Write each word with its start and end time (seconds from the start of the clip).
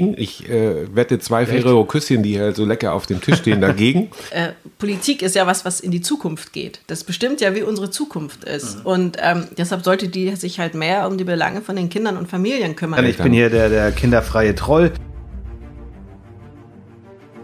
Ich 0.00 0.48
äh, 0.48 0.94
wette 0.94 1.18
zwei 1.18 1.44
Ferrero 1.44 1.84
Küsschen, 1.84 2.22
die 2.22 2.34
hier 2.34 2.54
so 2.54 2.64
lecker 2.64 2.92
auf 2.92 3.06
dem 3.06 3.20
Tisch 3.20 3.38
stehen, 3.38 3.60
dagegen. 3.60 4.12
äh, 4.30 4.50
Politik 4.78 5.22
ist 5.22 5.34
ja 5.34 5.44
was, 5.48 5.64
was 5.64 5.80
in 5.80 5.90
die 5.90 6.00
Zukunft 6.00 6.52
geht. 6.52 6.78
Das 6.86 7.02
bestimmt 7.02 7.40
ja, 7.40 7.56
wie 7.56 7.64
unsere 7.64 7.90
Zukunft 7.90 8.44
ist. 8.44 8.86
Und 8.86 9.16
ähm, 9.20 9.48
deshalb 9.58 9.82
sollte 9.82 10.06
die 10.06 10.36
sich 10.36 10.60
halt 10.60 10.74
mehr 10.74 11.08
um 11.08 11.18
die 11.18 11.24
Belange 11.24 11.62
von 11.62 11.74
den 11.74 11.88
Kindern 11.88 12.16
und 12.16 12.28
Familien 12.28 12.76
kümmern. 12.76 13.04
Ich 13.06 13.16
bin 13.16 13.32
hier 13.32 13.50
der, 13.50 13.70
der 13.70 13.90
kinderfreie 13.90 14.54
Troll. 14.54 14.92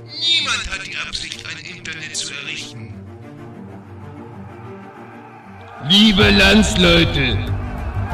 Niemand 0.04 0.70
hat 0.70 0.86
die 0.86 0.96
Absicht, 1.08 1.44
ein 1.44 1.76
Internet 1.76 2.14
zu 2.14 2.32
errichten. 2.34 2.94
Liebe 5.88 6.30
Landsleute, 6.30 7.36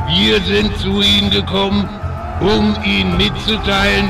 wir 0.09 0.41
sind 0.41 0.75
zu 0.79 1.02
Ihnen 1.02 1.30
gekommen, 1.30 1.86
um 2.41 2.75
Ihnen 2.86 3.18
mitzuteilen, 3.18 4.09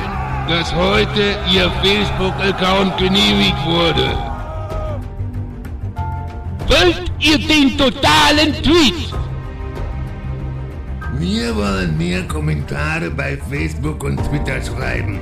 dass 0.49 0.75
heute 0.75 1.37
Ihr 1.53 1.71
Facebook-Account 1.83 2.99
genehmigt 2.99 3.65
wurde. 3.65 4.17
Wollt 6.69 7.11
ihr 7.19 7.39
den 7.39 7.77
totalen 7.77 8.53
Tweet? 8.63 9.13
Wir 11.19 11.55
wollen 11.55 11.99
mehr 11.99 12.23
Kommentare 12.29 13.11
bei 13.11 13.39
Facebook 13.51 14.05
und 14.05 14.17
Twitter 14.25 14.63
schreiben. 14.63 15.21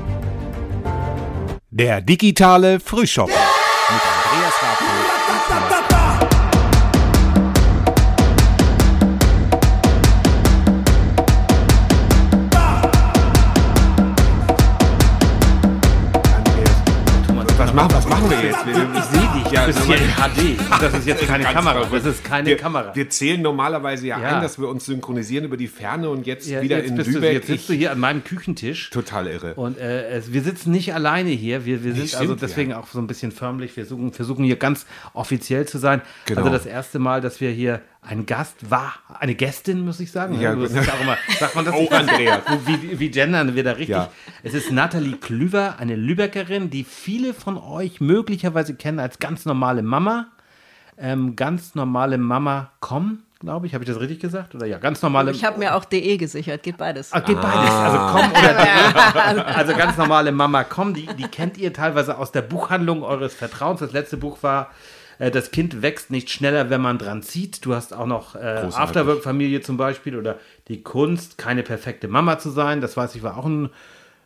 Der 1.71 2.01
digitale 2.01 2.81
Frühshop. 2.81 3.29
Mit 3.29 3.37
Andreas 3.37 4.55
Rapo. 4.63 4.88
Wir, 18.65 18.75
Ich 18.75 19.05
sehe 19.05 19.43
dich 19.43 19.53
ja, 19.53 19.67
das 19.67 19.77
ist 19.77 19.85
hier 19.87 19.97
in 19.97 20.11
HD. 20.11 20.61
Das 20.81 20.95
ist 20.95 21.07
jetzt 21.07 21.23
keine 21.27 21.45
Ganz 21.45 21.55
Kamera. 21.57 21.85
Das 21.91 22.05
ist 22.05 22.25
keine 22.25 22.49
wir, 22.49 22.57
Kamera. 22.57 22.95
Wir 22.95 23.09
zählen 23.11 23.41
normalerweise 23.41 24.07
ja, 24.07 24.21
Ja. 24.21 24.37
ein, 24.37 24.43
dass 24.43 24.59
wir 24.59 24.69
uns 24.69 24.85
synchronisieren 24.87 25.45
über 25.45 25.57
die 25.57 25.69
Ferne 25.69 26.11
und 26.11 26.27
jetzt 26.27 26.49
Ja, 26.49 26.61
wieder 26.63 26.79
jetzt 26.79 26.91
in 26.91 26.97
bist 26.97 27.09
du, 27.11 27.15
Lübeck. 27.15 27.33
jetzt 27.35 27.47
sitzt 27.47 27.69
du 27.69 27.73
hier 27.75 27.93
an 27.93 28.01
meinem 28.01 28.25
Küchentisch. 28.25 28.91
Total 28.91 29.27
irre. 29.27 29.55
Und 29.55 29.79
äh, 29.79 30.09
es, 30.11 30.33
wir 30.33 30.43
sitzen 30.43 30.71
nicht 30.73 30.93
alleine 30.95 31.31
hier. 31.31 31.65
Wir, 31.65 31.85
wir 31.85 31.95
sind 31.95 32.15
also 32.17 32.35
deswegen 32.35 32.73
auch 32.75 32.87
so 32.89 32.99
ein 32.99 33.07
bisschen 33.07 33.33
förmlich. 33.33 33.77
Wir 33.77 33.87
suchen, 33.87 34.13
versuchen 34.13 34.45
hier 34.45 34.57
ganz 34.57 34.87
offiziell 35.15 35.67
zu 35.67 35.79
sein. 35.79 36.03
Genau. 36.27 36.41
Also 36.41 36.53
das 36.53 36.67
erste 36.67 36.99
Mal, 36.99 37.21
dass 37.21 37.41
wir 37.41 37.51
hier 37.51 37.81
ein 38.01 38.27
Gast 38.27 38.71
war, 38.71 38.95
eine 39.19 39.35
Gästin, 39.35 39.85
muss 39.85 40.01
ich 40.01 40.11
sagen. 40.13 40.41
Ja, 40.41 40.55
das 40.55 40.73
gut. 40.73 40.81
ist 40.83 40.93
auch 40.93 41.01
immer, 41.01 41.19
sagt 41.39 41.55
man 41.57 41.65
das 41.65 41.75
Oh, 41.75 41.81
nicht? 41.81 41.93
Andreas. 41.93 42.43
Wie, 42.67 42.99
wie 42.99 43.11
gendern 43.11 43.55
wir 43.55 43.65
da 43.65 43.73
richtig? 43.73 43.89
Ja. 43.97 44.11
Es 44.43 44.55
ist 44.55 44.71
Nathalie 44.71 45.17
Klüver, 45.17 45.79
eine 45.79 45.97
Lübeckerin, 45.97 46.71
die 46.71 46.85
viele 46.85 47.35
von 47.35 47.59
euch 47.59 48.01
möglicherweise 48.01 48.75
kennen 48.75 48.99
als 49.01 49.19
ganz 49.19 49.45
normale 49.45 49.83
Mama. 49.83 50.29
Ähm, 50.97 51.37
ganz 51.37 51.75
normale 51.75 52.19
Mama 52.19 52.71
kommen, 52.81 53.25
glaube 53.41 53.67
ich. 53.67 53.75
Habe 53.75 53.85
ich 53.85 53.91
das 53.91 54.01
richtig 54.01 54.21
gesagt? 54.21 54.55
Oder 54.55 54.67
ja, 54.67 54.79
ganz 54.79 55.03
normale 55.03 55.31
Ich 55.33 55.45
habe 55.45 55.59
mir 55.59 55.75
auch 55.75 55.85
DE 55.85 56.17
gesichert, 56.17 56.63
geht 56.63 56.77
beides. 56.77 57.13
Ah, 57.13 57.21
geht 57.21 57.41
beides. 57.41 57.71
Also 57.71 57.99
komm 57.99 58.31
oder 58.31 58.55
de. 58.55 59.45
Also 59.55 59.75
ganz 59.75 59.97
normale 59.97 60.33
Mama 60.33 60.65
komm, 60.65 60.95
die, 60.95 61.07
die 61.07 61.29
kennt 61.29 61.59
ihr 61.59 61.73
teilweise 61.73 62.17
aus 62.19 62.33
der 62.33 62.43
Buchhandlung 62.43 63.03
eures 63.03 63.35
Vertrauens. 63.35 63.81
Das 63.81 63.93
letzte 63.93 64.17
Buch 64.17 64.39
war 64.43 64.71
äh, 65.19 65.31
Das 65.31 65.51
Kind 65.51 65.83
wächst 65.83 66.11
nicht 66.11 66.31
schneller, 66.31 66.71
wenn 66.71 66.81
man 66.81 66.99
dran 66.99 67.23
zieht. 67.23 67.65
Du 67.65 67.75
hast 67.75 67.93
auch 67.95 68.07
noch 68.07 68.35
äh. 68.35 68.69
Afterwork-Familie 68.73 69.61
zum 69.61 69.77
Beispiel 69.77 70.17
oder 70.17 70.39
die 70.69 70.83
Kunst, 70.83 71.39
keine 71.39 71.63
perfekte 71.63 72.09
Mama 72.09 72.39
zu 72.39 72.51
sein. 72.51 72.81
Das 72.81 72.97
weiß 72.97 73.15
ich, 73.15 73.23
war 73.23 73.37
auch 73.39 73.47
ein, 73.47 73.71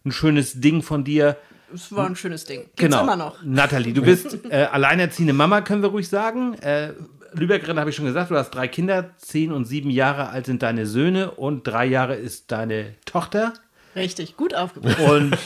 ein 0.04 0.12
schönes 0.12 0.60
Ding 0.60 0.82
von 0.82 1.04
dir. 1.04 1.36
Das 1.70 1.90
war 1.94 2.06
ein 2.06 2.16
schönes 2.16 2.44
Ding. 2.44 2.60
Gibt's 2.60 2.80
Genau. 2.82 3.02
immer 3.02 3.16
noch. 3.16 3.42
Nathalie, 3.42 3.94
du 3.94 4.02
bist 4.02 4.38
äh, 4.50 4.64
alleinerziehende 4.70 5.32
Mama, 5.32 5.62
können 5.62 5.82
wir 5.82 5.88
ruhig 5.88 6.08
sagen. 6.08 6.54
Äh, 6.60 6.92
Lübeckerin 7.34 7.78
habe 7.80 7.88
ich 7.88 7.96
schon 7.96 8.04
gesagt, 8.04 8.30
du 8.30 8.36
hast 8.36 8.50
drei 8.50 8.68
Kinder, 8.68 9.10
zehn 9.16 9.52
und 9.52 9.64
sieben 9.64 9.88
Jahre 9.88 10.28
alt 10.28 10.44
sind 10.44 10.62
deine 10.62 10.84
Söhne 10.84 11.31
und 11.31 11.66
drei 11.66 11.86
Jahre 11.86 12.14
ist 12.14 12.52
deine 12.52 12.94
Tochter. 13.06 13.54
Richtig, 13.97 14.36
gut 14.36 14.54
aufgepasst. 14.54 14.98
Und 15.00 15.36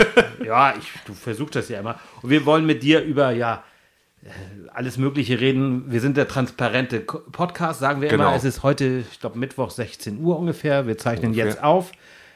ja, 0.44 0.74
ich, 0.76 0.86
du 1.04 1.14
versuchst 1.14 1.54
das 1.54 1.68
ja 1.68 1.78
immer. 1.78 2.00
Und 2.22 2.30
wir 2.30 2.44
wollen 2.44 2.66
mit 2.66 2.82
dir 2.82 3.02
über 3.04 3.30
ja 3.30 3.62
alles 4.74 4.96
Mögliche 4.98 5.40
reden. 5.40 5.84
Wir 5.90 6.00
sind 6.00 6.16
der 6.16 6.26
transparente 6.28 7.00
Podcast, 7.00 7.80
sagen 7.80 8.00
wir 8.00 8.08
Genau. 8.08 8.28
immer. 8.28 8.36
Es 8.36 8.44
ist 8.44 8.62
heute, 8.62 9.04
ich 9.10 9.20
glaube, 9.20 9.38
Mittwoch 9.38 9.70
16 9.70 10.22
Uhr 10.22 10.38
ungefähr. 10.38 10.86
Wir 10.86 10.98
zeichnen 10.98 11.28
Ungefähr. 11.30 11.46
jetzt 11.50 11.62
auf. 11.62 11.92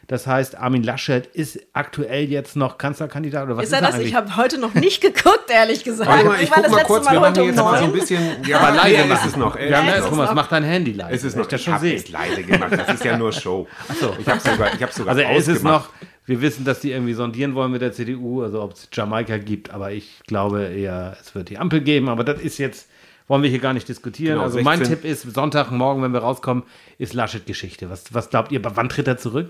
Das 0.06 0.26
heißt, 0.26 0.56
Armin 0.58 0.82
Laschet 0.82 1.26
ist 1.26 1.60
aktuell 1.72 2.24
jetzt 2.28 2.56
noch 2.56 2.78
Kanzlerkandidat 2.78 3.44
oder 3.46 3.56
was 3.56 3.64
Ist 3.66 3.72
er 3.72 3.80
das? 3.80 3.94
eigentlich? 3.94 4.08
Ich 4.08 4.14
habe 4.16 4.36
heute 4.36 4.58
noch 4.58 4.74
nicht 4.74 5.00
geguckt, 5.02 5.44
ehrlich 5.48 5.84
gesagt. 5.84 6.10
Warte 6.10 6.24
mal, 6.24 6.42
ich 6.42 6.50
war 6.50 6.56
guck 6.56 6.62
das 6.64 6.72
mal 6.72 6.76
letzte 6.78 6.92
kurz, 6.92 7.04
Mal 7.04 7.12
wir 7.12 7.20
machen 7.20 7.30
heute 7.30 7.42
um 7.42 7.46
jetzt 7.48 7.56
mal 7.58 7.78
so 7.78 7.84
ein 7.84 7.92
bisschen. 7.92 8.20
Ja, 8.48 8.58
Aber 8.58 8.76
leise 8.76 8.96
er 8.96 9.12
ist 9.12 9.24
es 9.26 9.36
noch. 9.36 9.54
Er 9.56 9.68
Ja, 9.70 9.78
ist 9.80 9.84
ne, 9.86 9.92
es 9.94 10.00
noch. 10.02 10.08
Thomas, 10.10 10.34
mach 10.34 10.48
dein 10.48 10.64
Handy 10.64 10.92
leise. 10.92 11.14
Es 11.14 11.24
ist 11.24 11.36
noch. 11.36 11.42
ich 11.44 11.48
das 11.50 11.60
Ich 11.60 11.64
schon 11.64 11.74
habe 11.74 11.92
es 11.94 12.08
leise 12.08 12.42
gemacht. 12.42 12.72
Das 12.76 12.94
ist 12.94 13.04
ja 13.04 13.16
nur 13.16 13.32
Show. 13.32 13.68
so. 14.00 14.16
Ich 14.18 14.26
habe 14.28 14.40
sogar, 14.40 14.74
ich 14.74 14.82
habe 14.82 14.92
sogar 14.92 15.10
Also 15.10 15.20
er 15.22 15.36
ist 15.36 15.46
es 15.48 15.56
ausgemacht. 15.58 15.90
noch. 16.00 16.08
Wir 16.30 16.40
wissen, 16.40 16.64
dass 16.64 16.78
die 16.78 16.92
irgendwie 16.92 17.14
sondieren 17.14 17.56
wollen 17.56 17.72
mit 17.72 17.82
der 17.82 17.90
CDU, 17.90 18.44
also 18.44 18.62
ob 18.62 18.74
es 18.74 18.88
Jamaika 18.92 19.36
gibt, 19.38 19.70
aber 19.70 19.90
ich 19.90 20.20
glaube 20.28 20.62
eher, 20.62 21.16
es 21.20 21.34
wird 21.34 21.48
die 21.48 21.58
Ampel 21.58 21.80
geben. 21.80 22.08
Aber 22.08 22.22
das 22.22 22.40
ist 22.40 22.58
jetzt, 22.58 22.88
wollen 23.26 23.42
wir 23.42 23.50
hier 23.50 23.58
gar 23.58 23.72
nicht 23.72 23.88
diskutieren. 23.88 24.34
Genau, 24.34 24.44
also 24.44 24.60
mein 24.62 24.78
16. 24.78 24.96
Tipp 24.96 25.10
ist, 25.10 25.22
Sonntagmorgen, 25.34 26.04
wenn 26.04 26.12
wir 26.12 26.20
rauskommen, 26.20 26.62
ist 26.98 27.14
Laschet-Geschichte. 27.14 27.90
Was, 27.90 28.14
was 28.14 28.30
glaubt 28.30 28.52
ihr, 28.52 28.60
wann 28.62 28.88
tritt 28.88 29.08
er 29.08 29.18
zurück? 29.18 29.48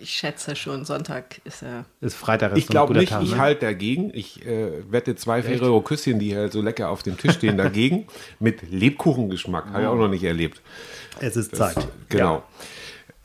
Ich 0.00 0.10
schätze 0.10 0.56
schon, 0.56 0.84
Sonntag 0.84 1.40
ist 1.44 1.62
er. 1.62 1.84
Ist 2.00 2.16
Freitag. 2.16 2.54
Ist 2.54 2.58
Ich 2.58 2.66
glaube 2.66 2.94
nicht, 2.94 3.10
Tag, 3.10 3.22
ich 3.22 3.30
ne? 3.30 3.38
halte 3.38 3.66
dagegen. 3.66 4.10
Ich 4.12 4.44
äh, 4.44 4.82
wette 4.90 5.14
zwei 5.14 5.44
Ferrero 5.44 5.80
Küsschen, 5.80 6.18
die 6.18 6.30
hier 6.30 6.50
so 6.50 6.60
lecker 6.60 6.88
auf 6.90 7.04
dem 7.04 7.16
Tisch 7.16 7.34
stehen, 7.34 7.56
dagegen. 7.56 8.08
Mit 8.40 8.68
Lebkuchengeschmack. 8.68 9.66
Habe 9.66 9.82
ich 9.82 9.86
auch 9.86 9.94
noch 9.94 10.08
nicht 10.08 10.24
erlebt. 10.24 10.60
Es 11.20 11.36
ist 11.36 11.54
Zeit. 11.54 11.86
Genau. 12.08 12.42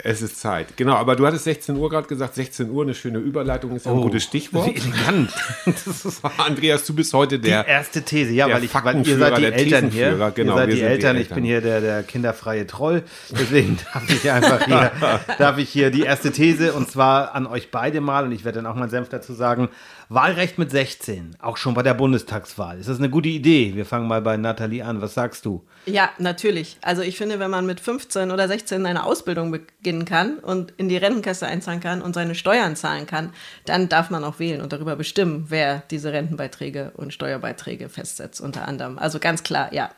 Es 0.06 0.20
ist 0.20 0.38
Zeit. 0.38 0.76
Genau, 0.76 0.96
aber 0.96 1.16
du 1.16 1.26
hattest 1.26 1.44
16 1.44 1.74
Uhr 1.76 1.88
gerade 1.88 2.06
gesagt. 2.06 2.34
16 2.34 2.70
Uhr, 2.70 2.82
eine 2.82 2.92
schöne 2.92 3.20
Überleitung, 3.20 3.74
ist 3.74 3.86
ja 3.86 3.92
ein 3.92 4.02
gutes 4.02 4.22
Stichwort. 4.24 4.66
Wie 4.66 4.76
elegant. 4.76 5.32
Das 5.64 6.04
ist 6.04 6.22
Andreas, 6.36 6.84
du 6.84 6.94
bist 6.94 7.14
heute 7.14 7.38
die 7.38 7.48
der. 7.48 7.66
erste 7.66 8.02
These, 8.02 8.32
ja, 8.32 8.50
weil, 8.50 8.62
ich, 8.62 8.74
weil 8.74 9.06
ihr 9.06 9.18
seid 9.18 9.38
die 9.38 9.44
Eltern 9.46 9.88
hier. 9.90 10.32
Genau, 10.34 10.52
ihr 10.52 10.58
seid 10.58 10.68
wir 10.68 10.74
die 10.74 10.80
sind 10.80 10.88
die 10.88 10.92
Eltern, 10.92 11.16
ich 11.16 11.22
Eltern. 11.22 11.34
bin 11.36 11.44
hier 11.44 11.60
der, 11.62 11.80
der 11.80 12.02
kinderfreie 12.02 12.66
Troll. 12.66 13.02
Deswegen 13.30 13.78
darf 13.94 14.10
ich 14.10 14.30
einfach 14.30 14.66
hier, 14.66 14.92
darf 15.38 15.56
ich 15.56 15.70
hier 15.70 15.90
die 15.90 16.02
erste 16.02 16.32
These 16.32 16.74
und 16.74 16.90
zwar 16.90 17.34
an 17.34 17.46
euch 17.46 17.70
beide 17.70 18.02
mal 18.02 18.24
und 18.24 18.32
ich 18.32 18.44
werde 18.44 18.56
dann 18.56 18.66
auch 18.66 18.76
meinen 18.76 18.90
Senf 18.90 19.08
dazu 19.08 19.32
sagen. 19.32 19.70
Wahlrecht 20.08 20.58
mit 20.58 20.70
16, 20.70 21.36
auch 21.40 21.56
schon 21.56 21.74
bei 21.74 21.82
der 21.82 21.94
Bundestagswahl. 21.94 22.78
Ist 22.78 22.88
das 22.88 22.98
eine 22.98 23.10
gute 23.10 23.28
Idee? 23.28 23.74
Wir 23.74 23.86
fangen 23.86 24.06
mal 24.06 24.20
bei 24.20 24.36
Nathalie 24.36 24.84
an. 24.84 25.00
Was 25.00 25.14
sagst 25.14 25.44
du? 25.44 25.64
Ja, 25.86 26.10
natürlich. 26.18 26.78
Also 26.82 27.02
ich 27.02 27.16
finde, 27.16 27.38
wenn 27.38 27.50
man 27.50 27.66
mit 27.66 27.80
15 27.80 28.30
oder 28.30 28.46
16 28.48 28.84
eine 28.86 29.04
Ausbildung 29.04 29.50
beginnen 29.50 30.04
kann 30.04 30.38
und 30.38 30.72
in 30.76 30.88
die 30.88 30.96
Rentenkasse 30.96 31.46
einzahlen 31.46 31.80
kann 31.80 32.02
und 32.02 32.14
seine 32.14 32.34
Steuern 32.34 32.76
zahlen 32.76 33.06
kann, 33.06 33.30
dann 33.64 33.88
darf 33.88 34.10
man 34.10 34.24
auch 34.24 34.38
wählen 34.38 34.60
und 34.60 34.72
darüber 34.72 34.96
bestimmen, 34.96 35.46
wer 35.48 35.82
diese 35.90 36.12
Rentenbeiträge 36.12 36.92
und 36.96 37.12
Steuerbeiträge 37.12 37.88
festsetzt, 37.88 38.40
unter 38.40 38.68
anderem. 38.68 38.98
Also 38.98 39.18
ganz 39.18 39.42
klar, 39.42 39.72
ja. 39.72 39.90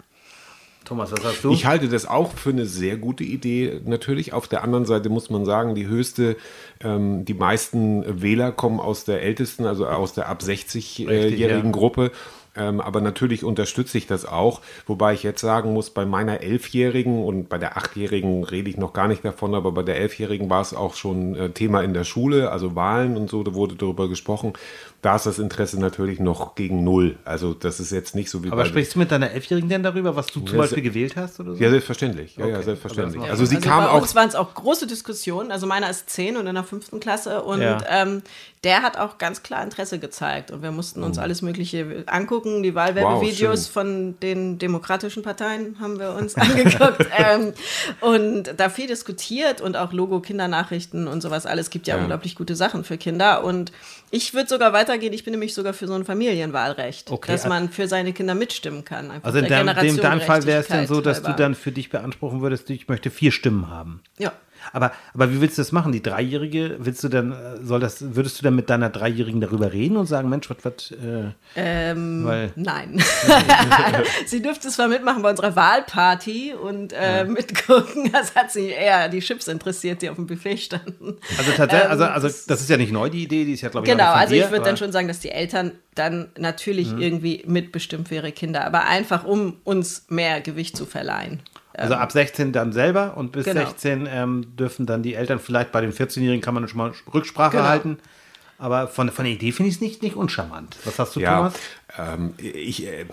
Thomas, 0.86 1.10
was 1.10 1.22
sagst 1.22 1.44
du? 1.44 1.50
Ich 1.50 1.66
halte 1.66 1.88
das 1.88 2.06
auch 2.06 2.32
für 2.32 2.50
eine 2.50 2.64
sehr 2.64 2.97
gute 2.97 3.24
Idee. 3.24 3.80
Natürlich, 3.84 4.32
auf 4.32 4.47
der 4.47 4.62
anderen 4.62 4.86
Seite 4.86 5.08
muss 5.08 5.30
man 5.30 5.44
sagen, 5.44 5.74
die 5.74 5.86
höchste, 5.86 6.36
ähm, 6.82 7.24
die 7.24 7.34
meisten 7.34 8.22
Wähler 8.22 8.52
kommen 8.52 8.78
aus 8.78 9.04
der 9.04 9.20
ältesten, 9.22 9.66
also 9.66 9.86
aus 9.86 10.14
der 10.14 10.28
ab 10.28 10.42
60-jährigen 10.42 11.38
ja. 11.66 11.70
Gruppe. 11.70 12.12
Ähm, 12.56 12.80
aber 12.80 13.00
natürlich 13.00 13.44
unterstütze 13.44 13.98
ich 13.98 14.06
das 14.06 14.25
auch, 14.25 14.62
wobei 14.86 15.12
ich 15.12 15.22
jetzt 15.22 15.41
sagen 15.41 15.72
muss, 15.72 15.91
bei 15.91 16.06
meiner 16.06 16.41
Elfjährigen 16.41 17.22
und 17.22 17.48
bei 17.48 17.58
der 17.58 17.76
Achtjährigen 17.76 18.44
rede 18.44 18.70
ich 18.70 18.78
noch 18.78 18.92
gar 18.92 19.08
nicht 19.08 19.25
davon, 19.25 19.54
aber 19.54 19.72
bei 19.72 19.82
der 19.82 19.98
Elfjährigen 19.98 20.48
war 20.48 20.62
es 20.62 20.72
auch 20.72 20.94
schon 20.94 21.34
äh, 21.34 21.50
Thema 21.50 21.82
in 21.82 21.92
der 21.92 22.04
Schule, 22.04 22.50
also 22.50 22.75
Wahlen 22.75 23.16
und 23.16 23.28
so, 23.28 23.42
da 23.42 23.52
wurde 23.52 23.75
darüber 23.75 24.08
gesprochen. 24.08 24.54
Da 25.02 25.14
ist 25.16 25.26
das 25.26 25.38
Interesse 25.38 25.78
natürlich 25.78 26.19
noch 26.19 26.54
gegen 26.56 26.82
null. 26.82 27.16
Also 27.25 27.54
das 27.54 27.78
ist 27.81 27.93
jetzt 27.93 28.14
nicht 28.14 28.28
so 28.31 28.43
wie 28.43 28.48
Aber 28.50 28.62
bei 28.62 28.69
sprichst 28.69 28.94
du 28.94 28.98
mit 28.98 29.10
deiner 29.12 29.31
Elfjährigen 29.31 29.69
denn 29.69 29.82
darüber, 29.82 30.16
was 30.16 30.26
du 30.26 30.40
zum 30.40 30.56
Ja, 30.56 30.62
Beispiel 30.62 30.82
gewählt 30.82 31.14
hast 31.16 31.38
oder 31.38 31.54
so? 31.54 31.62
ja, 31.62 31.70
selbstverständlich. 31.70 32.37
Ja, 32.37 32.46
ja, 32.46 32.54
Okay. 32.56 32.64
selbstverständlich. 32.64 33.16
Aber 33.19 33.26
das 33.28 33.38
Also 33.38 33.44
sie 33.50 33.56
also 33.56 33.69
kam 33.69 33.84
bei 33.84 33.90
auch 33.90 34.02
uns 34.02 34.14
waren 34.14 34.28
es 34.28 34.34
auch 34.34 34.54
große 34.54 34.87
Diskussionen. 34.87 35.52
Also 35.52 35.66
meiner 35.66 35.88
ist 35.90 36.10
10 36.10 36.37
und 36.37 36.46
in 36.46 36.54
der 36.54 36.64
fünften 36.64 36.98
Klasse 36.98 37.43
und 37.43 37.60
Ja. 37.60 37.78
ähm, 37.88 38.22
der 38.64 38.82
hat 38.82 38.96
auch 38.98 39.19
ganz 39.19 39.44
klar 39.44 39.62
Interesse 39.62 40.00
gezeigt. 40.00 40.50
Und 40.50 40.62
wir 40.62 40.72
mussten 40.72 41.04
uns 41.04 41.19
alles 41.19 41.40
Mögliche 41.40 42.02
angucken. 42.06 42.64
Die 42.64 42.75
Wahlwerbevideos 42.75 43.64
schön. 43.66 43.72
von 43.72 44.20
den 44.20 44.58
demokratischen 44.58 45.22
Parteien 45.22 45.76
haben 45.78 46.00
wir 46.00 46.14
uns 46.14 46.34
angeguckt 46.37 47.06
ähm, 47.16 47.52
und 48.00 48.54
da 48.56 48.69
viel 48.70 48.88
diskutiert 48.88 49.60
und 49.60 49.76
auch 49.76 49.92
Logo, 49.92 50.20
Kindernachrichten 50.20 51.06
und 51.06 51.20
sowas 51.20 51.46
alles. 51.46 51.70
gibt 51.70 51.87
ja, 51.87 51.94
Ja. 51.96 52.00
unglaublich 52.02 52.34
gute 52.34 52.56
Sachen 52.56 52.82
für 52.82 52.96
Kinder. 52.99 53.44
Und 53.44 53.70
ich 54.11 54.35
würde 54.35 54.49
sogar 54.49 54.73
weitergehen. 54.73 55.12
Ich 55.12 55.25
bin 55.25 55.32
nämlich 55.32 55.55
sogar 55.55 55.73
für 55.73 55.87
so 55.87 55.94
ein 55.94 56.05
Familienwahlrecht, 56.05 57.11
Okay, 57.11 57.32
dass 57.32 57.43
also- 57.44 57.49
man 57.55 57.70
für 57.70 57.88
seine 57.88 58.12
Kinder 58.12 58.35
mitstimmen 58.35 58.85
kann. 58.85 59.11
einfach 59.11 59.26
Also 59.26 59.38
in 59.38 59.47
deinem, 59.49 59.75
dem, 59.76 59.97
deinem 59.99 60.20
Fall 60.20 60.44
wäre 60.47 60.61
es 60.61 60.69
dann 60.69 60.87
so, 60.87 61.00
dass 61.00 61.20
du 61.23 61.29
halber. 61.29 61.37
dann 61.38 61.55
für 61.55 61.73
dich 61.73 61.91
beanspruchen 61.91 62.41
würdest, 62.41 62.70
ich 62.70 62.88
möchte 62.88 63.11
vier 63.11 63.32
Stimmen 63.32 63.69
haben. 63.69 64.00
Ja. 64.19 64.32
Aber, 64.73 64.93
aber 65.14 65.32
wie 65.32 65.41
willst 65.41 65.58
du 65.58 65.62
das 65.62 65.73
machen? 65.73 65.93
Die 65.93 66.03
Dreijährige, 66.03 66.76
willst 66.79 67.03
du 67.05 67.08
dann, 67.08 67.32
äh, 67.32 67.37
soll 67.62 67.81
das, 67.81 68.14
würdest 68.14 68.38
du 68.38 68.44
dann 68.44 68.55
mit 68.56 68.70
deiner 68.70 68.91
Dreijährigen 68.91 69.41
darüber 69.41 69.73
reden 69.73 69.97
und 69.97 70.06
sagen, 70.06 70.29
Mensch, 70.29 70.49
was, 70.50 70.56
was, 70.62 70.91
äh, 70.93 71.31
Ähm, 71.56 72.25
weil, 72.25 72.53
Nein. 72.56 73.03
sie 74.26 74.43
dürfte 74.43 74.69
zwar 74.69 74.88
mitmachen 74.88 75.23
bei 75.23 75.31
unserer 75.31 75.56
Wahlparty 75.56 76.55
und 76.55 76.93
äh, 76.93 77.25
mitgucken, 77.25 78.11
das 78.12 78.35
hat 78.35 78.50
sie 78.53 78.69
eher 78.69 79.08
die 79.08 79.20
Chips 79.20 79.49
interessiert, 79.49 80.03
die 80.03 80.11
auf 80.11 80.17
dem 80.17 80.26
Buffet 80.26 80.56
standen. 80.59 81.17
also 81.38 81.52
tatsächlich, 81.52 81.85
Ähm, 81.87 81.91
also, 81.91 82.05
also 82.05 82.29
das 82.47 82.61
ist 82.61 82.70
ja 82.70 82.76
nicht 82.76 82.93
neu, 82.93 83.09
die 83.11 83.23
Idee, 83.25 83.44
die 83.44 83.52
ist 83.52 83.61
ja, 83.62 83.69
glaube 83.69 83.87
ich, 83.87 83.93
Genau, 83.93 84.12
also 84.12 84.35
dir, 84.35 84.44
ich 84.44 84.50
würde 84.50 84.64
dann 84.64 84.76
schon 84.76 84.93
sagen, 84.93 85.09
dass 85.09 85.20
die 85.20 85.31
Eltern 85.31 85.73
dann 85.94 86.29
natürlich 86.38 86.93
Mhm. 86.93 86.99
irgendwie 86.99 87.43
mitbestimmt 87.47 88.09
für 88.09 88.17
ihre 88.17 88.32
Kinder, 88.32 88.64
aber 88.64 88.85
einfach 88.87 89.25
um 89.25 89.56
uns 89.64 90.05
mehr 90.09 90.41
Gewicht 90.41 90.76
zu 90.76 90.87
verleihen. 90.87 91.41
Also 91.76 91.94
ab 91.94 92.11
16 92.12 92.52
dann 92.52 92.73
selber 92.73 93.17
und 93.17 93.32
bis 93.32 93.44
Genau. 93.44 93.61
16 93.61 94.08
ähm, 94.11 94.56
dürfen 94.56 94.87
dann 94.87 95.02
die 95.02 95.14
Eltern 95.14 95.38
vielleicht 95.38 95.73
bei 95.73 95.81
den 95.81 95.93
14-Jährigen 95.93 96.40
kann 96.40 96.55
man 96.55 96.67
schon 96.69 96.78
mal 96.78 96.93
Rücksprache 97.12 97.56
Genau. 97.58 97.69
halten. 97.69 97.99
Aber 98.58 98.88
von, 98.88 99.11
von 99.11 99.26
der 99.26 99.34
Idee 99.34 99.52
finde 99.52 99.69
ich 99.69 99.75
es 99.75 99.81
nicht, 99.82 100.02
nicht 100.02 100.17
uncharmant. 100.17 100.78
Was 100.84 100.99
hast 100.99 101.14
du, 101.14 101.20
Ja, 101.20 101.37
Thomas? 101.37 101.55
ähm, 101.99 102.32
ich, 102.38 102.87
äh, 102.87 103.05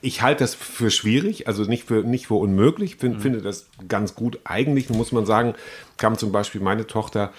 ich 0.00 0.22
halte 0.22 0.44
das 0.44 0.54
für 0.54 0.90
schwierig, 0.92 1.48
also 1.48 1.64
nicht 1.64 1.84
für, 1.88 2.04
nicht 2.04 2.28
für 2.28 2.34
unmöglich, 2.34 2.96
find, 2.96 3.20
finde 3.20 3.42
das 3.42 3.66
ganz 3.88 4.14
gut. 4.14 4.38
Eigentlich 4.44 4.88
muss 4.90 5.10
man 5.10 5.26
sagen, 5.26 5.54
kam 5.96 6.16
zum 6.16 6.30
Beispiel 6.30 6.60
meine 6.60 6.86
Tochter 6.86 7.32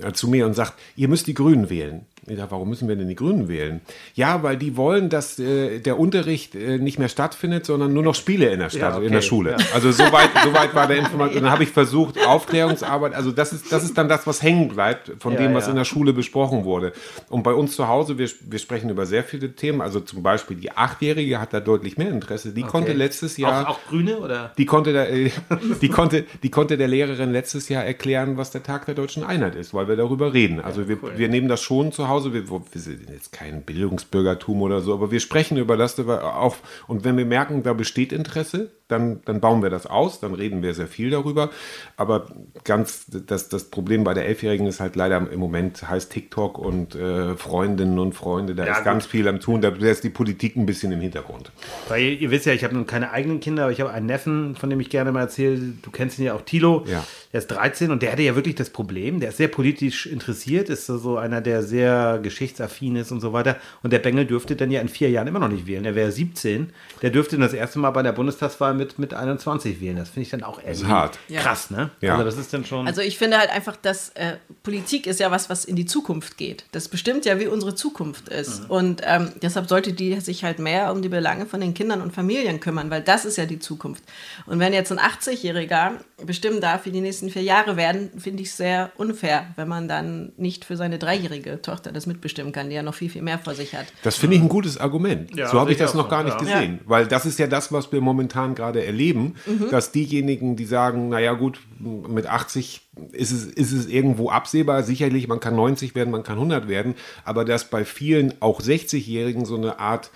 äh, 0.00 0.12
zu 0.12 0.28
mir 0.28 0.46
und 0.46 0.54
sagt, 0.54 0.74
ihr 0.94 1.08
müsst 1.08 1.26
die 1.26 1.34
Grünen 1.34 1.68
wählen. 1.68 2.06
Ich 2.26 2.36
sage, 2.36 2.50
warum 2.50 2.68
müssen 2.68 2.86
wir 2.88 2.96
denn 2.96 3.08
die 3.08 3.14
Grünen 3.14 3.48
wählen? 3.48 3.80
Ja, 4.14 4.42
weil 4.42 4.56
die 4.56 4.76
wollen, 4.76 5.08
dass 5.08 5.38
äh, 5.38 5.80
der 5.80 5.98
Unterricht 5.98 6.54
äh, 6.54 6.78
nicht 6.78 6.98
mehr 6.98 7.08
stattfindet, 7.08 7.64
sondern 7.66 7.92
nur 7.92 8.02
noch 8.02 8.14
Spiele 8.14 8.50
in 8.50 8.60
der 8.60 8.68
Stadt, 8.68 8.80
Ja, 8.92 8.96
okay, 8.96 9.06
in 9.06 9.12
der 9.12 9.22
Schule. 9.22 9.52
ja. 9.52 9.56
Also 9.74 9.90
soweit 9.90 10.28
so 10.44 10.52
weit 10.52 10.74
war 10.74 10.86
der 10.86 10.98
Information. 10.98 11.42
Dann 11.42 11.50
habe 11.52 11.62
ich 11.64 11.70
versucht, 11.70 12.16
Aufklärungsarbeit, 12.26 13.14
also 13.14 13.32
das 13.32 13.52
ist, 13.52 13.72
das 13.72 13.84
ist 13.84 13.96
dann 13.96 14.08
das, 14.08 14.26
was 14.26 14.42
hängen 14.42 14.68
bleibt 14.68 15.12
von 15.18 15.32
Ja, 15.32 15.40
dem, 15.40 15.54
was 15.54 15.66
in 15.68 15.76
der 15.76 15.84
Schule 15.84 16.12
besprochen 16.12 16.64
wurde. 16.64 16.92
Und 17.30 17.42
bei 17.42 17.52
uns 17.54 17.74
zu 17.74 17.88
Hause, 17.88 18.18
wir, 18.18 18.28
wir 18.42 18.58
sprechen 18.58 18.90
über 18.90 19.06
sehr 19.06 19.24
viele 19.24 19.52
Themen. 19.54 19.80
Also 19.80 20.00
zum 20.00 20.22
Beispiel 20.22 20.56
die 20.58 20.72
Achtjährige 20.72 21.40
hat 21.40 21.54
da 21.54 21.60
deutlich 21.60 21.96
mehr 21.96 22.10
Interesse. 22.10 22.52
Die 22.52 22.62
konnte 22.62 22.92
letztes 22.92 23.38
Jahr. 23.38 23.66
Auch, 23.66 23.70
auch 23.76 23.78
Grüne 23.88 24.18
oder? 24.18 24.52
Die 24.58 24.66
konnte, 24.66 24.92
der, 24.92 25.10
äh, 25.10 25.30
die, 25.80 25.88
konnte, 25.88 26.24
die 26.42 26.50
konnte 26.50 26.76
der 26.76 26.88
Lehrerin 26.88 27.32
letztes 27.32 27.68
Jahr 27.70 27.84
erklären, 27.84 28.36
was 28.36 28.50
der 28.50 28.62
Tag 28.62 28.84
der 28.86 28.94
deutschen 28.94 29.24
Einheit 29.24 29.54
ist, 29.54 29.72
weil 29.72 29.88
wir 29.88 29.96
darüber 29.96 30.34
reden. 30.34 30.60
Also 30.60 30.86
wir, 30.88 30.98
wir 31.16 31.28
nehmen 31.28 31.48
das 31.48 31.62
schon 31.62 31.92
zu 31.92 32.08
Hause, 32.08 32.19
wir, 32.24 32.48
wir 32.48 32.80
sind 32.80 33.08
jetzt 33.10 33.32
kein 33.32 33.62
Bildungsbürgertum 33.62 34.62
oder 34.62 34.80
so, 34.80 34.94
aber 34.94 35.10
wir 35.10 35.20
sprechen 35.20 35.56
über 35.56 35.76
das 35.76 35.98
auch. 35.98 36.56
Und 36.86 37.04
wenn 37.04 37.16
wir 37.16 37.26
merken, 37.26 37.62
da 37.62 37.72
besteht 37.72 38.12
Interesse, 38.12 38.70
dann, 38.90 39.20
dann 39.24 39.40
bauen 39.40 39.62
wir 39.62 39.70
das 39.70 39.86
aus, 39.86 40.20
dann 40.20 40.34
reden 40.34 40.62
wir 40.62 40.74
sehr 40.74 40.86
viel 40.86 41.10
darüber. 41.10 41.50
Aber 41.96 42.26
ganz 42.64 43.06
das, 43.06 43.48
das 43.48 43.64
Problem 43.64 44.04
bei 44.04 44.14
der 44.14 44.26
Elfjährigen 44.26 44.66
ist 44.66 44.80
halt 44.80 44.96
leider 44.96 45.16
im 45.30 45.38
Moment 45.38 45.88
heißt 45.88 46.10
TikTok 46.12 46.58
und 46.58 46.94
äh, 46.94 47.36
Freundinnen 47.36 47.98
und 47.98 48.14
Freunde, 48.14 48.54
da 48.54 48.66
Ja, 48.66 48.78
ist 48.78 48.84
ganz 48.84 49.04
gut. 49.04 49.10
viel 49.12 49.28
am 49.28 49.40
Tun, 49.40 49.60
da 49.60 49.68
ist 49.70 50.04
die 50.04 50.10
Politik 50.10 50.56
ein 50.56 50.66
bisschen 50.66 50.92
im 50.92 51.00
Hintergrund. 51.00 51.52
Weil 51.88 52.02
ihr, 52.02 52.20
ihr 52.20 52.30
wisst 52.30 52.46
ja, 52.46 52.52
ich 52.52 52.64
habe 52.64 52.74
nun 52.74 52.86
keine 52.86 53.10
eigenen 53.12 53.40
Kinder, 53.40 53.64
aber 53.64 53.72
ich 53.72 53.80
habe 53.80 53.90
einen 53.90 54.06
Neffen, 54.06 54.56
von 54.56 54.70
dem 54.70 54.80
ich 54.80 54.90
gerne 54.90 55.12
mal 55.12 55.20
erzähle. 55.20 55.58
Du 55.82 55.90
kennst 55.90 56.18
ihn 56.18 56.24
ja 56.26 56.34
auch, 56.34 56.42
Tilo. 56.42 56.84
Ja. 56.86 57.04
Der 57.32 57.38
ist 57.38 57.46
13 57.48 57.90
und 57.92 58.02
der 58.02 58.10
hatte 58.12 58.22
ja 58.22 58.34
wirklich 58.34 58.56
das 58.56 58.70
Problem. 58.70 59.20
Der 59.20 59.28
ist 59.28 59.36
sehr 59.36 59.48
politisch 59.48 60.06
interessiert, 60.06 60.68
ist 60.68 60.86
so- 60.86 60.98
so 60.98 61.16
einer, 61.16 61.40
der 61.40 61.62
sehr 61.62 62.18
geschichtsaffin 62.22 62.96
ist 62.96 63.12
und 63.12 63.20
so 63.20 63.32
weiter. 63.32 63.56
Und 63.82 63.92
der 63.92 64.00
Bengel 64.00 64.26
dürfte 64.26 64.56
dann 64.56 64.70
ja 64.70 64.80
in 64.80 64.88
vier 64.88 65.10
Jahren 65.10 65.28
immer 65.28 65.38
noch 65.38 65.48
nicht 65.48 65.66
wählen. 65.66 65.84
Der 65.84 65.94
wäre 65.94 66.10
17. 66.10 66.72
Der 67.02 67.10
dürfte 67.10 67.36
dann 67.36 67.42
das 67.42 67.52
erste 67.52 67.78
Mal 67.78 67.90
bei 67.90 68.02
der 68.02 68.12
Bundestagswahl 68.12 68.74
mit, 68.80 68.98
mit 68.98 69.14
21 69.14 69.80
wählen. 69.80 69.96
Das 69.96 70.08
finde 70.08 70.22
ich 70.22 70.30
dann 70.30 70.42
auch 70.42 70.58
irgendwie 70.58 70.86
hart. 70.86 71.18
Krass, 71.32 71.70
ne? 71.70 71.90
Ja. 72.00 72.12
Also 72.12 72.24
das 72.24 72.38
ist 72.38 72.52
dann 72.52 72.64
schon. 72.64 72.86
Also 72.86 73.02
ich 73.02 73.18
finde 73.18 73.38
halt 73.38 73.50
einfach, 73.50 73.76
dass 73.76 74.08
äh, 74.10 74.36
Politik 74.62 75.06
ist 75.06 75.20
ja 75.20 75.30
was, 75.30 75.50
was 75.50 75.66
in 75.66 75.76
die 75.76 75.84
Zukunft 75.84 76.38
geht. 76.38 76.64
Das 76.72 76.88
bestimmt 76.88 77.26
ja, 77.26 77.38
wie 77.38 77.46
unsere 77.46 77.74
Zukunft 77.74 78.28
ist. 78.30 78.64
Mhm. 78.64 78.70
Und 78.70 79.02
ähm, 79.04 79.32
deshalb 79.42 79.68
sollte 79.68 79.92
die 79.92 80.18
sich 80.20 80.44
halt 80.44 80.58
mehr 80.58 80.90
um 80.92 81.02
die 81.02 81.10
Belange 81.10 81.44
von 81.44 81.60
den 81.60 81.74
Kindern 81.74 82.00
und 82.00 82.14
Familien 82.14 82.58
kümmern, 82.58 82.90
weil 82.90 83.02
das 83.02 83.24
ist 83.24 83.36
ja 83.36 83.44
die 83.44 83.58
Zukunft. 83.58 84.02
Und 84.46 84.58
wenn 84.58 84.72
jetzt 84.72 84.90
ein 84.90 84.98
80-Jähriger 84.98 85.92
bestimmen 86.24 86.60
darf, 86.60 86.86
wie 86.86 86.90
die 86.90 87.02
nächsten 87.02 87.28
vier 87.28 87.42
Jahre 87.42 87.76
werden, 87.76 88.10
finde 88.18 88.42
ich 88.42 88.52
sehr 88.52 88.90
unfair, 88.96 89.46
wenn 89.56 89.68
man 89.68 89.88
dann 89.88 90.32
nicht 90.38 90.64
für 90.64 90.76
seine 90.76 90.98
dreijährige 90.98 91.60
Tochter 91.60 91.92
das 91.92 92.06
mitbestimmen 92.06 92.52
kann, 92.52 92.70
die 92.70 92.76
ja 92.76 92.82
noch 92.82 92.94
viel, 92.94 93.10
viel 93.10 93.22
mehr 93.22 93.38
vor 93.38 93.54
sich 93.54 93.74
hat. 93.74 93.86
Das 94.02 94.16
finde 94.16 94.36
ich 94.36 94.42
ein 94.42 94.48
gutes 94.48 94.78
Argument. 94.78 95.36
Ja, 95.36 95.48
so 95.48 95.60
habe 95.60 95.72
ich 95.72 95.78
das 95.78 95.94
noch 95.94 96.08
gar 96.08 96.24
nicht 96.24 96.40
ja. 96.40 96.60
gesehen. 96.60 96.80
Weil 96.86 97.06
das 97.06 97.26
ist 97.26 97.38
ja 97.38 97.46
das, 97.46 97.72
was 97.72 97.92
wir 97.92 98.00
momentan 98.00 98.54
gerade 98.54 98.69
erleben, 98.78 99.34
dass 99.70 99.92
diejenigen, 99.92 100.56
die 100.56 100.64
sagen, 100.64 101.08
naja 101.08 101.32
gut, 101.32 101.60
mit 101.78 102.26
80 102.26 102.80
ist 103.12 103.32
es, 103.32 103.44
ist 103.44 103.72
es 103.72 103.86
irgendwo 103.86 104.30
absehbar. 104.30 104.82
Sicherlich, 104.82 105.26
man 105.28 105.40
kann 105.40 105.56
90 105.56 105.94
werden, 105.94 106.10
man 106.10 106.22
kann 106.22 106.36
100 106.36 106.68
werden. 106.68 106.94
Aber 107.24 107.44
dass 107.44 107.70
bei 107.70 107.84
vielen, 107.84 108.34
auch 108.40 108.60
60-Jährigen, 108.60 109.44
so 109.44 109.56
eine 109.56 109.78
Art 109.78 110.10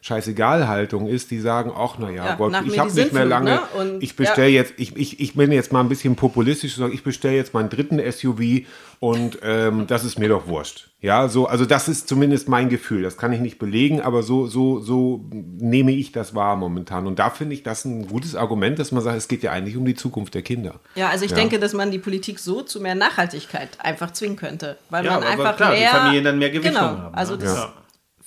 Scheißegal-Haltung 0.00 1.06
ist, 1.06 1.30
die 1.30 1.40
sagen, 1.40 1.72
ach 1.76 1.98
naja, 1.98 2.24
Ja, 2.26 2.34
Gott, 2.36 2.52
ich 2.66 2.78
habe 2.78 2.90
die 2.90 3.00
nicht 3.00 3.12
mehr 3.12 3.24
lange, 3.24 3.50
ne? 3.52 3.60
Und- 3.78 4.02
ich 4.02 4.16
bestelle 4.16 4.48
ja. 4.48 4.54
jetzt, 4.62 4.74
ich, 4.76 4.96
ich, 4.96 5.20
ich 5.20 5.34
bin 5.34 5.52
jetzt 5.52 5.72
mal 5.72 5.80
ein 5.80 5.88
bisschen 5.88 6.16
populistisch 6.16 6.76
und 6.76 6.82
sage, 6.84 6.94
ich 6.94 7.02
bestelle 7.04 7.36
jetzt 7.36 7.54
meinen 7.54 7.68
dritten 7.68 8.00
SUV 8.10 8.66
und 9.00 9.38
ähm, 9.42 9.86
das 9.86 10.04
ist 10.04 10.18
mir 10.18 10.28
doch 10.28 10.46
wurscht. 10.48 10.88
Ja, 11.00 11.28
so, 11.28 11.46
also 11.46 11.64
das 11.64 11.86
ist 11.88 12.08
zumindest 12.08 12.48
mein 12.48 12.68
Gefühl. 12.68 13.02
Das 13.02 13.16
kann 13.16 13.32
ich 13.32 13.38
nicht 13.40 13.58
belegen, 13.60 14.00
aber 14.00 14.22
so, 14.24 14.46
so, 14.48 14.80
so 14.80 15.24
nehme 15.30 15.92
ich 15.92 16.10
das 16.10 16.34
wahr 16.34 16.56
momentan. 16.56 17.06
Und 17.06 17.18
da 17.20 17.30
finde 17.30 17.54
ich 17.54 17.62
das 17.62 17.84
ein 17.84 18.08
gutes 18.08 18.34
Argument, 18.34 18.78
dass 18.80 18.90
man 18.90 19.02
sagt, 19.02 19.16
es 19.16 19.28
geht 19.28 19.42
ja 19.44 19.52
eigentlich 19.52 19.76
um 19.76 19.84
die 19.84 19.94
Zukunft 19.94 20.34
der 20.34 20.42
Kinder. 20.42 20.74
Ja, 20.96 21.08
also 21.10 21.24
ich 21.24 21.30
Ja. 21.30 21.36
denke, 21.36 21.58
dass 21.60 21.72
man 21.72 21.90
die 21.92 21.98
Politik 22.00 22.40
so 22.40 22.62
zu 22.62 22.80
mehr 22.80 22.96
Nachhaltigkeit 22.96 23.68
einfach 23.80 24.12
zwingen 24.12 24.36
könnte. 24.36 24.76
Weil 24.90 25.04
Ja, 25.04 25.12
man 25.12 25.22
aber 25.22 25.30
einfach 25.32 25.56
klar, 25.56 25.72
die 25.74 25.80
mehr. 25.80 25.90
Familien 25.90 26.24
dann 26.24 26.38
mehr 26.38 26.50
Gewichtung 26.50 26.72
genau, 26.74 26.86
haben, 27.04 27.14
Also 27.14 27.34
ne? 27.34 27.44
das 27.44 27.54
Ja. 27.56 27.72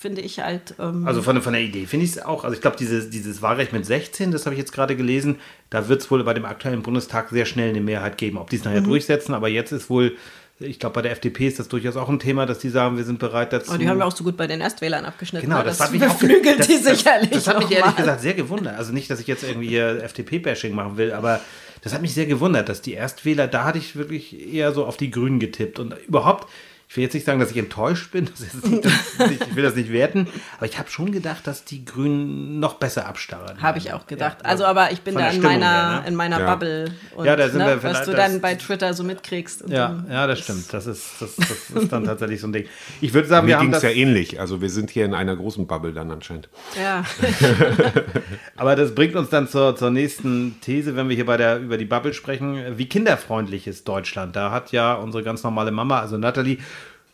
Finde 0.01 0.21
ich 0.21 0.39
halt. 0.39 0.74
Ähm, 0.80 1.07
Also 1.07 1.21
von, 1.21 1.42
von 1.42 1.53
der 1.53 1.62
Idee 1.62 1.86
finde 1.86 2.06
ich 2.06 2.12
es 2.13 2.21
auch. 2.21 2.44
Also 2.44 2.56
ich 2.56 2.62
glaube, 2.62 2.75
dieses, 2.77 3.09
dieses 3.09 3.42
Wahlrecht 3.42 3.71
mit 3.71 3.86
16, 3.86 4.31
das 4.31 4.45
habe 4.45 4.56
ich 4.56 4.59
jetzt 4.59 4.74
gerade 4.74 4.95
gelesen, 4.95 5.38
da 5.69 5.88
wird 5.88 6.01
es 6.01 6.09
wohl 6.12 6.24
bei 6.24 6.33
dem 6.33 6.45
aktuellen 6.45 6.81
Bundestag 6.81 7.30
sehr 7.30 7.45
schnell 7.45 7.69
eine 7.69 7.81
Mehrheit 7.81 8.18
geben. 8.18 8.38
Ob 8.38 8.50
die 8.50 8.56
es 8.57 8.63
nachher 8.65 8.81
Mhm. 8.81 8.86
durchsetzen, 8.86 9.33
aber 9.33 9.48
jetzt 9.48 9.71
ist 9.71 9.89
wohl, 9.89 10.18
ich 10.59 10.80
glaube, 10.80 10.94
bei 10.95 11.01
der 11.03 11.12
FDP 11.12 11.48
ist 11.48 11.59
das 11.59 11.68
durchaus 11.69 11.95
auch 11.98 12.09
ein 12.09 12.19
Thema, 12.19 12.45
dass 12.45 12.59
die 12.59 12.69
sagen, 12.69 12.98
wir 12.98 13.03
sind 13.03 13.19
bereit 13.19 13.53
dazu. 13.53 13.71
oh, 13.74 13.77
die 13.77 13.88
haben 13.88 13.98
wir 14.00 14.06
auch 14.06 14.15
so 14.15 14.24
gut 14.24 14.38
bei 14.38 14.48
den 14.48 14.62
Erstwählern 14.62 15.06
abgeschnitten. 15.06 15.48
Genau, 15.48 15.59
ne? 15.59 15.65
das, 15.65 15.77
das 15.77 15.88
hat 15.88 15.94
mich 15.94 16.03
auch 16.03 16.18
das, 16.19 16.68
die 16.68 16.83
das, 16.83 16.98
sicherlich. 16.98 17.30
Das, 17.31 17.48
hat 17.48 17.59
mich 17.59 17.71
ehrlich 17.71 17.86
mal. 17.86 17.92
gesagt 17.95 18.21
sehr 18.21 18.33
gewundert. 18.33 18.77
Also 18.77 18.94
nicht, 18.94 19.09
dass 19.09 19.19
ich 19.19 19.27
jetzt 19.27 19.44
irgendwie 19.44 19.69
hier 19.69 20.03
FDP-Bashing 20.03 20.74
machen 20.74 20.98
will, 20.98 21.13
aber 21.13 21.39
das 21.83 21.94
hat 21.94 22.01
mich 22.01 22.13
sehr 22.13 22.27
gewundert, 22.27 22.69
dass 22.69 22.81
die 22.81 22.94
Erstwähler, 22.94 23.48
da 23.48 23.63
hatte 23.63 23.80
ich 23.80 23.95
wirklich 23.95 24.53
eher 24.53 24.71
so 24.71 24.86
auf 24.86 24.98
die 24.98 25.09
Grünen 25.09 25.39
getippt. 25.39 25.80
Und 25.80 25.95
überhaupt, 26.07 26.48
ich 26.91 26.97
will 26.97 27.05
jetzt 27.05 27.13
nicht 27.13 27.25
sagen, 27.25 27.39
dass 27.39 27.51
ich 27.51 27.57
enttäuscht 27.57 28.11
bin, 28.11 28.25
das 28.29 28.41
ist 28.41 28.67
nicht, 28.67 28.83
das, 28.83 28.91
ich 29.31 29.55
will 29.55 29.63
das 29.63 29.75
nicht 29.77 29.93
werten, 29.93 30.27
aber 30.57 30.65
ich 30.65 30.77
habe 30.77 30.89
schon 30.89 31.13
gedacht, 31.13 31.48
dass 31.48 31.63
die 31.63 31.86
Grünen 31.86 32.60
noch 32.60 32.74
besser 32.74 33.05
abstarren. 33.07 33.62
Habe 33.62 33.77
ich 33.77 33.93
auch 33.93 34.07
gedacht. 34.07 34.39
Ja, 34.43 34.50
also, 34.50 34.65
aber 34.65 34.91
ich 34.91 35.00
bin 35.00 35.15
da 35.15 35.29
in 35.29 35.41
meiner, 35.41 35.65
her, 35.93 36.01
ne? 36.01 36.07
in 36.10 36.15
meiner 36.15 36.39
Ja. 36.41 36.53
Bubble. 36.53 36.91
Und, 37.15 37.24
Ja, 37.25 37.38
da 37.38 37.48
sind 37.48 37.60
ne, 37.60 37.81
wir 37.81 37.83
was 37.83 38.03
du 38.03 38.12
das- 38.12 38.19
dann 38.31 38.41
bei 38.41 38.55
Twitter 38.55 38.93
so 38.93 39.05
mitkriegst. 39.05 39.62
Und 39.62 39.71
Ja, 39.71 40.03
ja, 40.10 40.27
das 40.27 40.39
stimmt. 40.39 40.74
Das 40.74 40.86
ist, 40.86 41.12
das, 41.21 41.38
das 41.38 41.69
ist 41.83 41.93
dann 41.93 42.03
tatsächlich 42.03 42.41
so 42.41 42.48
ein 42.48 42.51
Ding. 42.51 42.65
Ich 43.00 43.13
würde 43.13 43.29
sagen, 43.29 43.45
Mir 43.45 43.51
wir 43.51 43.60
haben 43.60 43.67
ging 43.67 43.74
es 43.74 43.79
das, 43.81 43.89
ja 43.89 43.98
ähnlich. 43.98 44.41
Also 44.41 44.60
wir 44.62 44.69
sind 44.69 44.89
hier 44.89 45.05
in 45.05 45.13
einer 45.13 45.38
großen 45.38 45.67
Bubble 45.67 45.93
dann 45.93 46.12
anscheinend. 46.12 46.50
Ja. 46.77 47.05
Aber 48.57 48.75
das 48.75 48.93
bringt 48.93 49.15
uns 49.15 49.29
dann 49.29 49.48
zur, 49.48 49.75
zur 49.75 49.91
nächsten 49.91 50.60
These, 50.62 50.95
wenn 50.95 51.10
wir 51.10 51.15
hier 51.15 51.25
bei 51.25 51.38
der, 51.38 51.60
über 51.60 51.77
die 51.77 51.86
Bubble 51.86 52.13
sprechen. 52.13 52.77
Wie 52.77 52.88
kinderfreundlich 52.88 53.65
ist 53.67 53.88
Deutschland? 53.88 54.36
Da 54.36 54.51
hat 54.51 54.71
ja 54.71 54.93
unsere 54.95 55.24
ganz 55.24 55.43
normale 55.43 55.71
Mama, 55.71 56.00
also 56.00 56.17
Natalie, 56.17 56.57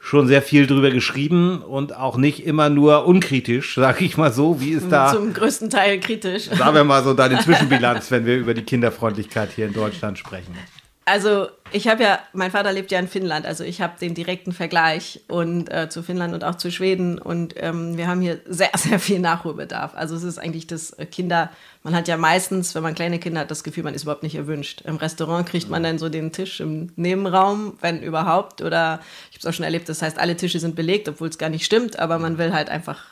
schon 0.07 0.25
sehr 0.25 0.41
viel 0.41 0.67
drüber 0.67 0.89
geschrieben 0.89 1.61
und 1.61 1.93
auch 1.93 2.15
nicht 2.15 2.45
immer 2.45 2.69
nur 2.69 3.05
unkritisch, 3.05 3.75
sage 3.75 4.05
ich 4.05 4.15
mal 4.15 4.31
so. 4.31 4.61
Wie 4.61 4.71
ist 4.71 4.89
da, 4.89 5.11
Zum 5.11 5.33
größten 5.33 5.69
Teil 5.69 5.99
kritisch. 5.99 6.45
sagen 6.45 6.75
wir 6.75 6.85
mal 6.85 7.03
so, 7.03 7.13
deine 7.13 7.39
Zwischenbilanz, 7.39 8.09
wenn 8.09 8.25
wir 8.25 8.37
über 8.37 8.53
die 8.53 8.63
Kinderfreundlichkeit 8.63 9.49
hier 9.53 9.67
in 9.67 9.73
Deutschland 9.73 10.17
sprechen? 10.17 10.55
Also 11.03 11.47
ich 11.71 11.87
habe 11.87 12.03
ja, 12.03 12.19
mein 12.31 12.51
Vater 12.51 12.71
lebt 12.71 12.91
ja 12.91 12.99
in 12.99 13.07
Finnland, 13.07 13.45
also 13.45 13.65
ich 13.65 13.81
habe 13.81 13.93
den 13.99 14.13
direkten 14.13 14.53
Vergleich 14.53 15.21
und 15.27 15.71
äh, 15.71 15.89
zu 15.89 16.03
Finnland 16.03 16.33
und 16.33 16.43
auch 16.43 16.55
zu 16.55 16.71
Schweden 16.71 17.17
und 17.17 17.55
ähm, 17.57 17.97
wir 17.97 18.07
haben 18.07 18.21
hier 18.21 18.39
sehr, 18.45 18.71
sehr 18.77 18.99
viel 18.99 19.19
Nachholbedarf. 19.19 19.91
Also 19.95 20.15
es 20.15 20.23
ist 20.23 20.37
eigentlich 20.37 20.67
das 20.67 20.91
äh, 20.91 21.05
Kinder, 21.05 21.49
man 21.87 21.95
hat 21.95 22.09
ja 22.09 22.17
meistens, 22.17 22.75
wenn 22.75 22.83
man 22.83 22.95
kleine 22.95 23.17
Kinder 23.17 23.39
hat, 23.39 23.49
das 23.49 23.63
Gefühl, 23.63 23.81
man 23.85 23.93
ist 23.93 24.03
überhaupt 24.03 24.21
nicht 24.21 24.35
erwünscht. 24.35 24.81
Im 24.81 24.97
Restaurant 24.97 25.47
kriegt 25.47 25.69
man 25.69 25.83
dann 25.83 25.97
so 25.97 26.09
den 26.09 26.33
Tisch 26.33 26.59
im 26.59 26.91
Nebenraum, 26.97 27.77
wenn 27.79 28.03
überhaupt, 28.03 28.61
oder 28.61 28.99
ich 29.31 29.37
habe 29.37 29.39
es 29.39 29.45
auch 29.45 29.53
schon 29.53 29.63
erlebt, 29.63 29.87
das 29.87 30.01
heißt, 30.01 30.19
alle 30.19 30.35
Tische 30.35 30.59
sind 30.59 30.75
belegt, 30.75 31.07
obwohl 31.07 31.29
es 31.29 31.37
gar 31.37 31.47
nicht 31.47 31.63
stimmt, 31.63 31.97
aber 31.97 32.19
man 32.19 32.37
will 32.37 32.51
halt 32.51 32.67
einfach 32.67 33.05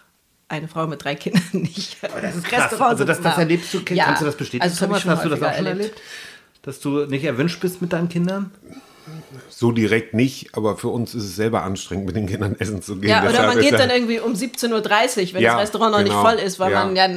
eine 0.50 0.68
Frau 0.68 0.88
mit 0.88 1.06
drei 1.06 1.16
Kindern 1.16 1.42
nicht. 1.54 1.96
Aber 2.04 2.20
Das 2.20 2.36
ist 2.36 2.44
krass. 2.48 2.74
Also 2.82 3.06
das, 3.06 3.22
das 3.22 3.38
erlebst 3.38 3.74
du, 3.74 3.80
Ja, 3.94 4.08
kannst 4.08 4.24
du 4.24 4.26
das 4.26 4.36
bestätigen, 4.36 4.64
also 4.64 4.74
das 4.74 4.80
Thomas? 4.80 5.06
Hast 5.06 5.24
du 5.24 5.30
das 5.30 5.42
auch 5.42 5.56
schon 5.56 5.68
erlebt? 5.68 6.02
Dass 6.62 6.82
du 6.82 7.06
nicht 7.06 7.24
erwünscht 7.24 7.62
bist 7.62 7.82
mit 7.82 7.94
deinen 7.94 8.10
Kindern? 8.10 8.52
So 9.50 9.72
direkt 9.72 10.14
nicht, 10.14 10.56
aber 10.56 10.78
für 10.78 10.88
uns 10.90 11.14
ist 11.16 11.24
es 11.24 11.36
selber 11.36 11.64
anstrengend, 11.64 12.06
mit 12.08 12.16
den 12.16 12.26
Kindern 12.28 12.56
essen 12.60 12.82
zu 12.82 12.98
gehen. 12.98 13.10
Ja, 13.12 13.20
oder 13.22 13.30
Deshalb 13.30 13.54
man 13.56 13.60
geht 13.64 13.74
dann 13.74 13.90
irgendwie 13.90 14.20
um 14.20 14.34
17.30 14.34 14.72
Uhr, 15.30 15.34
wenn 15.34 15.42
Ja, 15.44 15.54
das 15.54 15.62
Restaurant 15.64 15.92
noch 15.92 16.00
genau. 16.04 16.22
nicht 16.24 16.30
voll 16.30 16.40
ist, 16.46 16.60
weil 16.60 16.72
Ja. 16.72 16.86
man 16.86 16.96
ja 16.96 17.08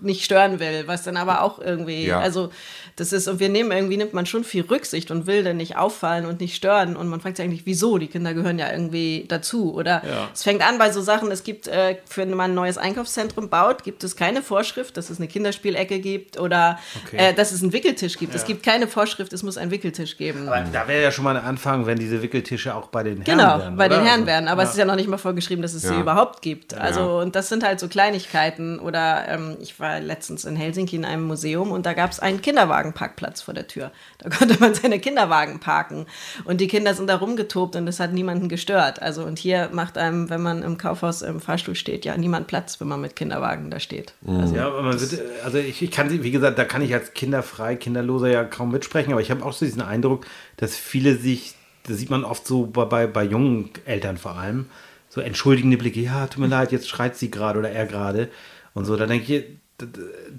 nicht 0.00 0.24
stören 0.24 0.58
will, 0.60 0.84
was 0.86 1.02
dann 1.04 1.16
aber 1.16 1.42
auch 1.42 1.58
irgendwie, 1.58 2.06
Ja. 2.06 2.20
also 2.20 2.50
das 2.96 3.12
ist, 3.12 3.26
und 3.28 3.40
wir 3.40 3.48
nehmen 3.48 3.72
irgendwie, 3.72 3.96
nimmt 3.96 4.14
man 4.14 4.24
schon 4.24 4.44
viel 4.44 4.62
Rücksicht 4.64 5.10
und 5.10 5.26
will 5.26 5.42
dann 5.42 5.56
nicht 5.56 5.76
auffallen 5.76 6.26
und 6.26 6.40
nicht 6.40 6.54
stören 6.54 6.96
und 6.96 7.08
man 7.08 7.20
fragt 7.20 7.36
sich 7.36 7.44
eigentlich, 7.44 7.66
wieso? 7.66 7.98
Die 7.98 8.06
Kinder 8.06 8.34
gehören 8.34 8.58
ja 8.58 8.70
irgendwie 8.70 9.24
dazu 9.28 9.74
oder 9.74 10.02
es 10.32 10.42
fängt 10.44 10.66
an 10.66 10.78
bei 10.78 10.90
so 10.92 11.00
Sachen, 11.02 11.30
es 11.30 11.42
gibt, 11.44 11.66
äh, 11.68 11.96
für 12.08 12.22
wenn 12.22 12.30
man 12.34 12.52
ein 12.52 12.54
neues 12.54 12.78
Einkaufszentrum 12.78 13.48
baut, 13.50 13.82
gibt 13.84 14.02
es 14.04 14.16
keine 14.16 14.42
Vorschrift, 14.42 14.96
dass 14.96 15.10
es 15.10 15.18
eine 15.18 15.28
Kinderspielecke 15.28 15.98
gibt 16.00 16.38
oder 16.38 16.78
Okay. 17.06 17.16
äh, 17.18 17.34
dass 17.34 17.52
es 17.52 17.62
einen 17.62 17.72
Wickeltisch 17.72 18.16
gibt. 18.16 18.34
Es 18.34 18.44
gibt 18.46 18.62
keine 18.62 18.86
Vorschrift, 18.88 19.32
es 19.32 19.42
muss 19.42 19.58
einen 19.58 19.70
Wickeltisch 19.70 20.16
geben. 20.16 20.48
Aber 20.48 20.60
da 20.72 20.86
wäre 20.88 21.02
ja 21.02 21.10
schon 21.10 21.24
mal 21.24 21.33
ein 21.36 21.44
Anfang, 21.44 21.86
wenn 21.86 21.98
diese 21.98 22.22
Wickeltische 22.22 22.74
auch 22.74 22.88
bei 22.88 23.02
den 23.02 23.22
Herren 23.22 23.38
Genau, 23.38 23.58
wären. 23.58 23.76
bei 23.76 23.86
oder? 23.86 23.96
den 23.96 24.04
Herren 24.04 24.14
Also, 24.20 24.26
werden. 24.26 24.48
Aber 24.48 24.62
es 24.62 24.70
ist 24.70 24.76
ja 24.78 24.84
noch 24.84 24.96
nicht 24.96 25.08
mal 25.08 25.18
vorgeschrieben, 25.18 25.62
dass 25.62 25.74
es 25.74 25.82
sie 25.82 25.94
Ja. 25.94 26.00
überhaupt 26.00 26.42
gibt. 26.42 26.74
Also, 26.74 27.00
Ja. 27.00 27.06
und 27.22 27.36
das 27.36 27.48
sind 27.48 27.64
halt 27.64 27.80
so 27.80 27.88
Kleinigkeiten. 27.88 28.78
Oder 28.78 29.28
ähm, 29.28 29.56
ich 29.60 29.78
war 29.80 30.00
letztens 30.00 30.44
in 30.44 30.56
Helsinki 30.56 30.96
in 30.96 31.04
einem 31.04 31.24
Museum 31.24 31.70
und 31.72 31.86
da 31.86 31.92
gab 31.92 32.10
es 32.10 32.20
einen 32.20 32.40
Kinderwagenparkplatz 32.40 33.42
vor 33.42 33.54
der 33.54 33.66
Tür. 33.66 33.90
Da 34.24 34.30
konnte 34.30 34.58
man 34.58 34.72
seine 34.74 34.98
Kinderwagen 35.00 35.60
parken. 35.60 36.06
Und 36.44 36.60
die 36.62 36.66
Kinder 36.68 36.94
sind 36.94 37.08
da 37.08 37.16
rumgetobt 37.16 37.76
und 37.76 37.86
es 37.88 38.00
hat 38.00 38.12
niemanden 38.14 38.48
gestört. 38.48 39.02
Also, 39.02 39.22
und 39.24 39.38
hier 39.38 39.68
macht 39.72 39.98
einem, 39.98 40.30
wenn 40.30 40.40
man 40.40 40.62
im 40.62 40.78
Kaufhaus 40.78 41.20
im 41.20 41.40
Fahrstuhl 41.40 41.74
steht, 41.74 42.06
ja 42.06 42.16
niemand 42.16 42.46
Platz, 42.46 42.80
wenn 42.80 42.88
man 42.88 43.02
mit 43.02 43.16
Kinderwagen 43.16 43.70
da 43.70 43.80
steht. 43.80 44.14
Also, 44.26 44.54
Ja, 44.54 44.66
aber 44.68 44.80
man 44.82 44.98
wird, 44.98 45.20
also 45.44 45.58
ich, 45.58 45.82
ich 45.82 45.90
kann 45.90 46.08
sie, 46.08 46.22
wie 46.22 46.30
gesagt, 46.30 46.58
da 46.58 46.64
kann 46.64 46.80
ich 46.80 46.94
als 46.94 47.12
kinderfrei, 47.12 47.76
kinderloser 47.76 48.28
ja 48.28 48.44
kaum 48.44 48.70
mitsprechen, 48.70 49.12
aber 49.12 49.20
ich 49.20 49.30
habe 49.30 49.44
auch 49.44 49.52
so 49.52 49.66
diesen 49.66 49.82
Eindruck, 49.82 50.24
dass 50.64 50.78
viele 50.78 51.16
sich, 51.16 51.54
das 51.82 51.98
sieht 51.98 52.08
man 52.08 52.24
oft 52.24 52.46
so 52.46 52.64
bei, 52.64 53.06
bei, 53.06 53.22
jungen 53.22 53.68
Eltern 53.84 54.16
vor 54.16 54.38
allem, 54.38 54.64
so 55.10 55.20
entschuldigende 55.20 55.76
Blicke, 55.76 56.00
ja, 56.00 56.26
tut 56.26 56.40
mir 56.40 56.46
leid, 56.46 56.72
jetzt 56.72 56.88
schreit 56.88 57.18
sie 57.18 57.30
gerade 57.30 57.58
oder 57.58 57.70
er 57.70 57.84
gerade 57.84 58.30
und 58.72 58.86
so, 58.86 58.96
da 58.96 59.04
denke 59.04 59.36
ich, 59.36 59.44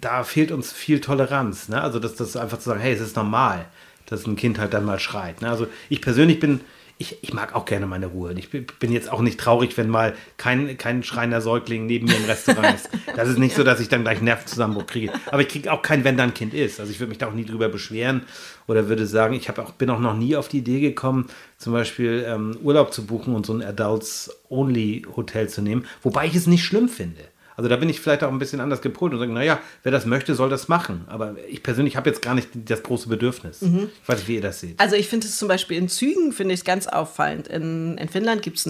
da, 0.01 0.23
fehlt 0.23 0.51
uns 0.51 0.73
viel 0.73 0.99
Toleranz, 0.99 1.69
ne? 1.69 1.79
also 1.79 1.99
das, 1.99 2.15
das 2.15 2.35
einfach 2.35 2.57
zu 2.57 2.69
sagen, 2.69 2.81
hey, 2.81 2.93
es 2.93 3.01
ist 3.01 3.15
normal, 3.15 3.67
dass 4.07 4.25
ein 4.25 4.35
Kind 4.35 4.57
halt 4.57 4.73
dann 4.73 4.83
mal 4.85 4.97
schreit, 4.97 5.43
ne? 5.43 5.49
also 5.49 5.67
ich 5.89 6.01
persönlich 6.01 6.39
bin, 6.39 6.61
ich, 6.97 7.17
ich 7.23 7.33
mag 7.33 7.55
auch 7.55 7.65
gerne 7.65 7.87
meine 7.87 8.05
Ruhe. 8.05 8.33
Ich 8.37 8.49
bin 8.49 8.91
jetzt 8.91 9.11
auch 9.11 9.21
nicht 9.21 9.37
traurig, 9.37 9.75
wenn 9.77 9.89
mal 9.89 10.13
kein, 10.37 10.77
kein 10.77 11.03
schreiender 11.03 11.41
Säugling 11.41 11.85
neben 11.87 12.07
mir 12.07 12.15
im 12.15 12.25
Restaurant 12.25 12.73
ist. 12.73 12.89
Das 13.15 13.27
ist 13.27 13.37
nicht 13.37 13.55
so, 13.55 13.63
dass 13.63 13.81
ich 13.81 13.89
dann 13.89 14.03
gleich 14.03 14.21
Nervenzusammenbruch 14.21 14.87
kriege. 14.87 15.11
Aber 15.27 15.41
ich 15.41 15.49
kriege 15.49 15.71
auch 15.73 15.81
keinen, 15.81 16.05
wenn 16.05 16.15
da 16.15 16.23
ein 16.23 16.33
Kind 16.33 16.53
ist. 16.53 16.79
Also 16.79 16.91
ich 16.91 16.99
würde 16.99 17.09
mich 17.09 17.17
da 17.17 17.27
auch 17.27 17.33
nie 17.33 17.45
drüber 17.45 17.67
beschweren 17.67 18.23
oder 18.67 18.87
würde 18.87 19.07
sagen, 19.07 19.33
ich 19.33 19.49
auch, 19.49 19.71
bin 19.73 19.89
auch 19.89 19.99
noch 19.99 20.15
nie 20.15 20.37
auf 20.37 20.47
die 20.47 20.59
Idee 20.59 20.79
gekommen, 20.79 21.27
zum 21.57 21.73
Beispiel 21.73 22.25
ähm, 22.27 22.57
Urlaub 22.63 22.93
zu 22.93 23.05
buchen 23.05 23.35
und 23.35 23.45
so 23.45 23.53
ein 23.53 23.61
Adults-Only-Hotel 23.61 25.49
zu 25.49 25.61
nehmen. 25.61 25.85
Wobei 26.01 26.27
ich 26.27 26.35
es 26.35 26.47
nicht 26.47 26.63
schlimm 26.63 26.87
finde. 26.87 27.21
Also 27.57 27.69
da 27.69 27.77
bin 27.77 27.89
ich 27.89 28.01
vielleicht 28.01 28.23
auch 28.23 28.31
ein 28.31 28.39
bisschen 28.39 28.59
anders 28.59 28.81
gepolt 28.81 29.13
und 29.13 29.19
sage, 29.19 29.31
naja, 29.31 29.59
wer 29.83 29.91
das 29.91 30.05
möchte, 30.05 30.35
soll 30.35 30.49
das 30.49 30.67
machen. 30.67 31.05
Aber 31.07 31.35
ich 31.47 31.63
persönlich 31.63 31.95
habe 31.95 32.09
jetzt 32.09 32.21
gar 32.21 32.35
nicht 32.35 32.49
das 32.53 32.83
große 32.83 33.07
Bedürfnis. 33.07 33.61
Ich 33.61 34.09
weiß 34.09 34.19
nicht, 34.19 34.27
wie 34.27 34.35
ihr 34.35 34.41
das 34.41 34.59
seht. 34.59 34.79
Also 34.79 34.95
ich 34.95 35.07
finde 35.07 35.27
es 35.27 35.37
zum 35.37 35.47
Beispiel 35.47 35.77
in 35.77 35.87
Zügen, 35.87 36.31
finde 36.31 36.53
ich 36.53 36.61
es 36.61 36.65
ganz 36.65 36.87
auffallend. 36.87 37.47
In, 37.47 37.97
in 37.97 38.09
Finnland 38.09 38.41
gibt 38.41 38.57
es 38.57 38.65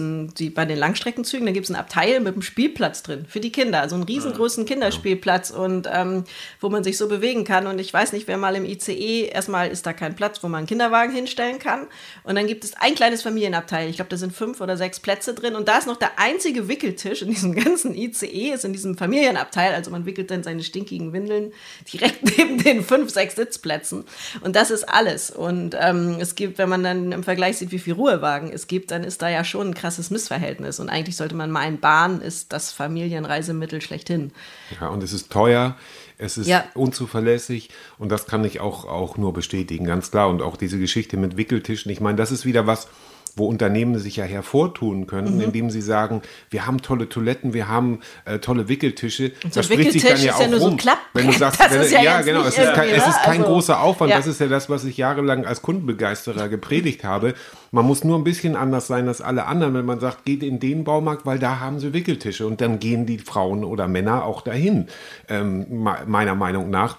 bei 0.54 0.64
den 0.64 0.78
Langstreckenzügen, 0.78 1.46
da 1.46 1.52
gibt 1.52 1.64
es 1.64 1.70
ein 1.70 1.76
Abteil 1.76 2.20
mit 2.20 2.34
einem 2.34 2.42
Spielplatz 2.42 3.02
drin 3.02 3.26
für 3.28 3.40
die 3.40 3.50
Kinder. 3.50 3.80
Also 3.80 3.96
einen 3.96 4.04
riesengroßen 4.04 4.64
Kinderspielplatz 4.66 5.50
und 5.50 5.88
ähm, 5.92 6.24
wo 6.60 6.68
man 6.68 6.84
sich 6.84 6.96
so 6.96 7.08
bewegen 7.08 7.44
kann. 7.44 7.66
Und 7.66 7.80
ich 7.80 7.92
weiß 7.92 8.12
nicht, 8.12 8.28
wer 8.28 8.36
mal 8.36 8.54
im 8.54 8.64
ICE, 8.64 9.26
erstmal 9.26 9.68
ist 9.68 9.86
da 9.86 9.92
kein 9.92 10.14
Platz, 10.14 10.42
wo 10.42 10.48
man 10.48 10.58
einen 10.58 10.66
Kinderwagen 10.66 11.12
hinstellen 11.12 11.58
kann. 11.58 11.86
Und 12.24 12.36
dann 12.36 12.46
gibt 12.46 12.64
es 12.64 12.74
ein 12.74 12.94
kleines 12.94 13.22
Familienabteil. 13.22 13.88
Ich 13.88 13.96
glaube, 13.96 14.10
da 14.10 14.16
sind 14.16 14.32
fünf 14.32 14.60
oder 14.60 14.76
sechs 14.76 15.00
Plätze 15.00 15.34
drin. 15.34 15.54
Und 15.54 15.68
da 15.68 15.78
ist 15.78 15.86
noch 15.86 15.96
der 15.96 16.18
einzige 16.18 16.68
Wickeltisch 16.68 17.22
in 17.22 17.28
diesem 17.28 17.54
ganzen 17.64 17.94
ICE, 17.94 18.52
ist 18.52 18.64
in 18.64 18.75
diesem 18.76 18.96
Familienabteil. 18.96 19.74
Also 19.74 19.90
man 19.90 20.06
wickelt 20.06 20.30
dann 20.30 20.42
seine 20.42 20.62
stinkigen 20.62 21.12
Windeln 21.12 21.52
direkt 21.92 22.24
neben 22.38 22.62
den 22.62 22.82
fünf, 22.84 23.10
sechs 23.10 23.36
Sitzplätzen. 23.36 24.04
Und 24.42 24.56
das 24.56 24.70
ist 24.70 24.84
alles. 24.88 25.30
Und 25.30 25.76
ähm, 25.80 26.16
es 26.20 26.34
gibt, 26.34 26.58
wenn 26.58 26.68
man 26.68 26.82
dann 26.82 27.12
im 27.12 27.24
Vergleich 27.24 27.58
sieht, 27.58 27.72
wie 27.72 27.78
viel 27.78 27.94
Ruhewagen 27.94 28.50
es 28.52 28.66
gibt, 28.66 28.90
dann 28.90 29.04
ist 29.04 29.22
da 29.22 29.28
ja 29.28 29.44
schon 29.44 29.68
ein 29.68 29.74
krasses 29.74 30.10
Missverhältnis. 30.10 30.78
Und 30.80 30.88
eigentlich 30.88 31.16
sollte 31.16 31.34
man 31.34 31.50
meinen, 31.50 31.80
Bahn 31.80 32.20
ist 32.20 32.52
das 32.52 32.72
Familienreisemittel 32.72 33.80
schlechthin. 33.80 34.32
Ja, 34.80 34.88
und 34.88 35.02
es 35.02 35.12
ist 35.12 35.30
teuer, 35.30 35.76
es 36.18 36.38
ist 36.38 36.46
Ja. 36.46 36.64
unzuverlässig 36.74 37.70
und 37.98 38.10
das 38.10 38.26
kann 38.26 38.44
ich 38.44 38.60
auch, 38.60 38.84
auch 38.86 39.16
nur 39.16 39.32
bestätigen, 39.32 39.84
ganz 39.84 40.10
klar. 40.10 40.28
Und 40.28 40.42
auch 40.42 40.56
diese 40.56 40.78
Geschichte 40.78 41.16
mit 41.16 41.36
Wickeltischen, 41.36 41.90
ich 41.90 42.00
meine, 42.00 42.16
das 42.16 42.30
ist 42.30 42.44
wieder 42.46 42.66
was, 42.66 42.88
wo 43.36 43.46
Unternehmen 43.46 43.98
sich 43.98 44.16
ja 44.16 44.24
hervortun 44.24 45.06
können, 45.06 45.36
Mhm. 45.36 45.40
indem 45.42 45.70
sie 45.70 45.82
sagen, 45.82 46.22
wir 46.50 46.66
haben 46.66 46.80
tolle 46.82 47.08
Toiletten, 47.08 47.52
wir 47.54 47.68
haben 47.68 48.00
äh, 48.24 48.38
tolle 48.38 48.68
Wickeltische. 48.68 49.32
Und 49.44 49.52
so 49.54 49.60
Das 49.60 49.66
spricht 49.66 49.92
sich 49.92 50.02
dann 50.02 50.12
ja 50.12 50.16
ist 50.16 50.24
ja 50.24 50.34
auch 50.46 50.50
nur 50.50 50.58
so 50.58 50.64
ein 50.66 50.70
rum. 50.70 50.76
Klappbrett. 50.78 51.12
Wenn 51.14 51.26
du 51.32 51.32
sagst, 51.38 51.60
Das 51.60 51.70
wenn, 51.72 51.82
ist 51.82 51.92
ja 51.92 52.02
ja, 52.02 52.20
genau, 52.22 52.40
es 52.42 52.56
ist, 52.58 52.72
kein, 52.74 52.88
es 52.88 53.06
ist 53.06 53.22
kein 53.22 53.40
Also, 53.42 53.52
großer 53.52 53.80
Aufwand, 53.80 54.10
ja. 54.10 54.16
das 54.16 54.26
ist 54.26 54.40
ja 54.40 54.46
das, 54.48 54.68
was 54.70 54.84
ich 54.84 54.96
jahrelang 54.96 55.44
als 55.46 55.60
Kundenbegeisterer 55.62 56.48
gepredigt 56.48 57.04
habe. 57.04 57.34
Man 57.72 57.84
muss 57.84 58.04
nur 58.04 58.16
ein 58.18 58.24
bisschen 58.24 58.56
anders 58.56 58.86
sein 58.86 59.06
als 59.06 59.20
alle 59.20 59.46
anderen, 59.46 59.74
wenn 59.74 59.84
man 59.84 60.00
sagt, 60.00 60.24
geht 60.24 60.42
in 60.42 60.58
den 60.58 60.84
Baumarkt, 60.84 61.26
weil 61.26 61.38
da 61.38 61.60
haben 61.60 61.78
sie 61.78 61.92
Wickeltische 61.92 62.46
und 62.46 62.60
dann 62.60 62.78
gehen 62.78 63.04
die 63.06 63.18
Frauen 63.18 63.64
oder 63.64 63.86
Männer 63.86 64.24
auch 64.24 64.40
dahin, 64.40 64.86
ähm, 65.28 65.66
me- 65.82 65.98
meiner 66.06 66.34
Meinung 66.34 66.70
nach. 66.70 66.96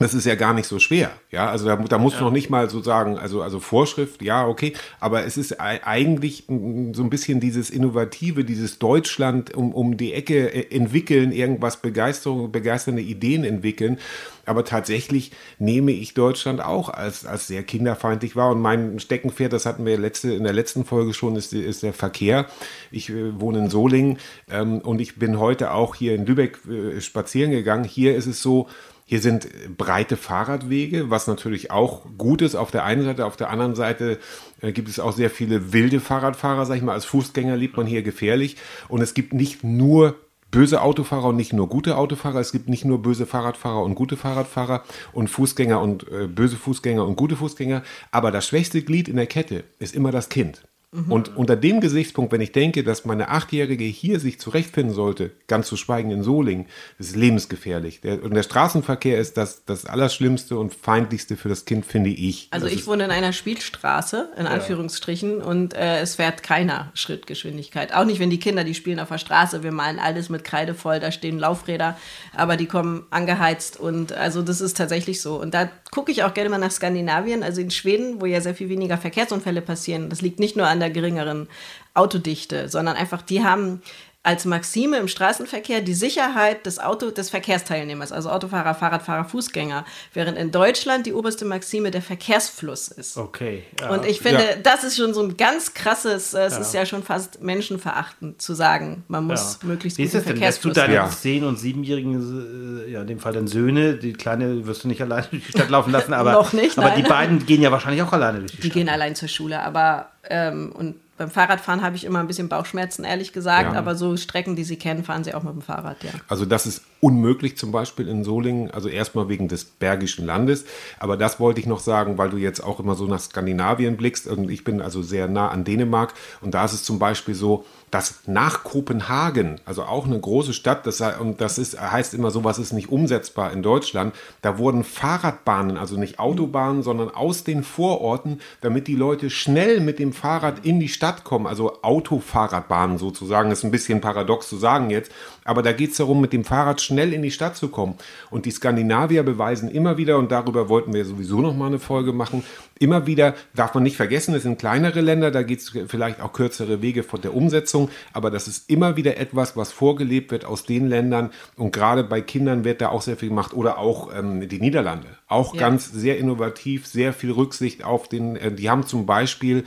Das 0.00 0.14
ist 0.14 0.24
ja 0.24 0.34
gar 0.34 0.54
nicht 0.54 0.66
so 0.66 0.78
schwer. 0.78 1.10
Ja, 1.30 1.50
also 1.50 1.66
da, 1.66 1.76
da 1.76 1.98
muss 1.98 2.18
noch 2.18 2.30
nicht 2.30 2.48
mal 2.48 2.70
so 2.70 2.80
sagen, 2.80 3.18
also, 3.18 3.42
also 3.42 3.60
Vorschrift, 3.60 4.22
ja, 4.22 4.46
okay. 4.46 4.72
Aber 4.98 5.26
es 5.26 5.36
ist 5.36 5.60
ei- 5.60 5.84
eigentlich 5.84 6.44
so 6.46 7.02
ein 7.02 7.10
bisschen 7.10 7.38
dieses 7.38 7.68
Innovative, 7.68 8.44
dieses 8.44 8.78
Deutschland 8.78 9.54
um, 9.54 9.74
um 9.74 9.98
die 9.98 10.14
Ecke 10.14 10.54
äh, 10.54 10.74
entwickeln, 10.74 11.32
irgendwas 11.32 11.82
Begeisterung, 11.82 12.50
begeisternde 12.50 13.02
Ideen 13.02 13.44
entwickeln. 13.44 13.98
Aber 14.46 14.64
tatsächlich 14.64 15.32
nehme 15.58 15.92
ich 15.92 16.14
Deutschland 16.14 16.64
auch 16.64 16.88
als, 16.88 17.26
als 17.26 17.46
sehr 17.46 17.62
kinderfeindlich 17.62 18.34
wahr. 18.36 18.52
Und 18.52 18.62
mein 18.62 19.00
Steckenpferd, 19.00 19.52
das 19.52 19.66
hatten 19.66 19.84
wir 19.84 19.98
letzte, 19.98 20.32
in 20.32 20.44
der 20.44 20.54
letzten 20.54 20.86
Folge 20.86 21.12
schon, 21.12 21.36
ist, 21.36 21.52
ist 21.52 21.82
der 21.82 21.92
Verkehr. 21.92 22.46
Ich 22.90 23.10
äh, 23.10 23.38
wohne 23.38 23.58
in 23.58 23.68
Solingen 23.68 24.16
ähm, 24.50 24.78
und 24.78 24.98
ich 25.02 25.16
bin 25.18 25.38
heute 25.38 25.72
auch 25.72 25.94
hier 25.94 26.14
in 26.14 26.24
Lübeck 26.24 26.58
äh, 26.66 27.02
spazieren 27.02 27.50
gegangen. 27.50 27.84
Hier 27.84 28.16
ist 28.16 28.26
es 28.26 28.40
so, 28.40 28.66
hier 29.10 29.20
sind 29.20 29.48
breite 29.76 30.16
Fahrradwege, 30.16 31.10
was 31.10 31.26
natürlich 31.26 31.72
auch 31.72 32.06
gut 32.16 32.42
ist 32.42 32.54
auf 32.54 32.70
der 32.70 32.84
einen 32.84 33.02
Seite. 33.02 33.26
Auf 33.26 33.36
der 33.36 33.50
anderen 33.50 33.74
Seite 33.74 34.20
äh, 34.60 34.70
gibt 34.70 34.88
es 34.88 35.00
auch 35.00 35.10
sehr 35.10 35.30
viele 35.30 35.72
wilde 35.72 35.98
Fahrradfahrer, 35.98 36.64
sag 36.64 36.76
ich 36.76 36.82
mal. 36.84 36.92
Als 36.92 37.06
Fußgänger 37.06 37.56
lebt 37.56 37.76
man 37.76 37.86
hier 37.86 38.04
gefährlich. 38.04 38.56
Und 38.86 39.00
es 39.00 39.12
gibt 39.12 39.32
nicht 39.32 39.64
nur 39.64 40.14
böse 40.52 40.80
Autofahrer 40.80 41.30
und 41.30 41.36
nicht 41.36 41.52
nur 41.52 41.68
gute 41.68 41.96
Autofahrer. 41.96 42.38
Es 42.38 42.52
gibt 42.52 42.68
nicht 42.68 42.84
nur 42.84 43.02
böse 43.02 43.26
Fahrradfahrer 43.26 43.82
und 43.82 43.96
gute 43.96 44.16
Fahrradfahrer 44.16 44.84
und 45.12 45.26
Fußgänger 45.26 45.80
und 45.80 46.06
äh, 46.08 46.28
böse 46.28 46.56
Fußgänger 46.56 47.04
und 47.04 47.16
gute 47.16 47.34
Fußgänger. 47.34 47.82
Aber 48.12 48.30
das 48.30 48.46
schwächste 48.46 48.80
Glied 48.80 49.08
in 49.08 49.16
der 49.16 49.26
Kette 49.26 49.64
ist 49.80 49.96
immer 49.96 50.12
das 50.12 50.28
Kind. 50.28 50.62
Und 50.92 51.36
unter 51.36 51.54
dem 51.54 51.80
Gesichtspunkt, 51.80 52.32
wenn 52.32 52.40
ich 52.40 52.50
denke, 52.50 52.82
dass 52.82 53.04
meine 53.04 53.28
Achtjährige 53.28 53.84
hier 53.84 54.18
sich 54.18 54.40
zurechtfinden 54.40 54.92
sollte, 54.92 55.30
ganz 55.46 55.68
zu 55.68 55.76
schweigen 55.76 56.10
in 56.10 56.24
Solingen, 56.24 56.66
das 56.98 57.08
ist 57.08 57.16
lebensgefährlich. 57.16 58.00
Der, 58.00 58.24
und 58.24 58.34
der 58.34 58.42
Straßenverkehr 58.42 59.20
ist 59.20 59.36
das, 59.36 59.64
das 59.64 59.86
Allerschlimmste 59.86 60.58
und 60.58 60.74
Feindlichste 60.74 61.36
für 61.36 61.48
das 61.48 61.64
Kind, 61.64 61.86
finde 61.86 62.10
ich. 62.10 62.48
Also 62.50 62.66
das 62.66 62.74
ich 62.74 62.88
wohne 62.88 63.04
in 63.04 63.12
einer 63.12 63.32
Spielstraße, 63.32 64.30
in 64.36 64.48
Anführungsstrichen, 64.48 65.40
und 65.40 65.74
äh, 65.74 66.00
es 66.00 66.16
fährt 66.16 66.42
keiner 66.42 66.90
Schrittgeschwindigkeit. 66.94 67.94
Auch 67.94 68.04
nicht, 68.04 68.18
wenn 68.18 68.30
die 68.30 68.40
Kinder, 68.40 68.64
die 68.64 68.74
spielen 68.74 68.98
auf 68.98 69.10
der 69.10 69.18
Straße, 69.18 69.62
wir 69.62 69.70
malen 69.70 70.00
alles 70.00 70.28
mit 70.28 70.42
Kreide 70.42 70.74
voll, 70.74 70.98
da 70.98 71.12
stehen 71.12 71.38
Laufräder, 71.38 71.96
aber 72.34 72.56
die 72.56 72.66
kommen 72.66 73.06
angeheizt 73.10 73.78
und 73.78 74.12
also 74.12 74.42
das 74.42 74.60
ist 74.60 74.76
tatsächlich 74.76 75.20
so. 75.20 75.40
Und 75.40 75.54
da 75.54 75.70
gucke 75.90 76.12
ich 76.12 76.22
auch 76.22 76.34
gerne 76.34 76.50
mal 76.50 76.58
nach 76.58 76.70
Skandinavien, 76.70 77.42
also 77.42 77.60
in 77.60 77.70
Schweden, 77.70 78.20
wo 78.20 78.26
ja 78.26 78.40
sehr 78.40 78.54
viel 78.54 78.68
weniger 78.68 78.98
Verkehrsunfälle 78.98 79.60
passieren. 79.60 80.08
Das 80.08 80.22
liegt 80.22 80.38
nicht 80.38 80.56
nur 80.56 80.66
an 80.66 80.80
der 80.80 80.90
geringeren 80.90 81.48
Autodichte, 81.94 82.68
sondern 82.68 82.96
einfach, 82.96 83.22
die 83.22 83.42
haben 83.42 83.82
als 84.22 84.44
Maxime 84.44 84.98
im 84.98 85.08
Straßenverkehr 85.08 85.80
die 85.80 85.94
Sicherheit 85.94 86.66
des 86.66 86.78
Auto 86.78 87.10
des 87.10 87.30
Verkehrsteilnehmers, 87.30 88.12
also 88.12 88.28
Autofahrer, 88.28 88.74
Fahrradfahrer, 88.74 89.24
Fußgänger, 89.24 89.86
während 90.12 90.36
in 90.36 90.50
Deutschland 90.50 91.06
die 91.06 91.14
oberste 91.14 91.46
Maxime 91.46 91.90
der 91.90 92.02
Verkehrsfluss 92.02 92.88
ist. 92.88 93.16
Okay. 93.16 93.64
ja. 93.80 93.88
Und 93.88 94.04
ich 94.04 94.20
finde, 94.20 94.42
Ja. 94.42 94.56
das 94.62 94.84
ist 94.84 94.98
schon 94.98 95.14
so 95.14 95.22
ein 95.22 95.38
ganz 95.38 95.72
krasses, 95.72 96.34
äh, 96.34 96.42
es 96.42 96.58
ist 96.58 96.74
ja 96.74 96.84
schon 96.84 97.02
fast 97.02 97.40
menschenverachtend 97.42 98.42
zu 98.42 98.52
sagen, 98.52 99.04
man 99.08 99.24
muss 99.24 99.58
Ja. 99.62 99.68
möglichst 99.68 99.96
Wie 99.98 100.02
ist 100.02 100.14
das 100.14 100.24
denn? 100.24 100.34
Du 100.34 100.38
Verkehrsfluss 100.38 100.74
deine 100.74 100.98
haben. 101.00 101.08
Ja. 101.10 101.16
zehn- 101.16 101.44
und 101.44 101.56
siebenjährigen, 101.58 102.84
äh, 102.86 102.90
ja, 102.90 103.00
in 103.00 103.06
dem 103.06 103.20
Fall 103.20 103.32
dann 103.32 103.46
Söhne, 103.46 103.94
die 103.94 104.12
kleine 104.12 104.66
wirst 104.66 104.84
du 104.84 104.88
nicht 104.88 105.00
alleine 105.02 105.28
durch 105.30 105.46
die 105.46 105.52
Stadt 105.52 105.70
laufen 105.70 105.92
lassen, 105.92 106.12
aber, 106.12 106.32
Noch 106.32 106.52
nicht, 106.52 106.76
aber 106.78 106.88
nein. 106.88 107.02
die 107.02 107.08
beiden 107.08 107.46
gehen 107.46 107.62
ja 107.62 107.72
wahrscheinlich 107.72 108.02
auch 108.02 108.12
alleine 108.12 108.40
durch 108.40 108.50
die, 108.52 108.56
Die 108.58 108.62
Stadt. 108.64 108.74
gehen 108.74 108.88
allein 108.90 109.14
zur 109.14 109.28
Schule, 109.28 109.60
aber 109.62 110.10
ähm, 110.28 110.72
und 110.76 110.96
beim 111.20 111.30
Fahrradfahren 111.30 111.82
habe 111.82 111.96
ich 111.96 112.04
immer 112.04 112.18
ein 112.20 112.26
bisschen 112.26 112.48
Bauchschmerzen, 112.48 113.04
ehrlich 113.04 113.34
gesagt, 113.34 113.74
Ja. 113.74 113.78
aber 113.78 113.94
so 113.94 114.16
Strecken, 114.16 114.56
die 114.56 114.64
sie 114.64 114.76
kennen, 114.76 115.04
fahren 115.04 115.22
sie 115.22 115.34
auch 115.34 115.42
mit 115.42 115.52
dem 115.52 115.60
Fahrrad, 115.60 116.02
ja. 116.02 116.12
Also 116.28 116.46
das 116.46 116.64
ist 116.66 116.82
unmöglich 117.00 117.56
zum 117.56 117.72
Beispiel 117.72 118.08
in 118.08 118.24
Solingen, 118.24 118.70
also 118.70 118.88
erstmal 118.88 119.28
wegen 119.28 119.48
des 119.48 119.64
Bergischen 119.64 120.26
Landes, 120.26 120.64
aber 120.98 121.16
das 121.16 121.40
wollte 121.40 121.60
ich 121.60 121.66
noch 121.66 121.80
sagen, 121.80 122.18
weil 122.18 122.30
du 122.30 122.36
jetzt 122.36 122.60
auch 122.60 122.80
immer 122.80 122.94
so 122.94 123.06
nach 123.06 123.20
Skandinavien 123.20 123.96
blickst. 123.96 124.26
Und 124.26 124.50
ich 124.50 124.64
bin 124.64 124.80
also 124.80 125.02
sehr 125.02 125.28
nah 125.28 125.48
an 125.48 125.64
Dänemark. 125.64 126.14
Und 126.40 126.54
da 126.54 126.64
ist 126.64 126.72
es 126.72 126.84
zum 126.84 126.98
Beispiel 126.98 127.34
so, 127.34 127.64
dass 127.90 128.20
nach 128.26 128.62
Kopenhagen, 128.62 129.60
also 129.64 129.82
auch 129.82 130.06
eine 130.06 130.18
große 130.18 130.52
Stadt, 130.52 130.86
das, 130.86 131.00
und 131.18 131.40
das 131.40 131.58
ist, 131.58 131.80
heißt 131.80 132.14
immer, 132.14 132.30
sowas 132.30 132.58
ist 132.58 132.72
nicht 132.72 132.88
umsetzbar 132.90 133.52
in 133.52 133.62
Deutschland, 133.62 134.14
da 134.42 134.58
wurden 134.58 134.84
Fahrradbahnen, 134.84 135.76
also 135.76 135.96
nicht 135.96 136.20
Autobahnen, 136.20 136.82
sondern 136.82 137.10
aus 137.10 137.42
den 137.42 137.64
Vororten, 137.64 138.40
damit 138.60 138.86
die 138.86 138.94
Leute 138.94 139.28
schnell 139.28 139.80
mit 139.80 139.98
dem 139.98 140.12
Fahrrad 140.12 140.64
in 140.64 140.78
die 140.78 140.88
Stadt 140.88 141.24
kommen, 141.24 141.46
also 141.46 141.82
Autofahrradbahnen 141.82 142.98
sozusagen, 142.98 143.50
ist 143.50 143.64
ein 143.64 143.72
bisschen 143.72 144.00
paradox 144.00 144.48
zu 144.48 144.56
sagen 144.56 144.90
jetzt, 144.90 145.10
aber 145.44 145.62
da 145.62 145.72
geht 145.72 145.90
es 145.90 145.96
darum, 145.96 146.20
mit 146.20 146.32
dem 146.32 146.44
Fahrrad 146.44 146.80
schnell 146.90 147.12
in 147.12 147.22
die 147.22 147.30
Stadt 147.30 147.56
zu 147.56 147.68
kommen. 147.68 147.94
Und 148.30 148.44
die 148.44 148.50
Skandinavier 148.50 149.22
beweisen 149.22 149.70
immer 149.70 149.96
wieder, 149.96 150.18
und 150.18 150.30
darüber 150.30 150.68
wollten 150.68 150.92
wir 150.92 151.04
sowieso 151.04 151.40
noch 151.40 151.54
mal 151.54 151.66
eine 151.68 151.78
Folge 151.78 152.12
machen, 152.12 152.42
immer 152.78 153.06
wieder, 153.06 153.34
darf 153.54 153.74
man 153.74 153.82
nicht 153.82 153.96
vergessen, 153.96 154.34
es 154.34 154.42
sind 154.42 154.58
kleinere 154.58 155.00
Länder, 155.00 155.30
da 155.30 155.42
geht 155.42 155.60
es 155.60 155.72
vielleicht 155.86 156.20
auch 156.20 156.32
kürzere 156.32 156.82
Wege 156.82 157.02
von 157.02 157.20
der 157.20 157.34
Umsetzung, 157.34 157.90
aber 158.12 158.30
das 158.30 158.48
ist 158.48 158.68
immer 158.68 158.96
wieder 158.96 159.16
etwas, 159.18 159.56
was 159.56 159.70
vorgelebt 159.72 160.30
wird 160.30 160.44
aus 160.44 160.64
den 160.64 160.88
Ländern. 160.88 161.30
Und 161.56 161.72
gerade 161.72 162.02
bei 162.04 162.20
Kindern 162.20 162.64
wird 162.64 162.80
da 162.80 162.88
auch 162.88 163.02
sehr 163.02 163.16
viel 163.16 163.28
gemacht. 163.28 163.54
Oder 163.54 163.78
auch 163.78 164.10
ähm, 164.16 164.48
die 164.48 164.60
Niederlande. 164.60 165.06
Auch 165.28 165.54
Ja. 165.54 165.60
ganz 165.60 165.92
sehr 165.92 166.18
innovativ, 166.18 166.86
sehr 166.86 167.12
viel 167.12 167.30
Rücksicht 167.30 167.84
auf 167.84 168.08
den, 168.08 168.36
äh, 168.36 168.50
die 168.50 168.68
haben 168.68 168.84
zum 168.86 169.06
Beispiel 169.06 169.64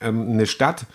ähm, 0.00 0.28
eine 0.30 0.46
Stadt, 0.46 0.86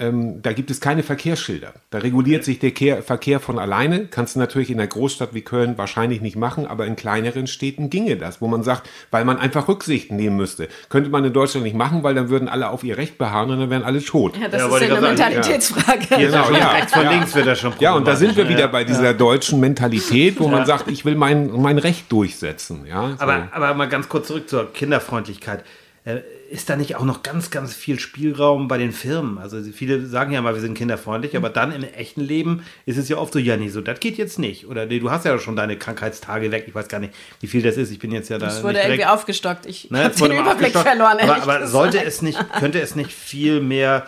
ähm, 0.00 0.42
da 0.42 0.52
gibt 0.52 0.70
es 0.70 0.80
keine 0.80 1.02
Verkehrsschilder. 1.02 1.72
Da 1.90 1.98
reguliert 1.98 2.42
sich 2.44 2.58
der 2.58 2.70
Kehr, 2.72 3.02
Verkehr 3.02 3.38
von 3.38 3.58
alleine. 3.58 4.06
Kannst 4.06 4.34
du 4.34 4.40
natürlich 4.40 4.70
in 4.70 4.80
einer 4.80 4.88
Großstadt 4.88 5.34
wie 5.34 5.42
Köln 5.42 5.78
wahrscheinlich 5.78 6.20
nicht 6.20 6.36
machen, 6.36 6.66
aber 6.66 6.86
in 6.86 6.96
kleineren 6.96 7.46
Städten 7.46 7.90
ginge 7.90 8.16
das, 8.16 8.40
wo 8.40 8.48
man 8.48 8.62
sagt, 8.62 8.88
weil 9.10 9.24
man 9.24 9.38
einfach 9.38 9.68
Rücksicht 9.68 10.10
nehmen 10.10 10.36
müsste. 10.36 10.68
Könnte 10.88 11.10
man 11.10 11.24
in 11.24 11.32
Deutschland 11.32 11.64
nicht 11.64 11.76
machen, 11.76 12.02
weil 12.02 12.14
dann 12.14 12.30
würden 12.30 12.48
alle 12.48 12.70
auf 12.70 12.82
ihr 12.82 12.96
Recht 12.96 13.18
beharren 13.18 13.50
und 13.50 13.60
dann 13.60 13.70
wären 13.70 13.82
alle 13.84 14.02
tot. 14.02 14.36
Ja, 14.36 14.48
das 14.48 14.62
Ja, 14.62 14.76
ist 14.76 14.82
ja 14.88 14.96
eine 14.96 15.06
Mentalitätsfrage. 15.08 16.00
Ist 16.02 16.08
Genau, 16.32 16.50
ja. 16.52 16.68
rechts 16.72 16.92
von 16.92 17.04
Ja. 17.04 17.10
links 17.10 17.34
wird 17.34 17.46
das 17.46 17.58
schon 17.60 17.72
Ja, 17.80 17.94
und 17.94 18.06
da 18.08 18.16
sind 18.16 18.36
wir 18.36 18.48
wieder 18.48 18.68
bei 18.68 18.84
dieser 18.84 19.14
deutschen 19.14 19.60
Mentalität, 19.60 20.40
wo 20.40 20.48
man 20.48 20.66
sagt, 20.66 20.90
ich 20.90 21.04
will 21.04 21.14
mein, 21.14 21.50
mein 21.60 21.78
Recht 21.78 22.10
durchsetzen. 22.10 22.86
Ja, 22.88 23.10
so. 23.10 23.16
Aber, 23.18 23.48
aber 23.52 23.74
mal 23.74 23.88
ganz 23.88 24.08
kurz 24.08 24.28
zurück 24.28 24.48
zur 24.48 24.72
Kinderfreundlichkeit. 24.72 25.64
Äh, 26.04 26.20
Ist 26.50 26.70
da 26.70 26.76
nicht 26.76 26.96
auch 26.96 27.04
noch 27.04 27.22
ganz, 27.22 27.50
ganz 27.50 27.74
viel 27.74 28.00
Spielraum 28.00 28.68
bei 28.68 28.78
den 28.78 28.92
Firmen? 28.92 29.38
Also 29.38 29.62
viele 29.62 30.06
sagen 30.06 30.32
ja 30.32 30.40
mal, 30.40 30.54
wir 30.54 30.60
sind 30.60 30.74
kinderfreundlich, 30.74 31.36
aber 31.36 31.50
dann 31.50 31.72
im 31.72 31.84
echten 31.84 32.22
Leben 32.22 32.64
ist 32.86 32.96
es 32.96 33.08
ja 33.08 33.18
oft 33.18 33.34
so, 33.34 33.38
ja, 33.38 33.56
nee, 33.56 33.68
so, 33.68 33.80
das 33.82 34.00
geht 34.00 34.16
jetzt 34.16 34.38
nicht. 34.38 34.66
Oder 34.66 34.86
nee, 34.86 34.98
du 34.98 35.10
hast 35.10 35.26
ja 35.26 35.38
schon 35.38 35.56
deine 35.56 35.76
Krankheitstage 35.76 36.50
weg. 36.50 36.64
Ich 36.66 36.74
weiß 36.74 36.88
gar 36.88 37.00
nicht, 37.00 37.12
wie 37.40 37.46
viel 37.46 37.62
das 37.62 37.76
ist. 37.76 37.90
Ich 37.90 37.98
bin 37.98 38.12
jetzt 38.12 38.30
ja 38.30 38.38
da 38.38 38.46
Das 38.46 38.62
wurde 38.62 38.74
nicht 38.74 38.82
irgendwie 38.84 38.96
direkt, 38.96 39.12
aufgestockt. 39.12 39.66
Ich 39.66 39.90
ne, 39.90 40.04
habe 40.04 40.14
es 40.14 40.16
den 40.16 40.32
Überblick 40.32 40.72
verloren, 40.72 41.18
Aber, 41.20 41.42
aber 41.42 41.66
sollte 41.66 42.02
es 42.02 42.22
nicht, 42.22 42.38
könnte 42.58 42.80
es 42.80 42.96
nicht 42.96 43.12
viel 43.12 43.60
mehr 43.60 44.06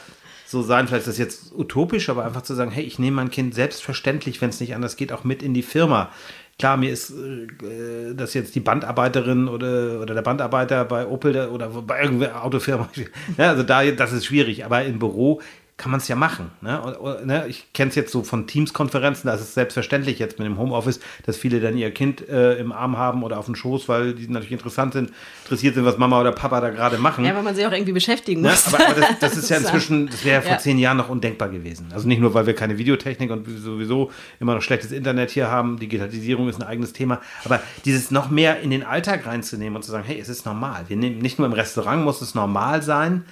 so 0.53 0.63
sein, 0.63 0.87
vielleicht 0.87 1.09
ist 1.09 1.09
das 1.09 1.19
jetzt 1.19 1.53
utopisch, 1.57 2.11
aber 2.11 2.25
einfach 2.25 2.43
zu 2.43 2.55
sagen, 2.55 2.71
hey, 2.71 2.85
ich 2.85 2.99
nehme 2.99 3.17
mein 3.17 3.31
Kind 3.31 3.55
selbstverständlich, 3.55 4.41
wenn 4.41 4.51
es 4.51 4.61
nicht 4.61 4.75
anders 4.75 4.97
geht, 4.97 5.11
auch 5.11 5.25
mit 5.25 5.43
in 5.43 5.55
die 5.55 5.63
Firma. 5.63 6.11
Klar, 6.63 6.77
mir 6.77 6.91
ist 6.93 7.11
äh, 7.11 8.15
dass 8.15 8.35
jetzt 8.35 8.55
die 8.55 8.61
Bandarbeiterin 8.61 9.49
oder, 9.49 10.01
oder 10.01 10.15
der 10.15 10.23
Bandarbeiter 10.23 10.85
bei 10.85 11.05
Opel 11.09 11.33
der- 11.33 11.51
oder 11.51 11.69
bei 11.71 12.01
irgendeiner 12.05 12.45
Autofirma, 12.45 12.89
ja, 13.37 13.49
also 13.51 13.65
da, 13.65 13.85
das 13.91 14.13
ist 14.13 14.27
schwierig, 14.27 14.65
aber 14.65 14.85
im 14.85 15.01
Büro 15.01 15.41
kann 15.79 15.91
man 15.91 15.99
es 15.99 16.07
ja 16.07 16.15
machen. 16.15 16.51
Ne? 16.61 16.81
Und, 16.81 16.95
und, 16.97 17.27
ne? 17.27 17.47
Ich 17.49 17.73
kenne 17.73 17.89
es 17.89 17.95
jetzt 17.97 18.13
so 18.13 18.23
von 18.23 18.47
Teams-Konferenzen, 18.47 19.27
da 19.27 19.35
ist 19.35 19.41
es 19.41 19.55
selbstverständlich 19.55 20.19
jetzt 20.21 20.39
mit 20.39 20.47
dem 20.47 20.57
Homeoffice, 20.59 21.01
dass 21.27 21.37
viele 21.37 21.61
dann 21.61 21.77
ihr 21.77 21.91
Kind 21.91 22.29
äh, 22.29 22.55
im 22.59 22.71
Arm 22.71 22.99
haben 22.99 23.25
oder 23.25 23.39
auf 23.39 23.47
dem 23.47 23.57
Schoß, 23.57 23.89
weil 23.89 24.13
die 24.15 24.29
natürlich 24.29 24.53
interessant 24.53 24.93
sind, 24.93 25.11
interessiert 25.45 25.75
sind, 25.75 25.85
was 25.85 25.99
Mama 25.99 26.21
oder 26.21 26.31
Papa 26.31 26.61
da 26.61 26.71
gerade 26.71 26.99
machen. 26.99 27.25
Ja, 27.25 27.35
weil 27.35 27.43
man 27.43 27.55
sich 27.57 27.67
auch 27.67 27.73
irgendwie 27.73 27.93
beschäftigen 27.93 28.43
Ne? 28.43 28.51
muss. 28.51 28.73
Aber, 28.73 28.87
aber 28.87 29.01
das, 29.01 29.19
das 29.19 29.37
ist 29.37 29.51
ja 29.51 29.57
inzwischen, 29.57 30.07
das 30.07 30.25
wäre 30.25 30.43
vor 30.43 30.53
Ja. 30.53 30.59
zehn 30.59 30.79
Jahren 30.79 30.99
noch 30.99 31.09
undenkbar 31.09 31.49
gewesen. 31.49 31.89
Also 31.93 32.07
nicht 32.07 32.21
nur, 32.21 32.33
weil 32.35 32.47
wir 32.47 32.55
keine 32.55 32.79
Videotechnik 32.79 33.31
und 33.31 33.49
sowieso 33.59 34.13
immer 34.39 34.55
noch 34.55 34.63
schlechtes 34.63 34.93
Internet 34.93 35.31
hier 35.31 35.51
haben, 35.51 35.79
Digitalisierung 35.81 36.49
ist 36.49 36.61
ein 36.61 36.67
eigenes 36.67 36.93
Thema, 36.93 37.21
aber 37.45 37.61
dieses 37.87 38.11
noch 38.13 38.31
mehr 38.31 38.61
in 38.61 38.71
den 38.71 38.85
Alltag 38.85 39.27
reinzunehmen 39.27 39.75
und 39.77 39.83
zu 39.83 39.91
sagen, 39.91 40.05
hey, 40.07 40.21
es 40.21 40.29
ist 40.29 40.47
normal. 40.47 40.85
Wir 40.89 40.97
nehmen 40.97 41.19
nicht 41.19 41.39
nur 41.39 41.47
im 41.47 41.55
Restaurant 41.55 42.05
muss 42.05 42.21
es 42.21 42.35
normal 42.35 42.83
sein 42.83 43.25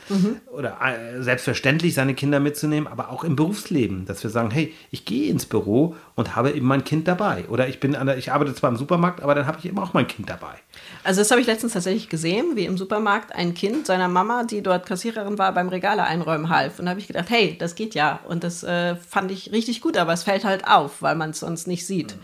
oder 0.50 0.78
äh, 0.82 1.23
selbstverständlich 1.23 1.94
seine 1.94 2.14
Kinder 2.14 2.29
mitzunehmen, 2.38 2.87
aber 2.87 3.10
auch 3.10 3.25
im 3.25 3.34
Berufsleben, 3.34 4.06
dass 4.06 4.22
wir 4.22 4.30
sagen, 4.30 4.52
hey, 4.52 4.72
ich 4.92 5.04
gehe 5.04 5.30
ins 5.30 5.46
Büro 5.46 5.96
und 6.14 6.37
habe 6.37 6.52
eben 6.52 6.66
mein 6.66 6.84
Kind 6.84 7.08
dabei 7.08 7.46
oder 7.49 7.66
ich 7.66 7.80
bin 7.80 7.92
der, 7.92 8.16
ich 8.16 8.30
arbeite 8.30 8.54
zwar 8.54 8.70
im 8.70 8.76
Supermarkt, 8.76 9.22
aber 9.22 9.34
dann 9.34 9.46
habe 9.46 9.59
ich 9.59 9.64
eben 9.64 9.78
auch 9.78 9.94
mein 9.94 10.07
Kind 10.07 10.31
dabei. 10.31 10.55
Also 11.02 11.20
das 11.20 11.31
habe 11.31 11.40
ich 11.40 11.46
letztens 11.46 11.72
tatsächlich 11.72 12.09
gesehen, 12.09 12.52
wie 12.55 12.66
im 12.66 12.78
Supermarkt 12.78 13.35
ein 13.35 13.55
Kind 13.55 13.87
seiner 13.87 14.09
Mama, 14.09 14.44
die 14.44 14.62
dort 14.62 14.87
Kassiererin 14.87 15.38
war, 15.38 15.52
beim 15.52 15.68
Regale 15.68 16.05
einräumen 16.05 16.48
half. 16.50 16.78
Und 16.78 16.85
da 16.85 16.90
habe 16.90 17.00
ich 17.00 17.07
gedacht, 17.07 17.31
hey, 17.31 17.57
das 17.59 17.74
geht 17.74 17.94
ja. 17.94 18.20
Und 18.28 18.44
das 18.44 18.62
äh, 18.62 18.96
fand 18.96 19.31
ich 19.31 19.50
richtig 19.50 19.81
gut, 19.81 19.96
aber 19.96 20.12
es 20.12 20.24
fällt 20.24 20.44
halt 20.44 20.68
auf, 20.68 21.02
weil 21.02 21.16
man 21.16 21.31
es 21.31 21.40
sonst 21.40 21.66
nicht 21.66 21.87
sieht. 21.87 22.14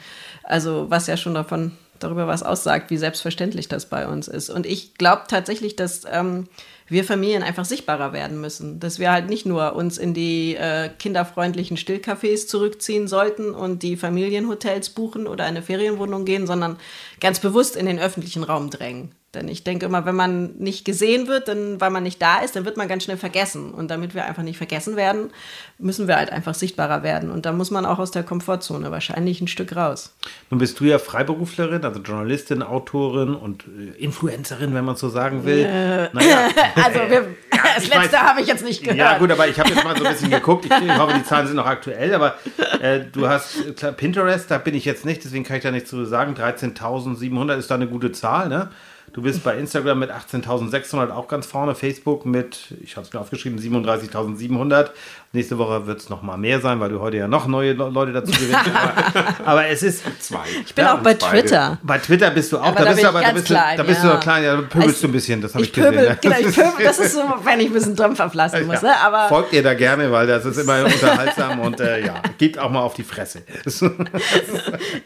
Also 0.43 0.87
was 0.91 1.07
ja 1.07 1.17
schon 1.17 1.35
davon 1.35 1.73
darüber 1.99 2.27
was 2.27 2.43
aussagt, 2.43 2.91
wie 2.91 2.97
selbstverständlich 2.97 3.69
das 3.69 3.87
bei 3.87 4.07
uns 4.07 4.29
ist. 4.29 4.51
Und 4.51 4.67
ich 4.67 4.95
glaube 4.95 5.23
tatsächlich, 5.29 5.77
dass 5.77 6.03
ähm, 6.11 6.49
wir 6.89 7.05
Familien 7.05 7.43
einfach 7.43 7.65
sichtbarer 7.65 8.13
werden 8.13 8.41
müssen. 8.41 8.81
Dass 8.81 8.99
wir 8.99 9.11
halt 9.11 9.29
nicht 9.29 9.47
nur 9.47 9.75
uns 9.75 9.99
in 9.99 10.15
die 10.15 10.55
äh, 10.57 10.89
kinderfreundlichen 10.89 11.77
Stillcafés 11.77 12.47
zurückziehen 12.47 13.09
sollten 13.09 13.51
und 13.51 13.83
die 13.83 13.97
Familienhotels 13.97 14.91
buchen 14.91 15.27
oder 15.27 15.45
eine 15.45 15.63
Ferienwohnung 15.63 16.25
gehen, 16.25 16.47
sondern 16.47 16.79
ganz 17.21 17.41
bewusst 17.41 17.77
in 17.77 17.87
den 17.87 17.99
öffentlichen 17.99 18.45
Raum 18.45 18.71
drängen. 18.71 19.13
Denn 19.37 19.49
ich 19.49 19.63
denke 19.63 19.87
immer, 19.87 20.05
wenn 20.05 20.17
man 20.17 20.57
nicht 20.57 20.85
gesehen 20.85 21.29
wird, 21.29 21.49
dann, 21.49 21.81
weil 21.81 21.91
man 21.91 22.03
nicht 22.03 22.21
da 22.21 22.39
ist, 22.39 22.57
dann 22.57 22.65
wird 22.65 22.77
man 22.77 22.89
ganz 22.89 23.05
schnell 23.05 23.17
vergessen. 23.17 23.71
Und 23.71 23.91
damit 23.91 24.15
wir 24.15 24.25
einfach 24.25 24.43
nicht 24.43 24.57
vergessen 24.57 24.97
werden, 24.97 25.31
müssen 25.79 26.09
wir 26.09 26.17
halt 26.17 26.31
einfach 26.31 26.55
sichtbarer 26.55 27.03
werden. 27.03 27.31
Und 27.31 27.47
da 27.47 27.53
muss 27.53 27.71
man 27.71 27.87
auch 27.87 27.99
aus 27.99 28.11
der 28.11 28.23
Komfortzone 28.23 28.91
wahrscheinlich 28.91 29.41
ein 29.41 29.49
Stück 29.49 29.77
raus. 29.77 30.15
Nun 30.51 30.59
bist 30.59 30.81
du 30.81 30.85
ja 30.85 30.99
Freiberuflerin, 30.99 31.85
also 31.85 32.01
Journalistin, 32.01 32.63
Autorin 32.63 33.35
und 33.35 33.65
äh, 33.65 34.03
Influencerin, 34.03 34.75
wenn 34.75 34.85
man 34.85 34.97
so 34.97 35.09
sagen 35.09 35.45
will. 35.45 35.65
Naja, 36.13 36.49
Also 36.83 37.01
wir, 37.09 37.27
das 37.51 37.85
ich 37.85 37.95
letzte 37.95 38.19
habe 38.19 38.41
ich 38.41 38.47
jetzt 38.47 38.65
nicht 38.65 38.83
gehört. 38.83 38.99
ja 38.99 39.19
gut, 39.19 39.31
aber 39.31 39.49
ich 39.49 39.59
habe 39.59 39.69
jetzt 39.71 39.85
mal 39.85 39.97
so 39.97 40.05
ein 40.05 40.13
bisschen 40.13 40.31
geguckt. 40.31 40.65
Ich, 40.65 40.71
ich 40.71 40.99
hoffe, 40.99 41.15
die 41.15 41.25
Zahlen 41.25 41.47
sind 41.47 41.57
noch 41.57 41.67
aktuell, 41.67 42.15
aber 42.15 42.37
äh, 42.81 43.01
du 43.13 43.29
hast 43.29 43.67
äh, 43.67 43.73
klar, 43.73 43.93
Pinterest, 43.93 44.51
da 44.51 44.59
bin 44.59 44.75
ich 44.75 44.85
jetzt 44.85 45.05
nicht, 45.05 45.25
deswegen 45.25 45.45
kann 45.45 45.57
ich 45.57 45.63
da 45.63 45.71
nichts 45.71 45.91
zu 45.91 46.05
sagen. 46.05 46.35
13.700 46.35 47.57
ist 47.57 47.71
da 47.71 47.75
eine 47.75 47.87
gute 47.87 48.13
Zahl, 48.13 48.49
ne? 48.49 48.71
Du 49.17 49.23
bist 49.23 49.43
bei 49.43 49.57
Instagram 49.57 49.99
mit 49.99 50.11
18.600 50.11 51.09
auch 51.11 51.27
ganz 51.27 51.47
vorne, 51.47 51.75
Facebook 51.75 52.27
mit, 52.27 52.75
ich 52.83 52.99
habe 52.99 53.07
es 53.07 53.15
mir 53.15 53.19
aufgeschrieben, 53.19 53.59
37.700. 53.59 54.91
Nächste 55.37 55.59
Woche 55.59 55.87
wird 55.87 56.01
es 56.01 56.09
noch 56.09 56.23
mal 56.23 56.39
mehr 56.39 56.61
sein, 56.63 56.81
weil 56.81 56.89
du 56.89 56.99
heute 57.01 57.19
ja 57.19 57.29
noch 57.29 57.47
neue 57.47 57.75
Le- 57.75 57.91
Leute 57.91 58.13
dazu 58.13 58.33
gewinnst. 58.33 58.55
aber, 58.75 59.47
aber 59.47 59.67
es 59.67 59.83
ist, 59.83 60.03
Zwei. 60.21 60.39
ich 60.65 60.75
bin 60.75 60.85
Ja, 60.85 60.95
auch 60.95 61.01
bei. 61.01 61.13
Twitter. 61.13 61.79
bei 61.83 61.99
Twitter 61.99 62.31
bist 62.31 62.53
du 62.53 62.59
auch, 62.59 62.63
Aber 62.65 62.77
da 62.79 62.85
da 62.85 62.91
bist 62.93 62.97
bin 62.97 63.05
du 63.05 63.11
ich 63.11 63.17
aber, 63.17 63.21
da 63.27 63.33
bist 63.35 63.51
du, 63.51 63.55
klein, 63.55 63.77
da 63.77 63.83
bist 63.83 64.03
ja. 64.05 64.15
du 64.15 64.21
klein, 64.21 64.45
ja, 64.45 64.57
da 64.57 64.63
pöbelst 64.63 64.95
Ich- 64.95 65.01
du 65.03 65.09
ein 65.09 65.13
bisschen, 65.13 65.43
das 65.43 65.53
habe 65.55 65.63
ich, 65.65 65.69
Ich 65.71 65.75
pöbel, 65.75 65.93
gesehen. 65.93 66.09
ne? 66.09 66.19
genau, 66.23 66.37
ich 66.39 66.55
pöbel, 66.57 66.85
das 66.85 66.99
ist 66.99 67.13
so, 67.15 67.21
wenn 67.45 67.61
ich 67.61 67.67
ein 67.67 67.73
bisschen 67.75 67.95
Dämpfer 67.97 68.31
lassen 68.33 68.67
muss. 68.67 68.81
Ne? 68.81 68.97
Aber 68.99 69.29
Folgt 69.29 69.53
ihr 69.53 69.63
da 69.63 69.75
gerne, 69.75 70.11
weil 70.11 70.27
das 70.27 70.45
ist 70.47 70.57
immer 70.59 70.83
unterhaltsam 70.85 71.61
und 71.61 71.81
äh, 71.81 72.07
ja, 72.07 72.15
gebt 72.39 72.59
auch 72.59 72.71
mal 72.71 72.81
auf 72.81 72.95
die 72.95 73.03
Fresse. 73.05 73.43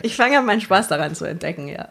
ich 0.03 0.17
fange 0.17 0.39
an, 0.39 0.47
meinen 0.47 0.61
Spaß 0.61 0.89
daran 0.89 1.15
zu 1.15 1.25
entdecken, 1.25 1.69
ja. 1.69 1.89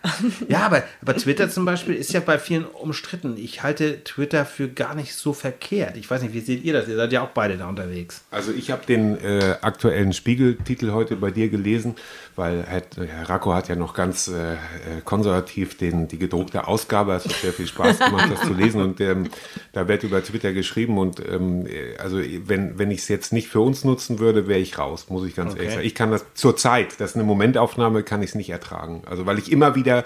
ja, 0.48 0.60
aber, 0.62 0.84
aber 1.02 1.16
Twitter 1.16 1.50
zum 1.50 1.66
Beispiel 1.66 1.96
ist 1.96 2.14
ja 2.14 2.20
bei 2.20 2.40
vielen 2.40 2.66
umstritten. 2.66 3.36
Ich 3.38 3.64
halte 3.64 4.04
Twitter 4.04 4.46
für 4.46 4.70
gar 4.70 4.96
nicht 4.96 5.14
so 5.16 5.34
verkehrt. 5.34 5.98
Ich 5.98 6.10
weiß 6.10 6.22
nicht, 6.22 6.34
wie 6.34 6.40
seht 6.42 6.64
ihr 6.64 6.74
das? 6.74 6.88
Ihr 6.88 6.96
seid 6.96 7.12
ja 7.12 7.22
auch 7.22 7.30
beide 7.30 7.58
da 7.58 7.68
unterwegs. 7.68 8.22
Also 8.32 8.52
ich 8.52 8.70
habe 8.70 8.86
den 8.86 9.18
äh, 9.18 9.56
aktuellen 9.62 10.14
Spiegeltitel 10.14 10.92
heute 10.92 11.16
bei 11.16 11.32
dir 11.32 11.50
gelesen, 11.50 11.96
weil 12.36 12.64
Herr, 12.64 12.84
Herr 12.96 13.28
Racco 13.28 13.56
hat 13.56 13.70
ja 13.70 13.76
noch 13.76 13.96
ganz 13.96 14.28
äh, 14.28 14.54
äh, 14.54 14.58
konservativ 15.04 15.78
den, 15.78 16.08
die 16.08 16.20
gedruckte 16.20 16.68
Ausgabe. 16.68 17.14
Es 17.14 17.26
hat 17.26 17.32
sehr 17.32 17.54
viel 17.54 17.66
Spaß 17.66 17.98
gemacht, 17.98 18.30
das 18.32 18.42
zu 18.42 18.54
lesen 18.54 18.82
und 18.82 19.02
ähm, 19.02 19.32
da 19.74 19.88
wird 19.88 20.04
über 20.04 20.24
Twitter 20.24 20.54
geschrieben 20.54 21.00
und 21.00 21.20
ähm, 21.28 21.66
äh, 21.66 21.98
also 21.98 22.20
wenn, 22.20 22.78
wenn 22.78 22.92
ich 22.92 23.00
es 23.00 23.08
jetzt 23.08 23.34
nicht 23.34 23.48
für 23.48 23.62
uns 23.62 23.84
nutzen 23.84 24.20
würde, 24.20 24.48
wäre 24.48 24.60
ich 24.60 24.78
raus, 24.78 25.08
muss 25.10 25.26
ich 25.26 25.36
ganz 25.36 25.56
ehrlich 25.56 25.72
sagen. 25.72 25.86
Ich 25.86 25.96
kann 25.96 26.12
das 26.12 26.24
zur 26.36 26.56
Zeit, 26.56 27.00
das 27.00 27.12
ist 27.12 27.16
eine 27.16 27.26
Momentaufnahme, 27.26 28.04
kann 28.04 28.22
ich 28.22 28.30
es 28.30 28.36
nicht 28.36 28.52
ertragen. 28.52 29.02
Also 29.10 29.26
weil 29.26 29.40
ich 29.40 29.52
immer 29.52 29.74
wieder, 29.74 30.06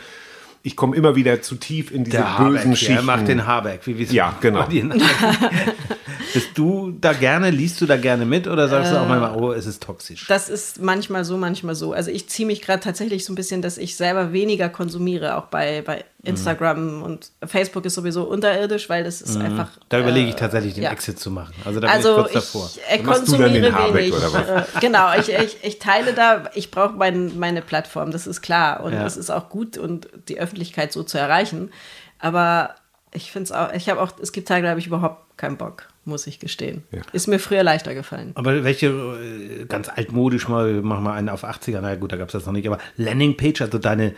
ich 0.65 0.77
komme 0.77 0.95
immer 0.95 1.15
wieder 1.15 1.41
zu 1.41 1.55
tief 1.55 1.91
in 1.91 2.05
diese 2.05 2.25
bösen 2.37 2.55
ja, 2.55 2.69
er 2.69 2.75
Schichten. 2.75 3.05
macht 3.05 3.27
den 3.27 3.45
Habeck. 3.45 3.85
Wie, 3.85 3.97
wie 3.97 4.05
Ja, 4.05 4.33
genau. 4.39 4.65
Bist 6.33 6.49
du 6.55 6.91
da 6.99 7.11
gerne, 7.11 7.51
liest 7.51 7.81
du 7.81 7.85
da 7.85 7.97
gerne 7.97 8.25
mit 8.25 8.47
oder 8.47 8.69
sagst 8.69 8.93
du 8.93 8.97
auch 8.97 9.07
manchmal, 9.07 9.35
oh, 9.35 9.51
es 9.51 9.65
ist 9.65 9.83
toxisch? 9.83 10.25
Das 10.27 10.47
ist 10.47 10.81
manchmal 10.81 11.25
so, 11.25 11.37
manchmal 11.37 11.75
so. 11.75 11.91
Also 11.91 12.11
ich 12.11 12.29
ziehe 12.29 12.47
mich 12.47 12.61
gerade 12.61 12.79
tatsächlich 12.79 13.25
so 13.25 13.33
ein 13.33 13.35
bisschen, 13.35 13.61
dass 13.61 13.77
ich 13.77 13.97
selber 13.97 14.31
weniger 14.31 14.69
konsumiere, 14.69 15.35
auch 15.35 15.47
bei, 15.47 15.83
bei 15.85 16.05
Instagram 16.23 17.03
und 17.03 17.31
Facebook 17.45 17.85
ist 17.85 17.95
sowieso 17.95 18.23
unterirdisch, 18.23 18.87
weil 18.89 19.03
das 19.03 19.21
ist 19.21 19.35
einfach. 19.35 19.67
Mhm. 19.75 19.81
Da 19.89 19.99
überlege 19.99 20.29
ich 20.29 20.35
äh, 20.35 20.39
tatsächlich 20.39 20.73
den 20.73 20.83
ja. 20.83 20.91
Exit 20.91 21.19
zu 21.19 21.29
machen. 21.31 21.53
Also 21.65 21.79
da 21.81 21.87
bin 21.87 21.95
Also 21.95 22.09
ich 22.11 22.15
kurz 22.15 22.27
ich, 22.29 22.33
davor. 22.35 22.69
äh, 22.87 22.87
dann 22.89 22.97
den 22.97 23.05
konsumiere 23.05 23.93
wenig. 23.93 24.13
oder 24.13 24.33
was? 24.33 24.49
Äh, 24.49 24.79
genau, 24.79 25.13
ich, 25.19 25.29
ich, 25.29 25.57
ich 25.63 25.79
teile 25.79 26.13
da, 26.13 26.45
ich 26.53 26.71
brauche 26.71 26.93
mein, 26.93 27.37
meine 27.37 27.61
Plattform, 27.61 28.11
das 28.11 28.25
ist 28.25 28.41
klar. 28.41 28.83
Und 28.83 28.93
Ja. 28.93 29.05
es 29.05 29.17
ist 29.17 29.29
auch 29.29 29.49
gut 29.49 29.77
und 29.77 30.07
die 30.29 30.39
Öffentlichkeit 30.39 30.93
so 30.93 31.03
zu 31.03 31.17
erreichen. 31.17 31.71
Aber 32.19 32.75
ich 33.11 33.31
finde 33.31 33.43
es 33.45 33.51
auch, 33.51 33.73
ich 33.73 33.89
habe 33.89 34.01
auch, 34.01 34.13
es 34.21 34.31
gibt 34.31 34.47
Tage, 34.47 34.63
da 34.63 34.69
habe 34.69 34.79
ich 34.79 34.87
überhaupt 34.87 35.37
keinen 35.37 35.57
Bock, 35.57 35.87
muss 36.05 36.25
ich 36.25 36.39
gestehen. 36.39 36.83
Ja. 36.91 37.01
Ist 37.11 37.27
mir 37.27 37.39
früher 37.39 37.63
leichter 37.63 37.93
gefallen. 37.93 38.31
Aber 38.35 38.63
welche, 38.63 38.87
äh, 38.87 39.65
ganz 39.65 39.89
altmodisch 39.89 40.47
mal, 40.47 40.81
machen 40.81 41.03
wir 41.03 41.13
einen 41.13 41.27
auf 41.29 41.43
80er, 41.43 41.79
na 41.81 41.95
gut, 41.95 42.11
da 42.13 42.15
gab 42.17 42.29
es 42.29 42.33
das 42.33 42.45
noch 42.45 42.53
nicht, 42.53 42.65
aber 42.67 42.79
Landingpage, 42.97 43.61
also 43.61 43.77
deine 43.77 44.15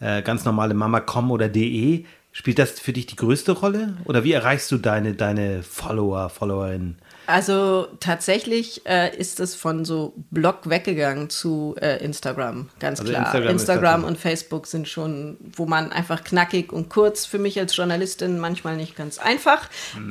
äh, 0.00 0.22
ganz 0.22 0.44
normale 0.44 0.74
Mama.com 0.74 1.30
oder 1.30 1.48
de, 1.48 2.04
spielt 2.32 2.58
das 2.58 2.80
für 2.80 2.92
dich 2.92 3.06
die 3.06 3.16
größte 3.16 3.52
Rolle? 3.52 3.96
Oder 4.04 4.24
wie 4.24 4.32
erreichst 4.32 4.70
du 4.72 4.78
deine, 4.78 5.14
deine 5.14 5.62
Follower, 5.62 6.28
Followerinnen? 6.28 6.98
Also 7.26 7.88
tatsächlich 8.00 8.84
äh, 8.86 9.16
ist 9.16 9.40
es 9.40 9.54
von 9.54 9.84
so 9.84 10.12
Blog 10.30 10.68
weggegangen 10.68 11.30
zu 11.30 11.74
äh, 11.80 12.04
Instagram, 12.04 12.68
ganz 12.80 13.00
Also 13.00 13.12
klar. 13.12 13.24
Instagram 13.24 13.50
Instagram, 13.50 14.04
und 14.04 14.18
Facebook 14.18 14.66
sind 14.66 14.88
schon, 14.88 15.38
wo 15.56 15.64
man 15.64 15.90
einfach 15.90 16.22
knackig 16.22 16.70
und 16.72 16.90
kurz, 16.90 17.24
für 17.24 17.38
mich 17.38 17.58
als 17.58 17.74
Journalistin 17.74 18.38
manchmal 18.38 18.76
nicht 18.76 18.94
ganz 18.94 19.18
einfach. 19.18 19.70
Hm. 19.94 20.10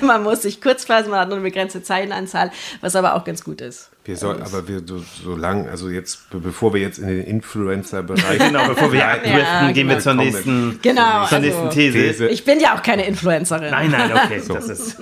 man 0.06 0.24
muss 0.24 0.42
sich 0.42 0.60
kurz 0.60 0.86
fassen, 0.86 1.10
man 1.10 1.20
hat 1.20 1.28
nur 1.28 1.36
eine 1.36 1.44
begrenzte 1.44 1.82
Zeilenanzahl, 1.82 2.50
was 2.80 2.96
aber 2.96 3.14
auch 3.14 3.24
ganz 3.24 3.44
gut 3.44 3.60
ist. 3.60 3.90
Wir 4.04 4.16
sollten, 4.16 4.42
aber 4.42 4.66
wir 4.66 4.80
so, 4.86 5.02
so 5.22 5.36
lang, 5.36 5.68
also 5.68 5.90
jetzt, 5.90 6.30
be- 6.30 6.38
bevor 6.38 6.72
wir 6.72 6.80
jetzt 6.80 6.98
in 6.98 7.08
den 7.08 7.20
Influencer-Bereich. 7.24 8.38
Genau, 8.48 8.66
bevor 8.68 8.90
wir 8.90 9.06
abdriften, 9.06 9.38
Ja, 9.38 9.70
gehen 9.72 9.86
wir 9.86 9.96
genau. 9.96 10.00
zur 10.00 10.14
nächsten, 10.14 10.78
Genau, 10.80 11.26
zur 11.26 11.36
also- 11.36 11.38
nächsten 11.40 11.70
These. 11.70 11.98
These. 11.98 12.28
Ich 12.28 12.44
bin 12.44 12.58
ja 12.58 12.74
auch 12.74 12.82
keine 12.82 13.06
Influencerin. 13.06 13.70
Nein, 13.70 13.90
nein, 13.90 14.10
okay, 14.12 14.40
das 14.48 14.68
ist. 14.70 14.96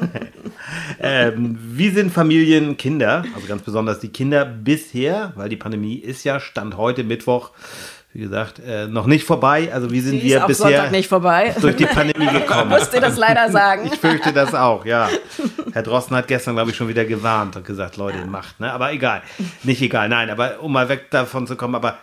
ähm, 1.01 1.57
wie 1.61 1.91
sind 1.91 2.13
Familien, 2.13 2.77
Kinder, 2.77 3.25
also 3.35 3.47
ganz 3.47 3.63
besonders 3.63 4.01
die 4.01 4.09
Kinder 4.09 4.45
bisher, 4.45 5.33
weil 5.37 5.49
die 5.49 5.57
Pandemie 5.57 5.97
ist 5.97 6.25
ja 6.25 6.41
Stand 6.41 6.77
heute 6.77 7.05
Mittwoch, 7.05 7.53
wie 8.17 8.23
gesagt, 8.23 8.61
äh, 8.67 8.87
noch 8.87 9.05
nicht 9.05 9.27
vorbei. 9.27 9.71
Also 9.71 9.91
wie 9.91 10.01
sind 10.01 10.23
Die 10.23 10.29
wir 10.31 10.41
bisher 10.47 10.91
nicht 10.91 11.07
vorbei. 11.07 11.55
durch 11.61 11.77
die 11.77 11.85
Pandemie 11.85 12.27
gekommen? 12.33 12.71
Muss 12.71 12.89
dir 12.89 13.03
das 13.03 13.19
leider 13.19 13.51
sagen. 13.51 13.91
Ich 13.93 13.99
fürchte 14.01 14.33
das 14.33 14.55
auch, 14.55 14.87
ja. 14.87 15.11
Herr 15.73 15.83
Drosten 15.83 16.17
hat 16.17 16.27
gestern, 16.27 16.55
glaube 16.55 16.71
ich, 16.71 16.77
schon 16.77 16.89
wieder 16.89 17.05
gewarnt 17.05 17.57
und 17.57 17.67
gesagt, 17.67 17.99
Leute, 17.99 18.25
macht, 18.25 18.59
ne? 18.59 18.73
Aber 18.73 18.91
egal. 18.91 19.21
Nicht 19.65 19.83
egal, 19.83 20.09
nein, 20.09 20.31
aber 20.31 20.61
um 20.63 20.73
mal 20.73 20.89
weg 20.89 21.11
davon 21.11 21.47
zu 21.47 21.57
kommen, 21.57 21.75
aber 21.75 21.99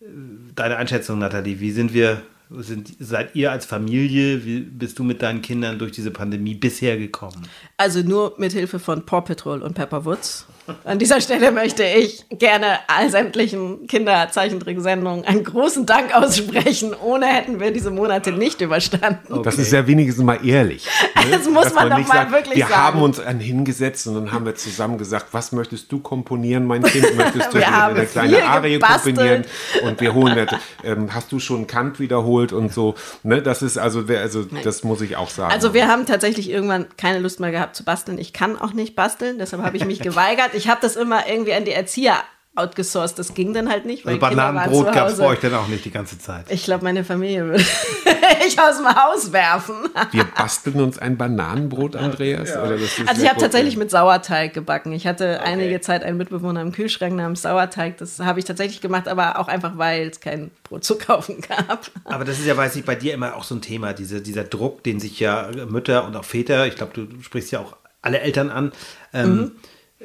äh, 0.00 0.06
deine 0.54 0.78
Einschätzung, 0.78 1.18
Nathalie, 1.18 1.60
wie 1.60 1.70
sind 1.70 1.92
wir, 1.92 2.22
sind, 2.48 2.90
seid 2.98 3.34
ihr 3.34 3.52
als 3.52 3.66
Familie, 3.66 4.46
wie 4.46 4.60
bist 4.60 4.98
du 4.98 5.04
mit 5.04 5.20
deinen 5.20 5.42
Kindern 5.42 5.78
durch 5.78 5.92
diese 5.92 6.12
Pandemie 6.12 6.54
bisher 6.54 6.96
gekommen? 6.96 7.46
Also 7.76 8.00
nur 8.00 8.36
mit 8.38 8.52
Hilfe 8.52 8.78
von 8.78 9.04
Paw 9.04 9.20
Patrol 9.20 9.60
und 9.60 9.74
Pepper 9.74 10.06
Woods. 10.06 10.46
An 10.84 10.98
dieser 10.98 11.20
Stelle 11.20 11.50
möchte 11.50 11.82
ich 11.84 12.24
gerne 12.30 12.78
all 12.86 13.10
sämtlichen 13.10 13.86
Kinderzeichentricksendungen 13.86 15.24
einen 15.24 15.44
großen 15.44 15.86
Dank 15.86 16.14
aussprechen. 16.14 16.94
Ohne 17.02 17.26
hätten 17.26 17.58
wir 17.60 17.72
diese 17.72 17.90
Monate 17.90 18.32
nicht 18.32 18.60
überstanden. 18.60 19.42
Das 19.42 19.58
ist 19.58 19.72
ja 19.72 19.86
wenigstens 19.86 20.24
mal 20.24 20.44
ehrlich. 20.46 20.86
ne? 21.16 21.36
Das 21.36 21.48
muss 21.48 21.64
Dass 21.64 21.74
man 21.74 21.90
doch 21.90 21.98
nicht 21.98 22.08
mal 22.08 22.14
sagt, 22.14 22.32
wirklich 22.32 22.56
Wir 22.56 22.66
sagen. 22.66 22.76
haben 22.76 23.02
uns 23.02 23.18
an 23.20 23.40
hingesetzt 23.40 24.06
und 24.06 24.14
dann 24.14 24.32
haben 24.32 24.46
wir 24.46 24.54
zusammen 24.54 24.98
gesagt, 24.98 25.26
was 25.32 25.52
möchtest 25.52 25.90
du 25.90 25.98
komponieren, 25.98 26.64
mein 26.66 26.82
Kind? 26.82 27.16
Möchtest 27.16 27.52
du 27.52 27.58
Wir 27.58 27.84
eine, 27.84 28.06
kleine 28.06 28.44
Arie 28.44 28.72
gebastelt. 28.74 29.16
komponieren? 29.16 29.44
Und 29.84 30.00
wir 30.00 30.14
holen, 30.14 30.46
das, 30.46 30.60
ähm, 30.84 31.12
hast 31.12 31.32
du 31.32 31.40
schon 31.40 31.66
Kant 31.66 31.98
wiederholt 31.98 32.52
und 32.52 32.72
so. 32.72 32.94
Ne? 33.22 33.42
Das 33.42 33.62
ist 33.62 33.78
also, 33.78 34.04
also 34.08 34.44
das 34.62 34.84
muss 34.84 35.00
ich 35.00 35.16
auch 35.16 35.28
sagen. 35.30 35.52
Also 35.52 35.74
wir 35.74 35.88
haben 35.88 36.06
tatsächlich 36.06 36.50
irgendwann 36.50 36.86
keine 36.96 37.18
Lust 37.18 37.40
mehr 37.40 37.50
gehabt 37.50 37.74
zu 37.74 37.84
basteln. 37.84 38.18
Ich 38.18 38.32
kann 38.32 38.56
auch 38.56 38.72
nicht 38.72 38.94
basteln, 38.94 39.38
deshalb 39.38 39.62
habe 39.62 39.76
ich 39.76 39.84
mich 39.84 39.98
geweigert. 40.02 40.51
Ich 40.54 40.68
habe 40.68 40.80
das 40.80 40.96
immer 40.96 41.28
irgendwie 41.28 41.54
an 41.54 41.64
die 41.64 41.72
Erzieher 41.72 42.16
outgesourced. 42.54 43.18
Das 43.18 43.34
ging 43.34 43.54
dann 43.54 43.70
halt 43.70 43.86
nicht, 43.86 44.04
weil 44.04 44.14
Also 44.14 44.20
Bananenbrot 44.20 44.92
gab 44.92 45.08
es 45.08 45.18
bei 45.18 45.26
euch 45.26 45.40
dann 45.40 45.54
auch 45.54 45.68
nicht 45.68 45.84
die 45.84 45.90
ganze 45.90 46.18
Zeit. 46.18 46.46
Ich 46.50 46.64
glaube, 46.64 46.84
meine 46.84 47.02
Familie 47.02 47.46
würde 47.46 47.64
ich 48.46 48.60
aus 48.60 48.76
dem 48.76 48.88
Haus 48.88 49.32
werfen. 49.32 49.76
wir 50.10 50.24
basteln 50.24 50.80
uns 50.80 50.98
ein 50.98 51.16
Bananenbrot, 51.16 51.96
Andreas? 51.96 52.50
Oder 52.50 52.72
das 52.72 52.98
ist 52.98 53.08
Also 53.08 53.22
ich 53.22 53.28
habe 53.28 53.40
tatsächlich 53.40 53.76
mit 53.78 53.90
Sauerteig 53.90 54.52
gebacken. 54.52 54.92
Ich 54.92 55.06
hatte 55.06 55.40
einige 55.40 55.80
Zeit 55.80 56.04
einen 56.04 56.18
Mitbewohner 56.18 56.60
im 56.60 56.72
Kühlschrank 56.72 57.14
namens 57.14 57.42
Sauerteig. 57.42 57.96
Das 57.96 58.20
habe 58.20 58.38
ich 58.38 58.44
tatsächlich 58.44 58.82
gemacht, 58.82 59.08
aber 59.08 59.38
auch 59.38 59.48
einfach, 59.48 59.78
weil 59.78 60.08
es 60.08 60.20
kein 60.20 60.50
Brot 60.64 60.84
zu 60.84 60.98
kaufen 60.98 61.40
gab. 61.40 61.90
Aber 62.04 62.24
das 62.24 62.38
ist 62.38 62.46
ja, 62.46 62.56
weiß 62.56 62.76
ich, 62.76 62.84
bei 62.84 62.96
dir 62.96 63.14
immer 63.14 63.36
auch 63.36 63.44
so 63.44 63.54
ein 63.54 63.62
Thema, 63.62 63.94
diese, 63.94 64.20
dieser 64.20 64.44
Druck, 64.44 64.82
den 64.84 65.00
sich 65.00 65.18
ja 65.20 65.48
Mütter 65.68 66.04
und 66.04 66.16
auch 66.16 66.24
Väter, 66.24 66.66
ich 66.66 66.76
glaube, 66.76 66.92
du 66.92 67.22
sprichst 67.22 67.50
ja 67.50 67.60
auch 67.60 67.76
alle 68.02 68.20
Eltern 68.20 68.50
an, 68.50 68.72
ähm, 69.14 69.52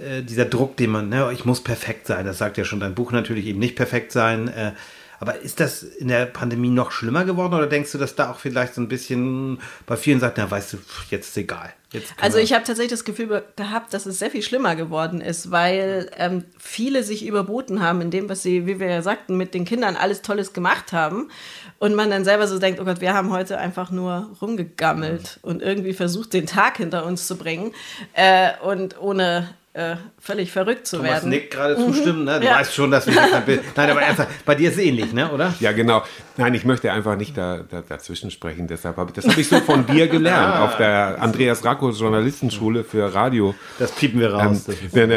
äh, 0.02 0.24
dieser 0.24 0.46
Druck, 0.46 0.78
den 0.78 0.92
man, 0.92 1.10
ne, 1.10 1.32
ich 1.34 1.46
muss 1.46 1.64
perfekt 1.64 2.08
sein, 2.08 2.26
das 2.26 2.38
sagt 2.38 2.58
ja 2.58 2.66
schon 2.66 2.80
dein 2.80 2.96
Buch 2.96 3.12
natürlich, 3.12 3.46
eben 3.46 3.60
nicht 3.60 3.76
perfekt 3.76 4.12
sein. 4.12 4.48
Äh, 4.48 4.72
aber 5.20 5.40
ist 5.40 5.60
das 5.60 5.82
in 5.82 6.10
der 6.10 6.28
Pandemie 6.28 6.70
noch 6.70 6.92
schlimmer 6.92 7.26
geworden 7.26 7.56
oder 7.56 7.68
denkst 7.68 7.92
du, 7.92 7.98
dass 7.98 8.16
da 8.16 8.30
auch 8.30 8.40
vielleicht 8.40 8.76
so 8.76 8.82
ein 8.82 8.88
bisschen 8.88 9.60
bei 9.86 9.98
vielen 9.98 10.20
sagt, 10.20 10.38
na 10.38 10.50
weißt 10.50 10.74
du, 10.74 10.78
jetzt 11.10 11.30
ist 11.30 11.38
egal. 11.38 11.74
Jetzt 11.92 12.14
Also 12.22 12.38
ich 12.38 12.54
habe 12.54 12.66
tatsächlich 12.66 12.92
das 12.92 13.06
Gefühl 13.06 13.44
gehabt, 13.56 13.94
dass 13.94 14.06
es 14.06 14.20
sehr 14.20 14.30
viel 14.30 14.44
schlimmer 14.44 14.76
geworden 14.76 15.22
ist, 15.22 15.50
weil 15.50 16.12
ähm, 16.18 16.44
viele 16.60 17.02
sich 17.02 17.26
überboten 17.26 17.82
haben 17.82 18.02
in 18.02 18.12
dem, 18.12 18.30
was 18.30 18.44
sie, 18.44 18.68
wie 18.68 18.80
wir 18.80 18.88
ja 18.88 19.02
sagten, 19.02 19.38
mit 19.38 19.54
den 19.54 19.66
Kindern 19.66 19.96
alles 19.96 20.22
Tolles 20.22 20.54
gemacht 20.54 20.92
haben. 20.92 21.32
Und 21.80 21.96
man 21.96 22.10
dann 22.10 22.26
selber 22.26 22.48
so 22.48 22.60
denkt, 22.60 22.80
oh 22.80 22.86
Gott, 22.86 23.02
wir 23.02 23.14
haben 23.14 23.32
heute 23.32 23.58
einfach 23.58 23.92
nur 23.92 24.32
rumgegammelt 24.42 25.40
und 25.44 25.62
irgendwie 25.62 25.94
versucht, 25.94 26.34
den 26.34 26.48
Tag 26.48 26.78
hinter 26.78 27.06
uns 27.06 27.28
zu 27.28 27.38
bringen 27.38 27.72
äh, 28.14 28.50
und 28.64 29.00
ohne 29.00 29.48
äh, 29.78 29.96
völlig 30.20 30.52
verrückt 30.52 30.88
zu 30.88 30.98
Thomas 30.98 31.12
werden. 31.12 31.30
nickt 31.30 31.52
gerade 31.54 31.76
zustimmen, 31.78 32.24
ne? 32.24 32.40
Du 32.40 32.46
Ja. 32.48 32.56
weißt 32.56 32.74
schon, 32.74 32.90
dass 32.90 33.06
wir 33.06 33.14
kein 33.16 33.46
Bild. 33.46 33.62
Nein, 33.76 33.90
aber 33.92 34.02
ernsthaft, 34.02 34.30
bei 34.46 34.56
dir 34.56 34.70
ist 34.70 34.78
es 34.78 34.84
ähnlich, 34.84 35.14
ne, 35.14 35.32
oder? 35.32 35.54
Ja, 35.60 35.72
genau. 35.72 36.04
Nein, 36.38 36.54
ich 36.56 36.66
möchte 36.66 36.92
einfach 36.92 37.16
nicht 37.16 37.38
da, 37.38 37.60
da, 37.70 37.82
dazwischen 37.82 38.32
sprechen. 38.32 38.68
Deshalb 38.68 38.98
habe 38.98 39.12
ich, 39.12 39.16
das 39.16 39.28
habe 39.30 39.40
ich 39.40 39.48
so 39.48 39.60
von 39.60 39.86
dir 39.86 40.08
gelernt 40.08 40.56
Ah. 40.56 40.66
auf 40.66 40.78
der 40.78 41.22
Andreas 41.22 41.64
Rakos 41.64 42.00
Journalistenschule 42.00 42.84
für 42.84 43.14
Radio. 43.14 43.54
Das 43.78 43.92
piepen 43.92 44.20
wir 44.20 44.34
raus. 44.34 44.68
Ähm, 44.68 44.76
Das 44.82 44.94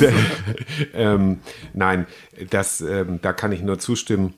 ne, 0.00 0.12
ähm, 0.94 1.40
nein, 1.72 2.06
das, 2.50 2.80
ähm, 2.80 3.18
da 3.22 3.32
kann 3.32 3.52
ich 3.52 3.62
nur 3.62 3.78
zustimmen. 3.78 4.34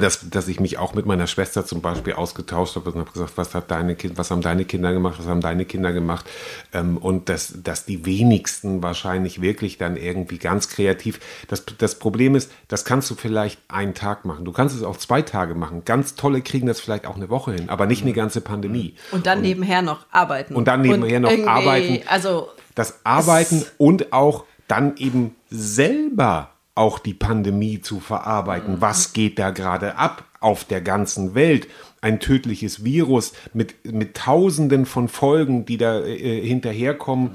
Dass, 0.00 0.28
dass 0.30 0.48
ich 0.48 0.60
mich 0.60 0.78
auch 0.78 0.94
mit 0.94 1.06
meiner 1.06 1.26
Schwester 1.26 1.64
zum 1.64 1.80
Beispiel 1.80 2.14
ausgetauscht 2.14 2.76
habe 2.76 2.90
und 2.90 3.00
habe 3.00 3.10
gesagt, 3.12 3.32
was, 3.36 3.54
hat 3.54 3.70
deine 3.70 3.94
kind, 3.94 4.18
was 4.18 4.30
haben 4.30 4.42
deine 4.42 4.64
Kinder 4.64 4.92
gemacht, 4.92 5.18
was 5.18 5.26
haben 5.26 5.40
deine 5.40 5.64
Kinder 5.64 5.92
gemacht. 5.92 6.26
Ähm, 6.72 6.96
und 6.96 7.28
dass, 7.28 7.54
dass 7.62 7.84
die 7.84 8.04
wenigsten 8.06 8.82
wahrscheinlich 8.82 9.40
wirklich 9.40 9.78
dann 9.78 9.96
irgendwie 9.96 10.38
ganz 10.38 10.68
kreativ. 10.68 11.20
Das, 11.48 11.64
das 11.78 11.98
Problem 11.98 12.34
ist, 12.34 12.50
das 12.68 12.84
kannst 12.84 13.10
du 13.10 13.14
vielleicht 13.14 13.60
einen 13.68 13.94
Tag 13.94 14.24
machen. 14.24 14.44
Du 14.44 14.52
kannst 14.52 14.76
es 14.76 14.82
auch 14.82 14.96
zwei 14.96 15.22
Tage 15.22 15.54
machen. 15.54 15.84
Ganz 15.84 16.14
tolle 16.14 16.42
kriegen 16.42 16.66
das 16.66 16.80
vielleicht 16.80 17.06
auch 17.06 17.16
eine 17.16 17.28
Woche 17.28 17.52
hin, 17.52 17.68
aber 17.68 17.86
nicht 17.86 18.02
eine 18.02 18.12
ganze 18.12 18.40
Pandemie. 18.40 18.94
Und 19.12 19.26
dann 19.26 19.40
nebenher 19.40 19.82
noch 19.82 20.06
arbeiten. 20.10 20.54
Und 20.54 20.68
dann 20.68 20.82
nebenher 20.82 21.20
noch 21.20 21.30
irgendwie, 21.30 21.48
arbeiten. 21.48 22.00
Also 22.08 22.50
das 22.74 23.00
Arbeiten 23.04 23.64
und 23.78 24.12
auch 24.12 24.44
dann 24.68 24.96
eben 24.96 25.34
selber 25.50 26.50
auch 26.76 26.98
die 26.98 27.14
Pandemie 27.14 27.80
zu 27.80 28.00
verarbeiten. 28.00 28.80
Was 28.80 29.12
geht 29.12 29.38
da 29.38 29.50
gerade 29.50 29.96
ab 29.96 30.24
auf 30.40 30.64
der 30.64 30.80
ganzen 30.80 31.34
Welt? 31.34 31.66
Ein 32.02 32.20
tödliches 32.20 32.84
Virus 32.84 33.32
mit, 33.52 33.92
mit 33.92 34.16
Tausenden 34.16 34.86
von 34.86 35.08
Folgen, 35.08 35.64
die 35.64 35.78
da 35.78 36.04
äh, 36.04 36.46
hinterherkommen. 36.46 37.30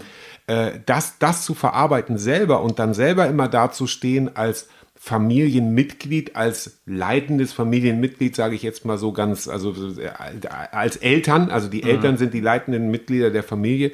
Äh, 0.48 0.80
das, 0.86 1.18
das 1.18 1.44
zu 1.44 1.56
verarbeiten 1.56 2.18
selber 2.18 2.62
und 2.62 2.80
dann 2.80 2.94
selber 2.94 3.28
immer 3.28 3.48
dazustehen 3.48 4.36
als 4.36 4.70
Familienmitglied, 5.04 6.36
als 6.36 6.80
leitendes 6.86 7.54
Familienmitglied, 7.54 8.36
sage 8.36 8.54
ich 8.54 8.62
jetzt 8.62 8.86
mal 8.86 9.00
so 9.00 9.12
ganz, 9.12 9.48
also 9.48 9.74
äh, 10.00 10.12
als 10.72 10.96
Eltern, 10.96 11.50
also 11.50 11.68
die 11.68 11.82
Eltern 11.82 12.18
sind 12.18 12.36
die 12.36 12.40
leitenden 12.40 12.92
Mitglieder 12.92 13.32
der 13.32 13.42
Familie. 13.42 13.94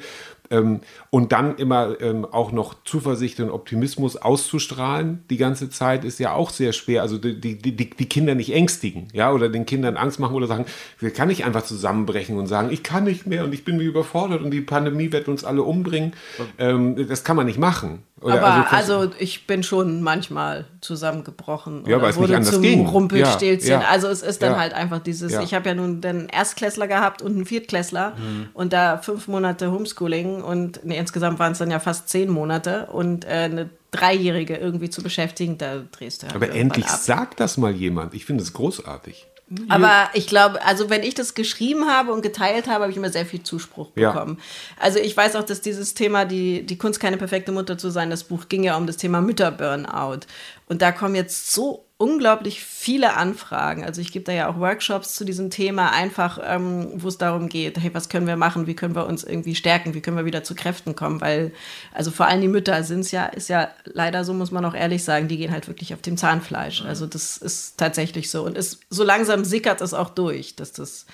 Ähm, 0.50 0.80
und 1.10 1.32
dann 1.32 1.56
immer 1.56 2.00
ähm, 2.00 2.24
auch 2.24 2.52
noch 2.52 2.82
Zuversicht 2.84 3.40
und 3.40 3.50
Optimismus 3.50 4.16
auszustrahlen, 4.16 5.24
die 5.30 5.36
ganze 5.36 5.70
Zeit 5.70 6.04
ist 6.04 6.18
ja 6.18 6.32
auch 6.32 6.50
sehr 6.50 6.72
schwer. 6.72 7.02
Also 7.02 7.18
die, 7.18 7.40
die, 7.40 7.56
die, 7.58 7.90
die 7.90 8.08
Kinder 8.08 8.34
nicht 8.34 8.52
ängstigen, 8.52 9.08
ja, 9.12 9.32
oder 9.32 9.48
den 9.48 9.66
Kindern 9.66 9.96
Angst 9.96 10.18
machen 10.20 10.34
oder 10.34 10.46
sagen, 10.46 10.66
wir 10.98 11.10
kann 11.10 11.28
nicht 11.28 11.44
einfach 11.44 11.62
zusammenbrechen 11.62 12.38
und 12.38 12.46
sagen, 12.46 12.70
ich 12.70 12.82
kann 12.82 13.04
nicht 13.04 13.26
mehr 13.26 13.44
und 13.44 13.52
ich 13.52 13.64
bin 13.64 13.78
wie 13.80 13.84
überfordert 13.84 14.42
und 14.42 14.50
die 14.50 14.60
Pandemie 14.60 15.12
wird 15.12 15.28
uns 15.28 15.44
alle 15.44 15.62
umbringen. 15.62 16.12
Ähm, 16.58 17.08
das 17.08 17.24
kann 17.24 17.36
man 17.36 17.46
nicht 17.46 17.58
machen. 17.58 18.02
Oder 18.20 18.34
aber 18.42 18.72
also, 18.72 18.96
also, 18.98 19.12
ich 19.18 19.46
bin 19.46 19.62
schon 19.62 20.02
manchmal 20.02 20.64
zusammengebrochen. 20.80 21.84
Ja, 21.86 21.96
oder 21.98 22.14
wurde 22.16 22.40
zum 22.42 22.62
ging. 22.62 22.86
Rumpelstilzchen. 22.86 23.70
Ja, 23.70 23.80
ja. 23.82 23.88
Also 23.88 24.08
es 24.08 24.22
ist 24.22 24.42
dann 24.42 24.56
halt 24.58 24.74
einfach 24.74 24.98
dieses, 24.98 25.32
ich 25.34 25.54
habe 25.54 25.68
ja 25.68 25.74
nun 25.74 26.00
den 26.00 26.28
Erstklässler 26.28 26.88
gehabt 26.88 27.22
und 27.22 27.32
einen 27.36 27.46
Viertklässler 27.46 28.10
Mhm. 28.16 28.48
und 28.54 28.72
da 28.72 28.98
fünf 28.98 29.28
Monate 29.28 29.70
Homeschooling 29.70 30.42
und 30.42 30.80
nee, 30.84 30.98
insgesamt 30.98 31.38
waren 31.38 31.52
es 31.52 31.58
dann 31.58 31.70
ja 31.70 31.78
fast 31.80 32.08
zehn 32.08 32.28
Monate 32.30 32.86
und 32.86 33.24
äh, 33.24 33.28
eine 33.28 33.70
Dreijährige 33.90 34.56
irgendwie 34.56 34.90
zu 34.90 35.02
beschäftigen, 35.02 35.56
da 35.56 35.82
drehst 35.92 36.22
du 36.22 36.26
halt 36.26 36.36
aber 36.36 36.50
endlich 36.52 36.86
ab. 36.86 36.98
sagt 37.00 37.40
das 37.40 37.56
mal 37.56 37.72
jemand. 37.72 38.14
Ich 38.14 38.24
finde 38.26 38.42
es 38.42 38.52
großartig. 38.52 39.26
Aber 39.68 40.10
ich 40.12 40.26
glaube, 40.26 40.62
also 40.64 40.90
wenn 40.90 41.02
ich 41.02 41.14
das 41.14 41.34
geschrieben 41.34 41.86
habe 41.86 42.12
und 42.12 42.20
geteilt 42.22 42.66
habe, 42.66 42.82
habe 42.82 42.90
ich 42.90 42.96
immer 42.98 43.10
sehr 43.10 43.24
viel 43.24 43.42
Zuspruch 43.42 43.88
Ja. 43.96 44.12
bekommen. 44.12 44.38
Also 44.78 44.98
ich 44.98 45.16
weiß 45.16 45.36
auch, 45.36 45.44
dass 45.44 45.60
dieses 45.62 45.94
Thema, 45.94 46.24
die, 46.26 46.66
die 46.66 46.76
Kunst 46.76 47.00
keine 47.00 47.16
perfekte 47.16 47.52
Mutter 47.52 47.78
zu 47.78 47.90
sein, 47.90 48.10
das 48.10 48.24
Buch 48.24 48.48
ging 48.48 48.62
ja 48.62 48.76
um 48.76 48.86
das 48.86 48.98
Thema 48.98 49.20
Mütterburnout. 49.20 50.20
Und 50.66 50.82
da 50.82 50.92
kommen 50.92 51.14
jetzt 51.14 51.52
so 51.52 51.87
unglaublich 51.98 52.62
viele 52.62 53.16
Anfragen. 53.16 53.84
Also 53.84 54.00
ich 54.00 54.12
gebe 54.12 54.24
da 54.24 54.30
ja 54.30 54.48
auch 54.48 54.60
Workshops 54.60 55.14
zu 55.14 55.24
diesem 55.24 55.50
Thema, 55.50 55.90
einfach 55.90 56.38
ähm, 56.42 56.92
wo 56.94 57.08
es 57.08 57.18
darum 57.18 57.48
geht, 57.48 57.76
hey, 57.76 57.92
was 57.92 58.08
können 58.08 58.28
wir 58.28 58.36
machen, 58.36 58.68
wie 58.68 58.76
können 58.76 58.94
wir 58.94 59.06
uns 59.06 59.24
irgendwie 59.24 59.56
stärken, 59.56 59.94
wie 59.94 60.00
können 60.00 60.16
wir 60.16 60.24
wieder 60.24 60.44
zu 60.44 60.54
Kräften 60.54 60.94
kommen, 60.94 61.20
weil, 61.20 61.52
also 61.92 62.12
vor 62.12 62.26
allem 62.26 62.40
die 62.40 62.48
Mütter 62.48 62.84
sind 62.84 63.00
es 63.00 63.10
ja, 63.10 63.26
ist 63.26 63.48
ja 63.48 63.68
leider 63.84 64.24
so, 64.24 64.32
muss 64.32 64.52
man 64.52 64.64
auch 64.64 64.74
ehrlich 64.74 65.02
sagen, 65.02 65.26
die 65.26 65.38
gehen 65.38 65.50
halt 65.50 65.66
wirklich 65.66 65.92
auf 65.92 66.00
dem 66.00 66.16
Zahnfleisch. 66.16 66.84
Also 66.84 67.04
das 67.06 67.36
ist 67.36 67.76
tatsächlich 67.78 68.30
so. 68.30 68.44
Und 68.44 68.56
es, 68.56 68.78
so 68.90 69.02
langsam 69.02 69.44
sickert 69.44 69.80
es 69.80 69.92
auch 69.92 70.10
durch, 70.10 70.54
dass 70.54 70.70
das 70.70 71.04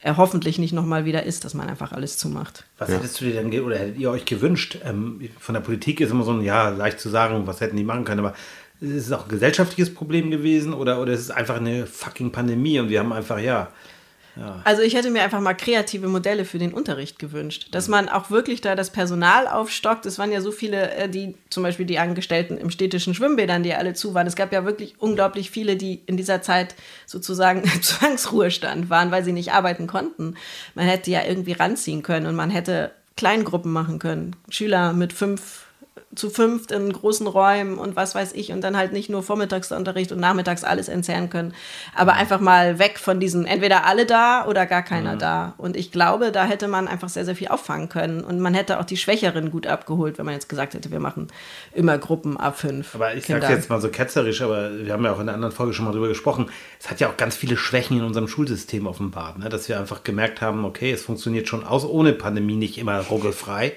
äh, 0.00 0.14
hoffentlich 0.16 0.60
nicht 0.60 0.72
nochmal 0.72 1.04
wieder 1.04 1.24
ist, 1.24 1.44
dass 1.44 1.54
man 1.54 1.68
einfach 1.68 1.90
alles 1.90 2.16
zumacht. 2.16 2.64
Was 2.78 2.90
hättest 2.90 3.20
du 3.20 3.24
dir 3.24 3.42
denn 3.42 3.60
oder 3.60 3.76
hättet 3.76 3.98
ihr 3.98 4.10
euch 4.12 4.24
gewünscht? 4.24 4.78
Ähm, 4.84 5.28
von 5.40 5.54
der 5.54 5.62
Politik 5.62 6.00
ist 6.00 6.12
immer 6.12 6.22
so 6.22 6.30
ein, 6.30 6.42
ja, 6.42 6.68
leicht 6.68 7.00
zu 7.00 7.08
sagen, 7.08 7.48
was 7.48 7.60
hätten 7.60 7.76
die 7.76 7.82
machen 7.82 8.04
können, 8.04 8.20
aber 8.20 8.34
ist 8.80 9.06
es 9.06 9.12
auch 9.12 9.24
ein 9.24 9.28
gesellschaftliches 9.28 9.92
Problem 9.92 10.30
gewesen 10.30 10.72
oder, 10.72 11.00
oder 11.00 11.12
ist 11.12 11.20
es 11.20 11.30
einfach 11.30 11.56
eine 11.56 11.86
fucking 11.86 12.30
Pandemie 12.30 12.78
und 12.78 12.88
wir 12.88 13.00
haben 13.00 13.12
einfach, 13.12 13.38
ja, 13.38 13.72
Also 14.64 14.82
ich 14.82 14.94
hätte 14.94 15.10
mir 15.10 15.22
einfach 15.22 15.40
mal 15.40 15.54
kreative 15.54 16.06
Modelle 16.06 16.44
für 16.44 16.58
den 16.58 16.72
Unterricht 16.72 17.18
gewünscht, 17.18 17.68
dass 17.72 17.88
man 17.88 18.08
auch 18.08 18.30
wirklich 18.30 18.60
da 18.60 18.76
das 18.76 18.90
Personal 18.90 19.48
aufstockt. 19.48 20.06
Es 20.06 20.18
waren 20.18 20.30
ja 20.30 20.40
so 20.40 20.52
viele, 20.52 20.92
äh, 20.92 21.08
die 21.08 21.34
zum 21.50 21.64
Beispiel 21.64 21.86
die 21.86 21.98
Angestellten 21.98 22.56
im 22.56 22.70
städtischen 22.70 23.14
Schwimmbädern, 23.14 23.64
die 23.64 23.74
alle 23.74 23.94
zu 23.94 24.14
waren. 24.14 24.28
Es 24.28 24.36
gab 24.36 24.52
ja 24.52 24.64
wirklich 24.64 24.94
unglaublich 24.98 25.50
viele, 25.50 25.76
die 25.76 26.02
in 26.06 26.16
dieser 26.16 26.40
Zeit 26.40 26.76
sozusagen 27.04 27.62
im 27.62 27.82
Zwangsruhestand 27.82 28.90
waren, 28.90 29.10
weil 29.10 29.24
sie 29.24 29.32
nicht 29.32 29.52
arbeiten 29.52 29.88
konnten. 29.88 30.36
Man 30.76 30.86
hätte 30.86 31.10
ja 31.10 31.24
irgendwie 31.24 31.52
ranziehen 31.52 32.04
können 32.04 32.26
und 32.26 32.36
man 32.36 32.50
hätte 32.50 32.92
Kleingruppen 33.16 33.72
machen 33.72 33.98
können. 33.98 34.36
Schüler 34.50 34.92
mit 34.92 35.12
fünf 35.12 35.64
zu 36.18 36.30
fünft 36.30 36.72
in 36.72 36.92
großen 36.92 37.26
Räumen 37.26 37.78
und 37.78 37.96
was 37.96 38.14
weiß 38.14 38.32
ich 38.32 38.52
und 38.52 38.60
dann 38.60 38.76
halt 38.76 38.92
nicht 38.92 39.08
nur 39.08 39.22
Vormittagsunterricht 39.22 40.12
und 40.12 40.20
nachmittags 40.20 40.64
alles 40.64 40.88
entzerren 40.88 41.30
können, 41.30 41.54
aber 41.94 42.14
einfach 42.14 42.40
mal 42.40 42.78
weg 42.78 42.98
von 42.98 43.20
diesem 43.20 43.46
entweder 43.46 43.86
alle 43.86 44.04
da 44.04 44.46
oder 44.46 44.66
gar 44.66 44.82
keiner 44.82 45.16
da. 45.16 45.54
Und 45.56 45.76
ich 45.76 45.92
glaube, 45.92 46.32
da 46.32 46.44
hätte 46.44 46.68
man 46.68 46.88
einfach 46.88 47.08
sehr, 47.08 47.24
sehr 47.24 47.36
viel 47.36 47.48
auffangen 47.48 47.88
können 47.88 48.22
und 48.22 48.40
man 48.40 48.54
hätte 48.54 48.80
auch 48.80 48.84
die 48.84 48.96
Schwächeren 48.96 49.50
gut 49.50 49.66
abgeholt, 49.66 50.18
wenn 50.18 50.26
man 50.26 50.34
jetzt 50.34 50.48
gesagt 50.48 50.74
hätte, 50.74 50.90
wir 50.90 51.00
machen 51.00 51.28
immer 51.72 51.96
Gruppen 51.98 52.36
ab 52.36 52.58
fünf. 52.58 52.94
Aber 52.94 53.14
ich 53.14 53.26
sage 53.26 53.46
jetzt 53.46 53.70
mal 53.70 53.80
so 53.80 53.88
ketzerisch, 53.88 54.42
aber 54.42 54.84
wir 54.84 54.92
haben 54.92 55.04
ja 55.04 55.12
auch 55.12 55.20
in 55.20 55.26
der 55.26 55.34
anderen 55.34 55.54
Folge 55.54 55.72
schon 55.72 55.84
mal 55.84 55.92
drüber 55.92 56.08
gesprochen. 56.08 56.50
Es 56.80 56.90
hat 56.90 57.00
ja 57.00 57.08
auch 57.08 57.16
ganz 57.16 57.36
viele 57.36 57.56
Schwächen 57.56 57.98
in 57.98 58.04
unserem 58.04 58.28
Schulsystem 58.28 58.86
offenbart, 58.86 59.38
ne? 59.38 59.48
dass 59.48 59.68
wir 59.68 59.78
einfach 59.78 60.02
gemerkt 60.04 60.40
haben, 60.40 60.64
okay, 60.64 60.92
es 60.92 61.02
funktioniert 61.02 61.48
schon 61.48 61.64
aus 61.64 61.84
ohne 61.84 62.12
Pandemie 62.12 62.56
nicht 62.56 62.78
immer 62.78 63.00
ruckelfrei. 63.00 63.74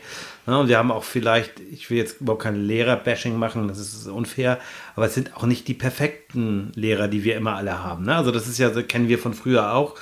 Ne? 0.48 0.58
Und 0.58 0.68
wir 0.68 0.78
haben 0.78 0.92
auch 0.92 1.04
vielleicht, 1.04 1.60
ich 1.60 1.90
will 1.90 1.98
jetzt 1.98 2.18
überhaupt 2.32 2.44
kein 2.44 2.66
Lehrer-Bashing 2.66 3.38
machen, 3.38 3.68
das 3.68 3.80
ist 3.80 4.08
unfair, 4.08 4.60
aber 4.96 5.06
es 5.06 5.14
sind 5.14 5.36
auch 5.36 5.44
nicht 5.44 5.68
die 5.68 5.74
perfekten 5.74 6.72
Lehrer, 6.76 7.08
die 7.08 7.24
wir 7.24 7.36
immer 7.36 7.56
alle 7.56 7.84
haben. 7.84 8.06
Ne? 8.06 8.16
Also 8.16 8.32
das 8.32 8.48
ist 8.48 8.58
ja, 8.58 8.70
das 8.70 8.88
kennen 8.88 9.10
wir 9.10 9.20
von 9.20 9.34
früher 9.34 9.74
auch. 9.74 9.96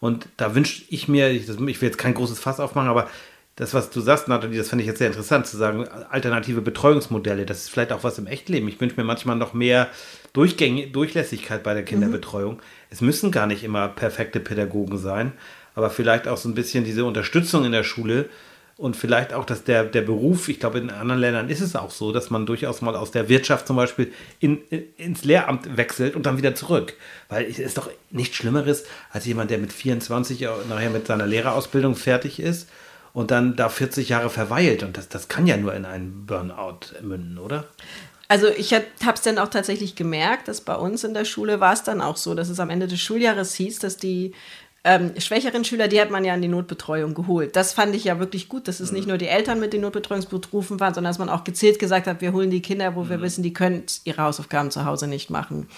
Und 0.00 0.28
da 0.36 0.54
wünsche 0.54 0.82
ich 0.88 1.08
mir, 1.08 1.30
ich, 1.30 1.46
das, 1.46 1.56
ich 1.56 1.80
will 1.80 1.88
jetzt 1.88 1.98
kein 1.98 2.14
großes 2.14 2.38
Fass 2.38 2.60
aufmachen, 2.60 2.88
aber 2.88 3.08
das, 3.56 3.72
was 3.72 3.88
du 3.88 4.00
sagst, 4.00 4.28
Nathalie, 4.28 4.58
das 4.58 4.68
finde 4.68 4.82
ich 4.82 4.88
jetzt 4.88 4.98
sehr 4.98 5.06
interessant, 5.06 5.46
zu 5.46 5.56
sagen, 5.56 5.88
alternative 6.10 6.60
Betreuungsmodelle, 6.60 7.46
das 7.46 7.60
ist 7.60 7.70
vielleicht 7.70 7.92
auch 7.92 8.04
was 8.04 8.18
im 8.18 8.26
Echtleben. 8.26 8.68
Ich 8.68 8.78
wünsche 8.80 8.96
mir 8.96 9.04
manchmal 9.04 9.36
noch 9.36 9.54
mehr 9.54 9.88
Durchgäng 10.34 10.92
Durchlässigkeit 10.92 11.62
bei 11.62 11.72
der 11.72 11.82
Kinderbetreuung. 11.82 12.60
Es 12.90 13.00
müssen 13.00 13.30
gar 13.30 13.46
nicht 13.46 13.64
immer 13.64 13.88
perfekte 13.88 14.40
Pädagogen 14.40 14.98
sein, 14.98 15.32
aber 15.74 15.88
vielleicht 15.88 16.28
auch 16.28 16.36
so 16.36 16.50
ein 16.50 16.54
bisschen 16.54 16.84
diese 16.84 17.06
Unterstützung 17.06 17.64
in 17.64 17.72
der 17.72 17.84
Schule 17.84 18.28
und 18.78 18.94
vielleicht 18.94 19.32
auch, 19.32 19.46
dass 19.46 19.64
der, 19.64 19.84
der 19.84 20.02
Beruf, 20.02 20.48
ich 20.48 20.60
glaube, 20.60 20.78
in 20.78 20.90
anderen 20.90 21.20
Ländern 21.20 21.48
ist 21.48 21.60
es 21.60 21.74
auch 21.74 21.90
so, 21.90 22.12
dass 22.12 22.28
man 22.28 22.44
durchaus 22.44 22.82
mal 22.82 22.94
aus 22.94 23.10
der 23.10 23.28
Wirtschaft 23.30 23.66
zum 23.66 23.76
Beispiel 23.76 24.12
in, 24.38 24.60
in, 24.68 24.84
ins 24.98 25.24
Lehramt 25.24 25.78
wechselt 25.78 26.14
und 26.14 26.26
dann 26.26 26.36
wieder 26.36 26.54
zurück. 26.54 26.94
Weil 27.30 27.46
es 27.46 27.58
ist 27.58 27.78
doch 27.78 27.90
nichts 28.10 28.36
Schlimmeres, 28.36 28.84
als 29.10 29.24
jemand, 29.24 29.50
der 29.50 29.58
mit 29.58 29.72
24 29.72 30.46
auch 30.48 30.66
nachher 30.68 30.90
mit 30.90 31.06
seiner 31.06 31.26
Lehrerausbildung 31.26 31.96
fertig 31.96 32.38
ist 32.38 32.68
und 33.14 33.30
dann 33.30 33.56
da 33.56 33.70
40 33.70 34.10
Jahre 34.10 34.28
verweilt. 34.28 34.82
Und 34.82 34.98
das, 34.98 35.08
das 35.08 35.28
kann 35.28 35.46
ja 35.46 35.56
nur 35.56 35.72
in 35.72 35.86
einen 35.86 36.26
Burnout 36.26 37.00
münden, 37.00 37.38
oder? 37.38 37.64
Also 38.28 38.48
ich 38.48 38.74
habe 38.74 38.84
es 39.14 39.22
dann 39.22 39.38
auch 39.38 39.48
tatsächlich 39.48 39.94
gemerkt, 39.94 40.48
dass 40.48 40.60
bei 40.60 40.74
uns 40.74 41.02
in 41.02 41.14
der 41.14 41.24
Schule 41.24 41.60
war 41.60 41.72
es 41.72 41.82
dann 41.82 42.02
auch 42.02 42.18
so, 42.18 42.34
dass 42.34 42.50
es 42.50 42.60
am 42.60 42.68
Ende 42.68 42.88
des 42.88 43.00
Schuljahres 43.00 43.54
hieß, 43.54 43.78
dass 43.78 43.96
die 43.96 44.34
ähm, 44.86 45.12
schwächeren 45.18 45.64
Schüler, 45.64 45.88
die 45.88 46.00
hat 46.00 46.10
man 46.10 46.24
ja 46.24 46.32
in 46.32 46.40
die 46.40 46.48
Notbetreuung 46.48 47.12
geholt. 47.12 47.56
Das 47.56 47.72
fand 47.72 47.94
ich 47.96 48.04
ja 48.04 48.20
wirklich 48.20 48.48
gut, 48.48 48.68
dass 48.68 48.78
es 48.78 48.92
nicht 48.92 49.08
nur 49.08 49.18
die 49.18 49.26
Eltern 49.26 49.58
mit 49.58 49.72
den 49.72 49.80
Notbetreuungsberufen 49.80 50.78
waren, 50.78 50.94
sondern 50.94 51.10
dass 51.10 51.18
man 51.18 51.28
auch 51.28 51.42
gezielt 51.42 51.80
gesagt 51.80 52.06
hat, 52.06 52.20
wir 52.20 52.32
holen 52.32 52.50
die 52.50 52.62
Kinder, 52.62 52.94
wo 52.94 53.08
wir 53.08 53.20
wissen, 53.20 53.42
die 53.42 53.52
können 53.52 53.82
ihre 54.04 54.22
Hausaufgaben 54.22 54.70
zu 54.70 54.84
Hause 54.84 55.08
nicht 55.08 55.28
machen. 55.28 55.68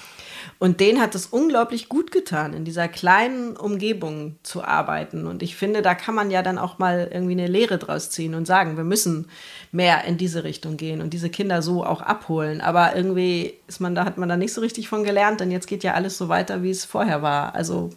Und 0.59 0.81
denen 0.81 1.01
hat 1.01 1.15
es 1.15 1.27
unglaublich 1.27 1.89
gut 1.89 2.13
getan, 2.13 2.53
in 2.53 2.67
dieser 2.67 2.87
kleinen 2.87 3.57
Umgebung 3.57 4.37
zu 4.43 4.63
arbeiten. 4.63 5.27
Und 5.27 5.43
ich 5.43 5.57
finde, 5.57 5.81
da 5.81 5.95
kann 5.95 6.15
man 6.15 6.31
ja 6.31 6.43
dann 6.43 6.59
auch 6.59 6.79
mal 6.79 7.09
irgendwie 7.11 7.33
eine 7.33 7.47
Lehre 7.47 7.79
draus 7.79 8.11
ziehen 8.11 8.35
und 8.35 8.47
sagen, 8.47 8.77
wir 8.77 8.85
müssen 8.85 9.29
mehr 9.73 10.05
in 10.05 10.19
diese 10.19 10.45
Richtung 10.45 10.77
gehen 10.77 11.01
und 11.01 11.15
diese 11.15 11.31
Kinder 11.31 11.63
so 11.63 11.83
auch 11.83 12.03
abholen. 12.03 12.61
Aber 12.61 12.95
irgendwie 12.95 13.55
ist 13.69 13.81
man 13.81 13.95
da, 13.95 14.05
hat 14.05 14.19
man 14.19 14.29
da 14.29 14.37
nicht 14.37 14.53
so 14.53 14.61
richtig 14.61 14.89
von 14.89 15.03
gelernt, 15.03 15.41
denn 15.41 15.51
jetzt 15.51 15.67
geht 15.67 15.83
ja 15.83 15.95
alles 15.95 16.19
so 16.19 16.29
weiter, 16.29 16.63
wie 16.63 16.71
es 16.71 16.85
vorher 16.85 17.23
war. 17.23 17.55
Also 17.55 17.91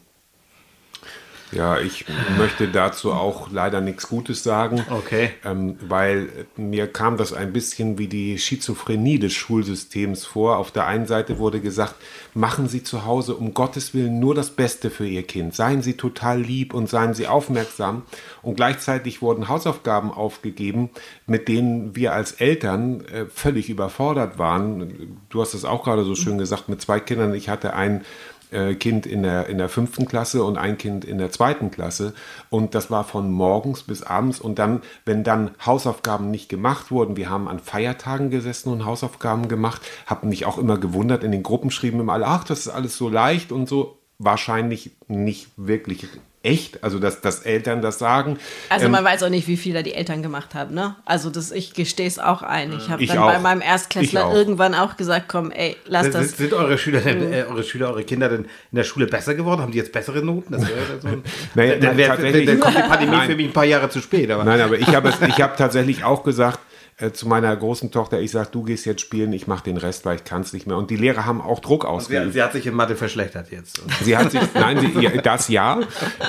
Ja, 1.52 1.80
ich 1.80 2.06
möchte 2.38 2.70
dazu 2.70 3.12
auch 3.12 3.52
leider 3.52 3.82
nichts 3.82 4.08
Gutes 4.08 4.44
sagen. 4.44 4.86
Okay. 4.90 5.32
Ähm, 5.44 5.78
weil 5.82 6.30
mir 6.56 6.88
kam 6.88 7.18
das 7.18 7.34
ein 7.34 7.52
bisschen 7.52 7.98
wie 7.98 8.08
die 8.08 8.38
Schizophrenie 8.38 9.20
des 9.20 9.34
Schulsystems 9.34 10.26
vor. 10.26 10.58
Auf 10.58 10.72
der 10.72 10.88
einen 10.88 11.08
Seite 11.08 11.40
wurde 11.40 11.60
gesagt, 11.60 11.96
machen 12.34 12.70
Sie 12.70 12.84
zu 12.84 13.06
Hause 13.06 13.36
um 13.36 13.54
Gottes 13.54 13.94
Willen 13.94 14.20
nur 14.20 14.34
das 14.34 14.52
Beste 14.52 14.90
für 14.90 15.06
Ihr 15.06 15.24
Kind. 15.24 15.54
Seien 15.54 15.82
Sie 15.82 15.98
total 15.98 16.42
lieb 16.42 16.74
und 16.74 16.90
seien 16.90 17.14
Sie 17.14 17.28
aufmerksam. 17.28 18.04
Und 18.42 18.56
gleichzeitig 18.56 19.22
wurden 19.22 19.50
Hausaufgaben 19.50 20.12
aufgegeben, 20.12 20.90
mit 21.28 21.48
denen 21.50 21.96
wir 21.96 22.14
als 22.14 22.34
Eltern 22.34 23.04
äh, 23.06 23.26
völlig 23.26 23.70
überfordert 23.70 24.38
waren. 24.38 25.20
Du 25.30 25.42
hast 25.42 25.54
es 25.54 25.66
auch 25.66 25.84
gerade 25.84 26.06
so 26.06 26.16
schön 26.16 26.38
gesagt, 26.38 26.70
mit 26.70 26.82
zwei 26.82 27.00
Kindern. 27.00 27.34
Ich 27.34 27.50
hatte 27.50 27.74
ein 27.74 28.06
äh, 28.52 28.76
Kind 28.76 29.06
in 29.06 29.24
der, 29.24 29.48
in 29.48 29.58
der 29.58 29.70
fünften 29.70 30.06
Klasse 30.06 30.44
und 30.44 30.58
ein 30.58 30.78
Kind 30.78 31.06
in 31.06 31.18
der 31.18 31.32
zweiten 31.32 31.72
Klasse. 31.72 32.14
Und 32.50 32.76
das 32.76 32.92
war 32.92 33.04
von 33.04 33.32
morgens 33.32 33.84
bis 33.84 34.04
abends. 34.04 34.40
Und 34.40 34.60
dann, 34.60 34.82
wenn 35.06 35.24
dann 35.24 35.52
Hausaufgaben 35.66 36.32
nicht 36.32 36.50
gemacht 36.50 36.92
wurden, 36.92 37.18
wir 37.18 37.30
haben 37.30 37.48
an 37.48 37.60
Feiertagen 37.60 38.30
gesessen 38.30 38.70
und 38.70 38.86
Hausaufgaben 38.86 39.48
gemacht, 39.48 39.82
haben 40.06 40.30
mich 40.30 40.46
auch 40.46 40.58
immer 40.58 40.78
gewundert, 40.78 41.24
in 41.24 41.32
den 41.32 41.44
Gruppen 41.44 41.72
schrieben 41.72 42.00
immer 42.00 42.14
alle, 42.14 42.28
ach, 42.28 42.44
das 42.44 42.60
ist 42.60 42.70
alles 42.70 42.98
so 42.98 43.10
leicht 43.10 43.52
und 43.52 43.68
so. 43.68 43.98
Wahrscheinlich 44.20 44.92
nicht 45.08 45.50
wirklich 45.58 46.08
echt, 46.44 46.84
also 46.84 46.98
dass, 46.98 47.22
dass 47.22 47.42
Eltern 47.42 47.82
das 47.82 48.00
sagen. 48.00 48.38
Also 48.70 48.86
Ähm, 48.86 48.92
man 48.92 49.04
weiß 49.04 49.22
auch 49.24 49.30
nicht, 49.30 49.48
wie 49.48 49.58
viel 49.58 49.74
da 49.74 49.84
die 49.84 49.94
Eltern 49.94 50.24
gemacht 50.24 50.56
haben, 50.56 50.74
ne? 50.74 50.96
Also 51.06 51.30
das, 51.30 51.52
ich 51.52 51.74
gestehe 51.74 52.08
es 52.08 52.18
auch 52.18 52.42
ein. 52.42 52.74
Ich 52.74 52.90
habe 52.90 53.06
dann 53.06 53.18
auch. 53.20 53.32
bei 53.32 53.40
meinem 53.40 53.62
Erstklässler 53.62 54.26
auch. 54.26 54.34
irgendwann 54.34 54.74
auch 54.74 54.98
gesagt, 54.98 55.28
komm, 55.28 55.52
ey, 55.52 55.78
lass 55.86 56.04
Sind, 56.04 56.16
das. 56.16 56.38
sind 56.38 56.54
eure 56.54 56.78
Schüler 56.78 57.02
denn, 57.02 57.32
äh, 57.32 57.46
eure 57.48 57.64
Schüler, 57.64 57.90
eure 57.92 58.04
Kinder 58.04 58.30
denn 58.30 58.46
in 58.46 58.76
der 58.76 58.84
Schule 58.84 59.06
besser 59.06 59.36
geworden? 59.36 59.62
Haben 59.62 59.72
die 59.72 59.78
jetzt 59.78 59.92
bessere 59.92 60.24
Noten? 60.24 60.54
Das 60.54 60.62
wäre 60.62 61.00
so 61.00 61.08
ein, 61.08 61.24
Naja, 61.56 61.76
dann, 61.76 61.98
wär, 61.98 62.08
dann 62.18 62.60
kommt 62.60 62.78
die 62.78 62.82
Pandemie 62.82 63.12
Nein. 63.12 63.28
für 63.30 63.36
mich 63.36 63.48
ein 63.48 63.54
paar 63.54 63.66
Jahre 63.66 63.90
zu 63.90 64.02
spät. 64.02 64.32
Aber 64.32 64.44
Nein, 64.44 64.62
aber 64.62 64.80
ich 64.80 64.96
habe 64.96 65.14
ich 65.28 65.42
habe 65.42 65.56
tatsächlich 65.56 66.04
auch 66.04 66.24
gesagt 66.24 66.60
äh, 67.02 67.12
zu 67.12 67.28
meiner 67.28 67.56
großen 67.56 67.92
Tochter, 67.92 68.20
ich 68.20 68.32
sage, 68.32 68.50
du 68.52 68.64
gehst 68.64 68.86
jetzt 68.86 69.02
spielen, 69.02 69.34
ich 69.34 69.48
mache 69.48 69.64
den 69.64 69.78
Rest, 69.78 70.06
weil 70.06 70.18
ich 70.18 70.24
kann 70.24 70.42
es 70.42 70.54
nicht 70.54 70.68
mehr. 70.68 70.78
Und 70.78 70.90
die 70.90 70.96
Lehrer 70.96 71.26
haben 71.26 71.42
auch 71.42 71.60
Druck 71.60 71.84
sie, 71.84 71.88
ausgeübt. 71.88 72.34
sie 72.34 72.42
hat 72.42 72.54
sich 72.54 72.68
in 72.68 72.76
Mathe 72.76 72.96
verschlechtert 72.96 73.52
jetzt. 73.52 73.82
Sie 74.04 74.16
hat 74.16 74.32
sich, 74.32 74.42
nein, 74.54 74.80
sie, 74.80 75.00
ja, 75.00 75.10
das 75.22 75.48
ja, 75.48 75.80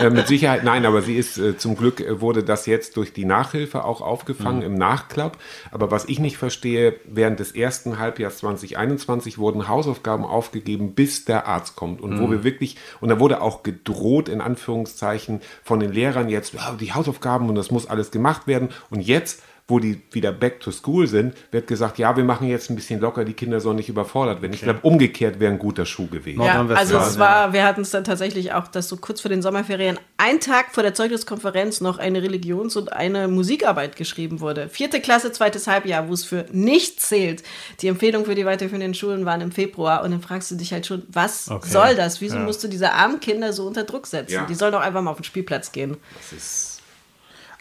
äh, 0.00 0.10
mit 0.10 0.26
Sicherheit, 0.28 0.64
nein, 0.64 0.86
aber 0.86 1.02
sie 1.02 1.16
ist 1.16 1.38
äh, 1.38 1.56
zum 1.56 1.76
Glück 1.76 2.00
äh, 2.00 2.20
wurde 2.20 2.42
das 2.42 2.66
jetzt 2.66 2.96
durch 2.96 3.12
die 3.12 3.24
Nachhilfe 3.24 3.84
auch 3.84 4.00
aufgefangen 4.00 4.62
im 4.62 4.74
Nachklapp. 4.74 5.38
Aber 5.70 5.90
was 5.90 6.06
ich 6.06 6.18
nicht 6.18 6.36
verstehe, 6.36 6.94
während 7.04 7.40
des 7.40 7.52
ersten 7.52 7.98
Halbjahres 7.98 8.38
2021 8.38 9.38
wurden 9.38 9.68
Hausaufgaben 9.68 10.24
aufgegeben, 10.24 10.94
bis 10.94 11.24
der 11.24 11.46
Arzt 11.46 11.76
kommt. 11.76 12.00
Und 12.00 12.20
wo 12.20 12.30
wir 12.30 12.44
wirklich, 12.44 12.76
und 13.00 13.08
da 13.08 13.20
wurde 13.20 13.40
auch 13.40 13.62
gedroht, 13.62 14.28
in 14.28 14.40
Anführungszeichen, 14.40 15.40
von 15.62 15.80
den 15.80 15.92
Lehrern 15.92 16.28
jetzt, 16.28 16.54
die 16.80 16.92
Hausaufgaben 16.92 17.48
und 17.48 17.54
das 17.54 17.70
muss 17.70 17.86
alles 17.86 18.10
gemacht 18.10 18.46
werden. 18.46 18.70
Und 18.90 19.00
jetzt 19.00 19.42
wo 19.72 19.78
die 19.78 20.02
wieder 20.10 20.32
back 20.32 20.60
to 20.60 20.70
school 20.70 21.06
sind, 21.06 21.34
wird 21.50 21.66
gesagt, 21.66 21.98
ja, 21.98 22.14
wir 22.14 22.24
machen 22.24 22.46
jetzt 22.46 22.68
ein 22.68 22.76
bisschen 22.76 23.00
locker, 23.00 23.24
die 23.24 23.32
Kinder 23.32 23.58
sollen 23.58 23.76
nicht 23.76 23.88
überfordert 23.88 24.42
werden. 24.42 24.52
Ich 24.52 24.60
glaube, 24.60 24.80
umgekehrt 24.82 25.40
wäre 25.40 25.50
ein 25.50 25.58
guter 25.58 25.86
Schuh 25.86 26.06
gewesen. 26.08 26.42
Ja, 26.42 26.62
also 26.66 26.98
es 26.98 27.18
war, 27.18 27.54
wir 27.54 27.64
hatten 27.64 27.80
es 27.80 27.90
dann 27.90 28.04
tatsächlich 28.04 28.52
auch, 28.52 28.68
dass 28.68 28.88
so 28.90 28.98
kurz 28.98 29.22
vor 29.22 29.30
den 29.30 29.40
Sommerferien, 29.40 29.98
ein 30.18 30.40
Tag 30.40 30.74
vor 30.74 30.82
der 30.82 30.92
Zeugniskonferenz 30.92 31.80
noch 31.80 31.98
eine 31.98 32.22
Religions- 32.22 32.76
und 32.76 32.92
eine 32.92 33.28
Musikarbeit 33.28 33.96
geschrieben 33.96 34.40
wurde. 34.40 34.68
Vierte 34.68 35.00
Klasse, 35.00 35.32
zweites 35.32 35.66
Halbjahr, 35.66 36.06
wo 36.08 36.12
es 36.12 36.24
für 36.24 36.44
nichts 36.52 37.08
zählt. 37.08 37.42
Die 37.80 37.88
Empfehlungen 37.88 38.26
für 38.26 38.34
die 38.34 38.44
weiterführenden 38.44 38.92
Schulen 38.92 39.24
waren 39.24 39.40
im 39.40 39.52
Februar 39.52 40.04
und 40.04 40.10
dann 40.10 40.20
fragst 40.20 40.50
du 40.50 40.56
dich 40.56 40.72
halt 40.72 40.84
schon, 40.86 41.02
was 41.08 41.50
Okay. 41.50 41.68
soll 41.70 41.96
das? 41.96 42.20
Wieso 42.20 42.36
Ja. 42.36 42.42
musst 42.42 42.62
du 42.62 42.68
diese 42.68 42.92
armen 42.92 43.20
Kinder 43.20 43.52
so 43.54 43.66
unter 43.66 43.84
Druck 43.84 44.06
setzen? 44.06 44.34
Ja. 44.34 44.44
Die 44.46 44.54
sollen 44.54 44.72
doch 44.72 44.82
einfach 44.82 45.00
mal 45.00 45.10
auf 45.12 45.16
den 45.18 45.24
Spielplatz 45.24 45.72
gehen. 45.72 45.96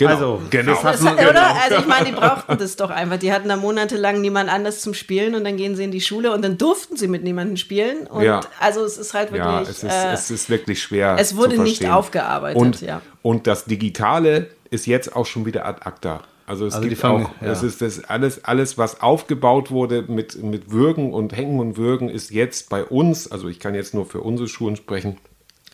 Genau, 0.02 0.12
Also, 0.14 0.42
genau. 0.50 0.74
das 0.74 0.82
Das, 0.82 1.06
Hatten- 1.06 1.28
oder? 1.30 1.56
Also 1.64 1.78
ich 1.78 1.86
meine, 1.88 2.06
die 2.06 2.12
brauchten 2.12 2.58
das 2.58 2.76
doch 2.76 2.90
einfach. 2.90 3.18
Die 3.18 3.32
hatten 3.32 3.50
da 3.50 3.56
monatelang 3.56 4.20
niemand 4.22 4.50
anders 4.50 4.82
zum 4.82 4.94
Spielen 4.94 5.36
und 5.36 5.44
dann 5.44 5.58
gehen 5.58 5.76
sie 5.76 5.84
in 5.84 5.92
die 5.92 6.02
Schule 6.02 6.32
und 6.34 6.42
dann 6.44 6.58
durften 6.58 6.98
sie 6.98 7.08
mit 7.08 7.24
niemandem 7.24 7.58
spielen. 7.58 8.08
Und 8.08 8.24
Ja. 8.24 8.42
also 8.60 8.84
es 8.84 8.98
ist 8.98 9.14
halt 9.14 9.32
wirklich. 9.32 9.46
Ja, 9.48 9.62
es 9.62 9.70
ist, 9.70 9.84
äh, 9.84 10.12
es 10.14 10.32
ist 10.32 10.50
wirklich 10.50 10.82
schwer. 10.82 11.16
es 11.20 11.36
wurde 11.38 11.56
zu 11.56 11.62
nicht 11.64 11.88
aufgearbeitet, 11.90 12.62
Und, 12.62 12.82
ja. 12.82 13.02
und 13.22 13.48
das 13.48 13.66
Digitale 13.66 14.48
ist 14.70 14.88
jetzt 14.88 15.16
auch 15.16 15.26
schon 15.26 15.46
wieder 15.46 15.66
ad 15.66 15.82
acta. 15.86 16.22
Also 16.48 16.66
es 16.66 16.74
Also 16.74 16.84
die 16.84 16.90
gibt 16.90 17.02
fangen- 17.02 17.28
auch, 17.28 17.42
ja. 17.42 17.52
es 17.52 17.64
ist 17.64 17.82
das 17.82 18.04
alles, 18.06 18.44
alles, 18.44 18.78
was 18.78 19.00
aufgebaut 19.02 19.72
wurde 19.72 20.04
mit, 20.08 20.42
mit 20.44 20.72
Würgen 20.72 21.14
und 21.14 21.36
Hängen 21.36 21.60
und 21.60 21.78
Würgen, 21.78 22.10
ist 22.10 22.32
jetzt 22.32 22.70
bei 22.70 22.84
uns, 22.84 23.32
also 23.32 23.48
ich 23.48 23.60
kann 23.60 23.74
jetzt 23.76 23.94
nur 23.94 24.06
für 24.06 24.20
unsere 24.22 24.50
Schulen 24.50 24.76
sprechen, 24.76 25.18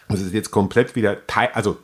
es 0.10 0.22
ist 0.22 0.34
jetzt 0.34 0.52
komplett 0.52 0.96
wieder, 0.96 1.26
teil, 1.28 1.50
also 1.54 1.78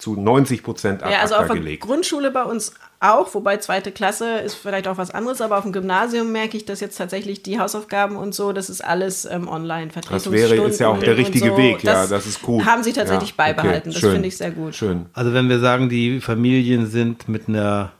zu 0.00 0.16
90 0.16 0.62
Prozent 0.62 1.02
ad 1.02 1.12
Ja, 1.12 1.20
also 1.20 1.34
acta 1.34 1.46
auf 1.46 1.52
der 1.52 1.62
gelegt. 1.62 1.82
Grundschule 1.82 2.30
bei 2.30 2.44
uns 2.44 2.72
auch, 3.02 3.32
wobei 3.34 3.56
zweite 3.56 3.92
Klasse 3.92 4.38
ist 4.40 4.54
vielleicht 4.54 4.86
auch 4.86 4.98
was 4.98 5.10
anderes, 5.10 5.40
aber 5.40 5.56
auf 5.56 5.62
dem 5.62 5.72
Gymnasium 5.72 6.32
merke 6.32 6.56
ich, 6.58 6.66
dass 6.66 6.80
jetzt 6.80 6.98
tatsächlich 6.98 7.42
die 7.42 7.58
Hausaufgaben 7.58 8.16
und 8.16 8.34
so, 8.34 8.52
das 8.52 8.68
ist 8.68 8.84
alles 8.84 9.24
ähm, 9.24 9.48
online. 9.48 9.88
Das 10.10 10.30
wäre 10.30 10.54
ist 10.56 10.80
ja 10.80 10.88
auch 10.88 10.98
der 10.98 11.16
richtige 11.16 11.48
so. 11.50 11.56
Weg, 11.56 11.82
ja, 11.82 12.06
das 12.06 12.26
ist 12.26 12.42
gut. 12.42 12.64
Haben 12.66 12.82
sie 12.82 12.92
tatsächlich 12.92 13.30
Ja, 13.30 13.44
okay, 13.44 13.54
beibehalten, 13.54 13.90
das 13.90 14.00
schön, 14.00 14.12
finde 14.12 14.28
ich 14.28 14.36
sehr 14.36 14.50
gut. 14.50 14.74
Schön. 14.74 15.06
Also 15.14 15.32
wenn 15.32 15.48
wir 15.48 15.60
sagen, 15.60 15.88
die 15.88 16.20
Familien 16.20 16.86
sind 16.86 17.26
mit 17.28 17.48
einer, 17.48 17.92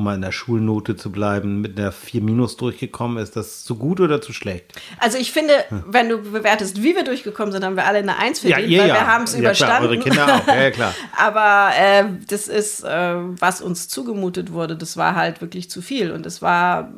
um 0.00 0.04
mal 0.04 0.14
in 0.14 0.22
der 0.22 0.32
Schulnote 0.32 0.96
zu 0.96 1.12
bleiben, 1.12 1.60
mit 1.60 1.78
einer 1.78 1.92
4 1.92 2.22
Minus 2.22 2.56
durchgekommen, 2.56 3.22
ist 3.22 3.36
das 3.36 3.64
zu 3.64 3.76
gut 3.76 4.00
oder 4.00 4.20
zu 4.20 4.32
schlecht? 4.32 4.72
Also 4.98 5.18
ich 5.18 5.30
finde, 5.30 5.52
wenn 5.86 6.08
du 6.08 6.18
bewertest, 6.18 6.82
wie 6.82 6.96
wir 6.96 7.04
durchgekommen 7.04 7.52
sind, 7.52 7.64
haben 7.64 7.76
wir 7.76 7.86
alle 7.86 7.98
eine 7.98 8.16
Eins 8.16 8.40
verdient, 8.40 8.70
ihr 8.70 8.80
weil 8.80 8.88
wir 8.88 9.06
haben 9.06 9.24
es 9.24 9.34
Ja, 9.34 9.40
überstanden. 9.40 9.76
Klar, 9.76 9.90
eure 9.90 9.98
Kinder 9.98 10.36
auch, 10.36 10.46
ja, 10.46 10.62
ja 10.62 10.70
klar. 10.70 10.94
Aber 11.16 11.70
äh, 11.78 12.04
das 12.28 12.48
ist, 12.48 12.82
äh, 12.82 13.14
was 13.16 13.60
uns 13.60 13.88
zugemutet 13.88 14.52
wurde, 14.52 14.76
das 14.76 14.96
war 14.96 15.14
halt 15.14 15.40
wirklich 15.42 15.70
zu 15.70 15.82
viel. 15.82 16.10
Und 16.10 16.24
es 16.24 16.40
war 16.40 16.92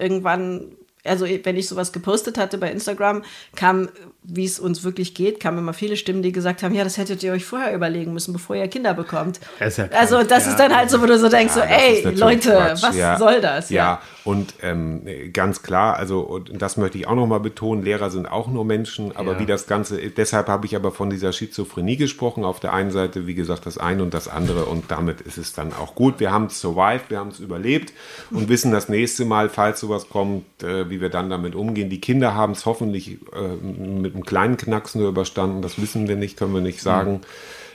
irgendwann, 0.00 0.72
also 1.04 1.26
wenn 1.26 1.56
ich 1.56 1.68
sowas 1.68 1.92
gepostet 1.92 2.38
hatte 2.38 2.56
bei 2.56 2.70
Instagram, 2.72 3.22
kam, 3.54 3.90
wie 4.28 4.44
es 4.44 4.58
uns 4.58 4.82
wirklich 4.84 5.14
geht, 5.14 5.38
kamen 5.40 5.58
immer 5.58 5.72
viele 5.72 5.96
Stimmen, 5.96 6.22
die 6.22 6.32
gesagt 6.32 6.62
haben, 6.62 6.74
ja, 6.74 6.82
das 6.84 6.98
hättet 6.98 7.22
ihr 7.22 7.32
euch 7.32 7.44
vorher 7.44 7.74
überlegen 7.74 8.12
müssen, 8.12 8.32
bevor 8.32 8.56
ihr 8.56 8.66
Kinder 8.68 8.92
bekommt. 8.94 9.38
Das 9.58 9.76
ja 9.76 9.88
also 9.96 10.22
das 10.24 10.44
Ja. 10.46 10.50
ist 10.50 10.56
dann 10.58 10.76
halt 10.76 10.90
so, 10.90 11.00
wo 11.00 11.06
du 11.06 11.18
so 11.18 11.28
denkst, 11.28 11.54
Ja, 11.56 11.62
so, 11.62 11.68
ey, 11.68 12.14
Leute, 12.14 12.50
Quatsch. 12.50 12.82
was 12.82 13.18
soll 13.18 13.40
das? 13.40 13.70
Ja, 13.70 14.00
und 14.24 14.54
ähm, 14.62 15.02
ganz 15.32 15.62
klar, 15.62 15.96
also 15.96 16.20
und 16.20 16.60
das 16.60 16.76
möchte 16.76 16.98
ich 16.98 17.06
auch 17.06 17.14
nochmal 17.14 17.38
betonen, 17.40 17.84
Lehrer 17.84 18.10
sind 18.10 18.26
auch 18.26 18.48
nur 18.48 18.64
Menschen, 18.64 19.14
aber 19.16 19.38
wie 19.38 19.46
das 19.46 19.68
Ganze, 19.68 19.98
deshalb 20.10 20.48
habe 20.48 20.66
ich 20.66 20.74
aber 20.74 20.90
von 20.90 21.08
dieser 21.10 21.32
Schizophrenie 21.32 21.96
gesprochen. 21.96 22.44
Auf 22.44 22.58
der 22.58 22.72
einen 22.72 22.90
Seite, 22.90 23.26
wie 23.28 23.34
gesagt, 23.34 23.66
das 23.66 23.78
eine 23.78 24.02
und 24.02 24.12
das 24.12 24.26
andere 24.26 24.64
und 24.64 24.90
damit 24.90 25.20
ist 25.20 25.38
es 25.38 25.52
dann 25.52 25.72
auch 25.72 25.94
gut. 25.94 26.18
Wir 26.18 26.32
haben 26.32 26.46
es 26.46 26.60
survived, 26.60 27.10
wir 27.10 27.18
haben 27.20 27.28
es 27.30 27.38
überlebt 27.38 27.92
und 28.32 28.48
wissen 28.48 28.72
das 28.72 28.88
nächste 28.88 29.24
Mal, 29.24 29.48
falls 29.48 29.78
sowas 29.78 30.08
kommt, 30.08 30.44
äh, 30.64 30.90
wie 30.90 31.00
wir 31.00 31.10
dann 31.10 31.30
damit 31.30 31.54
umgehen. 31.54 31.88
Die 31.90 32.00
Kinder 32.00 32.34
haben 32.34 32.52
es 32.52 32.66
hoffentlich 32.66 33.18
äh, 33.32 33.64
mit 33.64 34.15
einem 34.16 34.24
kleinen 34.24 34.56
Knacks 34.56 34.94
nur 34.94 35.08
überstanden, 35.08 35.62
das 35.62 35.80
wissen 35.80 36.08
wir 36.08 36.16
nicht, 36.16 36.36
können 36.36 36.54
wir 36.54 36.60
nicht 36.60 36.82
sagen, 36.82 37.20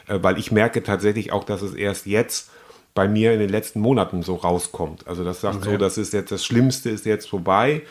äh, 0.07 0.19
weil 0.21 0.37
ich 0.37 0.51
merke 0.51 0.83
tatsächlich 0.83 1.31
auch, 1.31 1.43
dass 1.43 1.61
es 1.61 1.73
erst 1.73 2.05
jetzt 2.05 2.51
bei 2.93 3.07
mir 3.07 3.33
in 3.33 3.39
den 3.39 3.49
letzten 3.49 3.79
Monaten 3.79 4.21
so 4.21 4.35
rauskommt. 4.35 5.07
Also 5.07 5.23
das 5.23 5.39
sagt 5.39 5.63
so, 5.63 5.77
das 5.77 5.97
ist 5.97 6.11
jetzt 6.11 6.31
das 6.31 6.43
Schlimmste 6.43 6.89
ist 6.89 7.05
jetzt 7.05 7.29
vorbei. 7.29 7.83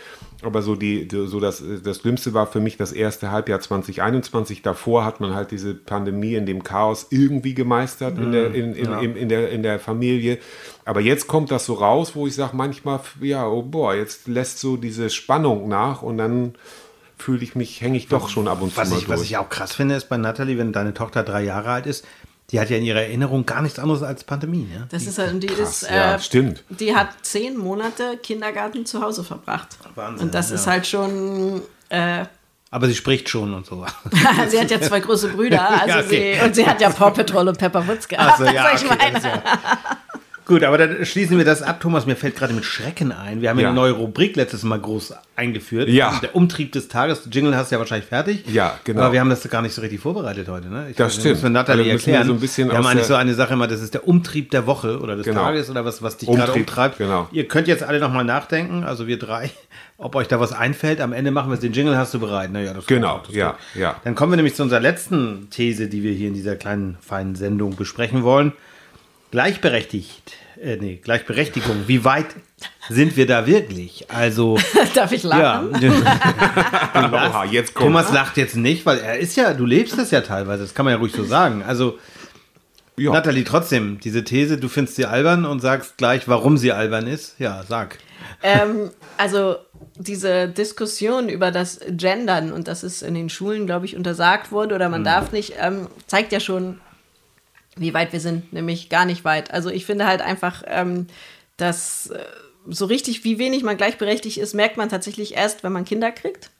Aber 0.42 0.62
so 0.62 0.74
die, 0.74 1.08
so 1.10 1.40
das, 1.40 1.62
das 1.82 1.98
Schlimmste 1.98 2.34
war 2.34 2.46
für 2.46 2.60
mich 2.60 2.76
das 2.76 2.92
erste 2.92 3.30
Halbjahr 3.30 3.60
2021. 3.60 4.60
Davor 4.60 5.04
hat 5.04 5.20
man 5.20 5.34
halt 5.34 5.52
diese 5.52 5.74
Pandemie 5.74 6.34
in 6.34 6.44
dem 6.44 6.62
Chaos 6.62 7.06
irgendwie 7.10 7.54
gemeistert 7.54 8.18
in, 8.18 8.32
der, 8.32 8.54
in, 8.54 8.74
in, 8.74 8.92
in, 8.92 9.16
in, 9.16 9.28
der, 9.30 9.50
in 9.50 9.62
der 9.62 9.78
Familie. 9.78 10.38
Aber 10.84 11.00
jetzt 11.00 11.26
kommt 11.26 11.50
das 11.50 11.64
so 11.64 11.74
raus, 11.74 12.14
wo 12.14 12.26
ich 12.26 12.34
sage 12.34 12.54
manchmal, 12.54 13.00
ja, 13.22 13.46
oh 13.46 13.62
boah, 13.62 13.94
jetzt 13.94 14.28
lässt 14.28 14.58
so 14.58 14.76
diese 14.76 15.08
Spannung 15.08 15.68
nach 15.68 16.02
und 16.02 16.18
dann 16.18 16.54
fühle 17.20 17.42
ich 17.42 17.54
mich, 17.54 17.80
hänge 17.80 17.96
ich 17.98 18.08
doch 18.08 18.28
schon 18.28 18.48
ab 18.48 18.62
und 18.62 18.70
zu 18.72 18.76
Was 18.78 18.90
mal 18.90 18.98
ich, 18.98 19.08
was 19.08 19.20
durch. 19.20 19.30
ich 19.30 19.36
auch 19.36 19.48
krass 19.48 19.72
finde, 19.74 19.94
ist 19.94 20.08
bei 20.08 20.16
Natalie, 20.16 20.58
wenn 20.58 20.72
deine 20.72 20.94
Tochter 20.94 21.22
drei 21.22 21.42
Jahre 21.42 21.70
alt 21.70 21.86
ist, 21.86 22.04
die 22.50 22.58
hat 22.58 22.68
ja 22.70 22.76
in 22.78 22.84
ihrer 22.84 23.02
Erinnerung 23.02 23.46
gar 23.46 23.62
nichts 23.62 23.78
anderes 23.78 24.02
als 24.02 24.24
Pandemie. 24.24 24.66
Ne? 24.72 24.86
Das 24.90 25.04
ist 25.06 25.18
halt, 25.18 25.32
und 25.34 25.40
die 25.40 25.46
Krass, 25.46 25.82
ist, 25.82 25.90
ja, 25.90 26.14
äh, 26.16 26.18
stimmt. 26.18 26.64
Die 26.68 26.94
hat 26.96 27.08
zehn 27.22 27.56
Monate 27.56 28.16
Kindergarten 28.22 28.84
zu 28.86 29.00
Hause 29.02 29.22
verbracht. 29.22 29.68
Wahnsinn, 29.94 30.26
Und 30.26 30.34
das 30.34 30.48
ja. 30.50 30.56
ist 30.56 30.66
halt 30.66 30.86
schon, 30.86 31.62
äh, 31.90 32.24
Aber 32.72 32.86
sie 32.88 32.96
spricht 32.96 33.28
schon 33.28 33.54
und 33.54 33.66
so. 33.66 33.86
sie 34.48 34.58
hat 34.60 34.70
ja 34.70 34.80
zwei 34.80 34.98
große 35.00 35.28
Brüder, 35.28 35.68
also 35.70 35.88
Ja, 35.88 36.00
okay. 36.04 36.38
sie, 36.40 36.44
und 36.44 36.54
sie 36.56 36.66
hat 36.66 36.80
ja 36.80 36.90
Paw 36.90 37.10
Patrol 37.12 37.46
und 37.48 37.58
Pepper 37.58 37.86
Woods 37.86 38.08
gehabt. 38.08 38.40
Also, 38.40 38.52
ja, 38.52 38.64
also 38.64 38.84
ich 38.86 38.90
okay, 38.90 39.12
ja- 39.22 39.42
Gut, 40.50 40.64
aber 40.64 40.78
dann 40.78 41.04
schließen 41.06 41.38
wir 41.38 41.44
das 41.44 41.62
ab. 41.62 41.78
Thomas, 41.80 42.06
mir 42.06 42.16
fällt 42.16 42.34
gerade 42.34 42.52
mit 42.52 42.64
Schrecken 42.64 43.12
ein. 43.12 43.40
Wir 43.40 43.50
haben 43.50 43.60
ja 43.60 43.68
eine 43.68 43.76
neue 43.76 43.92
Rubrik 43.92 44.34
letztes 44.34 44.64
Mal 44.64 44.80
groß 44.80 45.14
eingeführt. 45.36 45.88
Ja. 45.88 46.18
Der 46.20 46.34
Umtrieb 46.34 46.72
des 46.72 46.88
Tages. 46.88 47.22
Jingle 47.30 47.56
hast 47.56 47.70
du 47.70 47.76
ja 47.76 47.78
wahrscheinlich 47.78 48.08
fertig. 48.08 48.44
Ja, 48.48 48.76
genau. 48.82 49.02
Aber 49.02 49.12
wir 49.12 49.20
haben 49.20 49.30
das 49.30 49.48
gar 49.48 49.62
nicht 49.62 49.72
so 49.74 49.80
richtig 49.80 50.00
vorbereitet 50.00 50.48
heute. 50.48 50.66
Ne? 50.68 50.88
Ich 50.90 50.96
Das 50.96 51.06
weiß, 51.06 51.14
stimmt. 51.14 51.34
Müssen 51.36 51.42
wir 51.44 51.50
Natalie 51.50 51.78
Also 51.82 51.86
wir 51.86 51.92
erklären. 52.14 52.26
so 52.26 52.32
ein 52.32 52.40
bisschen 52.40 52.68
wir 52.68 52.76
haben 52.76 52.86
eigentlich 52.86 53.06
so 53.06 53.14
eine 53.14 53.34
Sache 53.34 53.54
immer, 53.54 53.68
das 53.68 53.80
ist 53.80 53.94
der 53.94 54.08
Umtrieb 54.08 54.50
der 54.50 54.66
Woche 54.66 54.98
oder 54.98 55.14
des 55.14 55.24
Genau. 55.24 55.40
Tages 55.42 55.70
oder 55.70 55.84
was, 55.84 56.02
was 56.02 56.16
dich 56.16 56.28
gerade 56.28 56.52
umtreibt. 56.52 56.98
genau. 56.98 57.28
Ihr 57.30 57.46
könnt 57.46 57.68
jetzt 57.68 57.84
alle 57.84 58.00
nochmal 58.00 58.24
nachdenken, 58.24 58.82
also 58.82 59.06
wir 59.06 59.20
drei, 59.20 59.50
ob 59.98 60.16
euch 60.16 60.26
da 60.26 60.40
was 60.40 60.52
einfällt. 60.52 61.00
Am 61.00 61.12
Ende 61.12 61.30
machen 61.30 61.50
wir 61.50 61.54
es. 61.54 61.60
Den 61.60 61.72
Jingle 61.72 61.96
hast 61.96 62.12
du 62.12 62.18
bereit. 62.18 62.50
Naja, 62.50 62.74
das 62.74 62.86
Genau, 62.86 63.22
das 63.24 63.36
ja, 63.36 63.56
ja. 63.76 63.94
Dann 64.02 64.16
kommen 64.16 64.32
wir 64.32 64.36
nämlich 64.36 64.56
zu 64.56 64.64
unserer 64.64 64.80
letzten 64.80 65.48
These, 65.50 65.86
die 65.86 66.02
wir 66.02 66.12
hier 66.12 66.26
in 66.26 66.34
dieser 66.34 66.56
kleinen, 66.56 66.96
feinen 67.00 67.36
Sendung 67.36 67.76
besprechen 67.76 68.24
wollen. 68.24 68.52
Gleichberechtigt, 69.30 70.32
äh, 70.60 70.76
nee, 70.76 70.96
Gleichberechtigung. 71.02 71.84
Wie 71.86 72.04
weit 72.04 72.26
sind 72.88 73.16
wir 73.16 73.26
da 73.26 73.46
wirklich? 73.46 74.06
Also, 74.10 74.58
darf 74.94 75.12
ich 75.12 75.22
ja. 75.22 75.60
lachen? 75.60 75.74
Oha, 76.94 77.44
jetzt 77.44 77.74
kommt 77.74 77.86
Thomas 77.86 78.12
lacht 78.12 78.36
jetzt 78.36 78.56
nicht, 78.56 78.84
weil 78.86 78.98
er 78.98 79.18
ist 79.18 79.36
ja, 79.36 79.54
du 79.54 79.64
lebst 79.66 79.96
das 79.96 80.10
ja 80.10 80.20
teilweise, 80.20 80.64
das 80.64 80.74
kann 80.74 80.84
man 80.84 80.94
ja 80.94 80.98
ruhig 80.98 81.12
so 81.12 81.24
sagen. 81.24 81.62
Also, 81.62 81.98
Ja. 82.96 83.12
Nathalie, 83.12 83.44
trotzdem, 83.44 84.00
diese 84.00 84.24
These, 84.24 84.58
du 84.58 84.68
findest 84.68 84.96
sie 84.96 85.06
albern 85.06 85.44
und 85.46 85.60
sagst 85.60 85.96
gleich, 85.96 86.28
warum 86.28 86.58
sie 86.58 86.72
albern 86.72 87.06
ist. 87.06 87.36
Ja, 87.38 87.62
sag. 87.66 87.98
ähm, 88.42 88.90
also 89.16 89.56
diese 89.96 90.48
Diskussion 90.48 91.28
über 91.28 91.50
das 91.50 91.80
Gendern 91.88 92.52
und 92.52 92.68
dass 92.68 92.82
es 92.82 93.00
in 93.02 93.14
den 93.14 93.28
Schulen, 93.30 93.66
glaube 93.66 93.86
ich, 93.86 93.96
untersagt 93.96 94.50
wurde 94.52 94.74
oder 94.74 94.88
man 94.88 95.04
darf 95.04 95.32
nicht, 95.32 95.54
ähm, 95.58 95.86
zeigt 96.06 96.32
ja 96.32 96.40
schon, 96.40 96.80
wie 97.80 97.94
weit 97.94 98.12
wir 98.12 98.20
sind, 98.20 98.52
nämlich 98.52 98.90
gar 98.90 99.06
nicht 99.06 99.24
weit. 99.24 99.50
Also 99.50 99.70
ich 99.70 99.86
finde 99.86 100.06
halt 100.06 100.20
einfach, 100.20 100.62
ähm, 100.66 101.06
dass 101.56 102.10
äh, 102.10 102.22
so 102.68 102.84
richtig, 102.84 103.24
wie 103.24 103.38
wenig 103.38 103.62
man 103.62 103.78
gleichberechtigt 103.78 104.36
ist, 104.36 104.54
merkt 104.54 104.76
man 104.76 104.90
tatsächlich 104.90 105.34
erst, 105.34 105.64
wenn 105.64 105.72
man 105.72 105.86
Kinder 105.86 106.12
kriegt. 106.12 106.50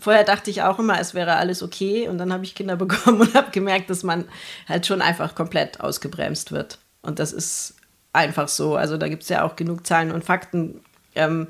Vorher 0.00 0.24
dachte 0.24 0.50
ich 0.50 0.62
auch 0.62 0.78
immer, 0.78 0.98
es 0.98 1.12
wäre 1.12 1.36
alles 1.36 1.62
okay 1.62 2.08
und 2.08 2.16
dann 2.16 2.32
habe 2.32 2.42
ich 2.42 2.54
Kinder 2.54 2.76
bekommen 2.84 3.20
und 3.20 3.34
habe 3.34 3.50
gemerkt, 3.50 3.90
dass 3.90 4.02
man 4.02 4.24
halt 4.66 4.86
schon 4.86 5.02
einfach 5.02 5.34
komplett 5.34 5.80
ausgebremst 5.80 6.52
wird. 6.52 6.78
Und 7.02 7.18
das 7.18 7.32
ist 7.32 7.74
einfach 8.14 8.48
so. 8.48 8.76
Also 8.76 8.96
da 8.96 9.08
gibt 9.08 9.24
es 9.24 9.28
ja 9.28 9.44
auch 9.44 9.56
genug 9.56 9.86
Zahlen 9.86 10.10
und 10.10 10.24
Fakten 10.24 10.80
ähm, 11.14 11.48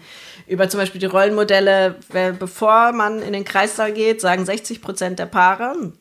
über 0.49 0.69
zum 0.69 0.81
Beispiel 0.81 1.01
die 1.01 1.07
Rollenmodelle. 1.07 1.95
Bevor 2.41 2.91
man 2.91 3.23
in 3.23 3.33
den 3.33 3.45
Kreissaal 3.45 3.93
geht, 3.93 4.21
sagen 4.21 4.45
60 4.45 4.83
Prozent 4.83 5.21
der 5.21 5.27
Paare, 5.27 5.93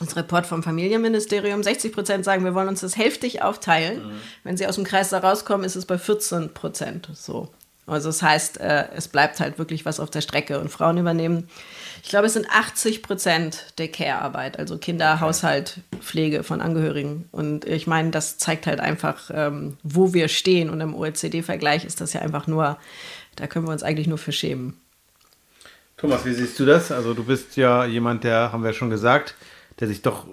das 0.00 0.16
Report 0.16 0.46
vom 0.46 0.62
Familienministerium, 0.62 1.62
60 1.62 1.92
Prozent 1.92 2.24
sagen, 2.24 2.44
wir 2.44 2.54
wollen 2.54 2.68
uns 2.68 2.80
das 2.80 2.96
hälftig 2.96 3.42
aufteilen. 3.42 4.00
Wenn 4.44 4.56
sie 4.56 4.66
aus 4.66 4.74
dem 4.74 4.84
Kreissaal 4.84 5.20
rauskommen, 5.20 5.64
ist 5.64 5.76
es 5.76 5.86
bei 5.86 5.98
14 5.98 6.54
Prozent 6.54 7.08
so. 7.14 7.48
Also 7.86 8.08
das 8.08 8.22
heißt, 8.22 8.60
äh, 8.60 8.86
es 8.94 9.08
bleibt 9.08 9.40
halt 9.40 9.58
wirklich 9.58 9.84
was 9.84 9.98
auf 10.00 10.10
der 10.10 10.20
Strecke 10.20 10.60
und 10.60 10.70
Frauen 10.70 10.96
übernehmen, 10.96 11.48
ich 12.02 12.08
glaube, 12.08 12.26
es 12.26 12.32
sind 12.32 12.48
80 12.50 13.02
Prozent 13.02 13.74
der 13.78 13.88
Care-Arbeit, 13.88 14.58
also 14.58 14.78
Kinder, 14.78 15.20
Haushalt, 15.20 15.80
Pflege 16.00 16.42
von 16.42 16.60
Angehörigen. 16.60 17.28
Und 17.30 17.66
ich 17.66 17.86
meine, 17.86 18.10
das 18.10 18.38
zeigt 18.38 18.66
halt 18.66 18.80
einfach, 18.80 19.30
ähm, 19.32 19.76
wo 19.82 20.14
wir 20.14 20.28
stehen. 20.28 20.70
Und 20.70 20.80
im 20.80 20.94
OECD-Vergleich 20.94 21.84
ist 21.84 22.00
das 22.00 22.12
ja 22.12 22.22
einfach 22.22 22.46
nur, 22.46 22.78
da 23.36 23.46
können 23.46 23.66
wir 23.66 23.72
uns 23.72 23.82
eigentlich 23.82 24.06
nur 24.06 24.18
für 24.18 24.32
schämen. 24.32 24.80
Thomas, 25.98 26.24
wie 26.24 26.32
siehst 26.32 26.58
du 26.58 26.64
das? 26.64 26.90
Also 26.90 27.12
du 27.12 27.24
bist 27.24 27.56
ja 27.56 27.84
jemand, 27.84 28.24
der, 28.24 28.52
haben 28.52 28.64
wir 28.64 28.72
schon 28.72 28.88
gesagt, 28.88 29.34
der 29.80 29.88
sich 29.88 30.02
doch, 30.02 30.26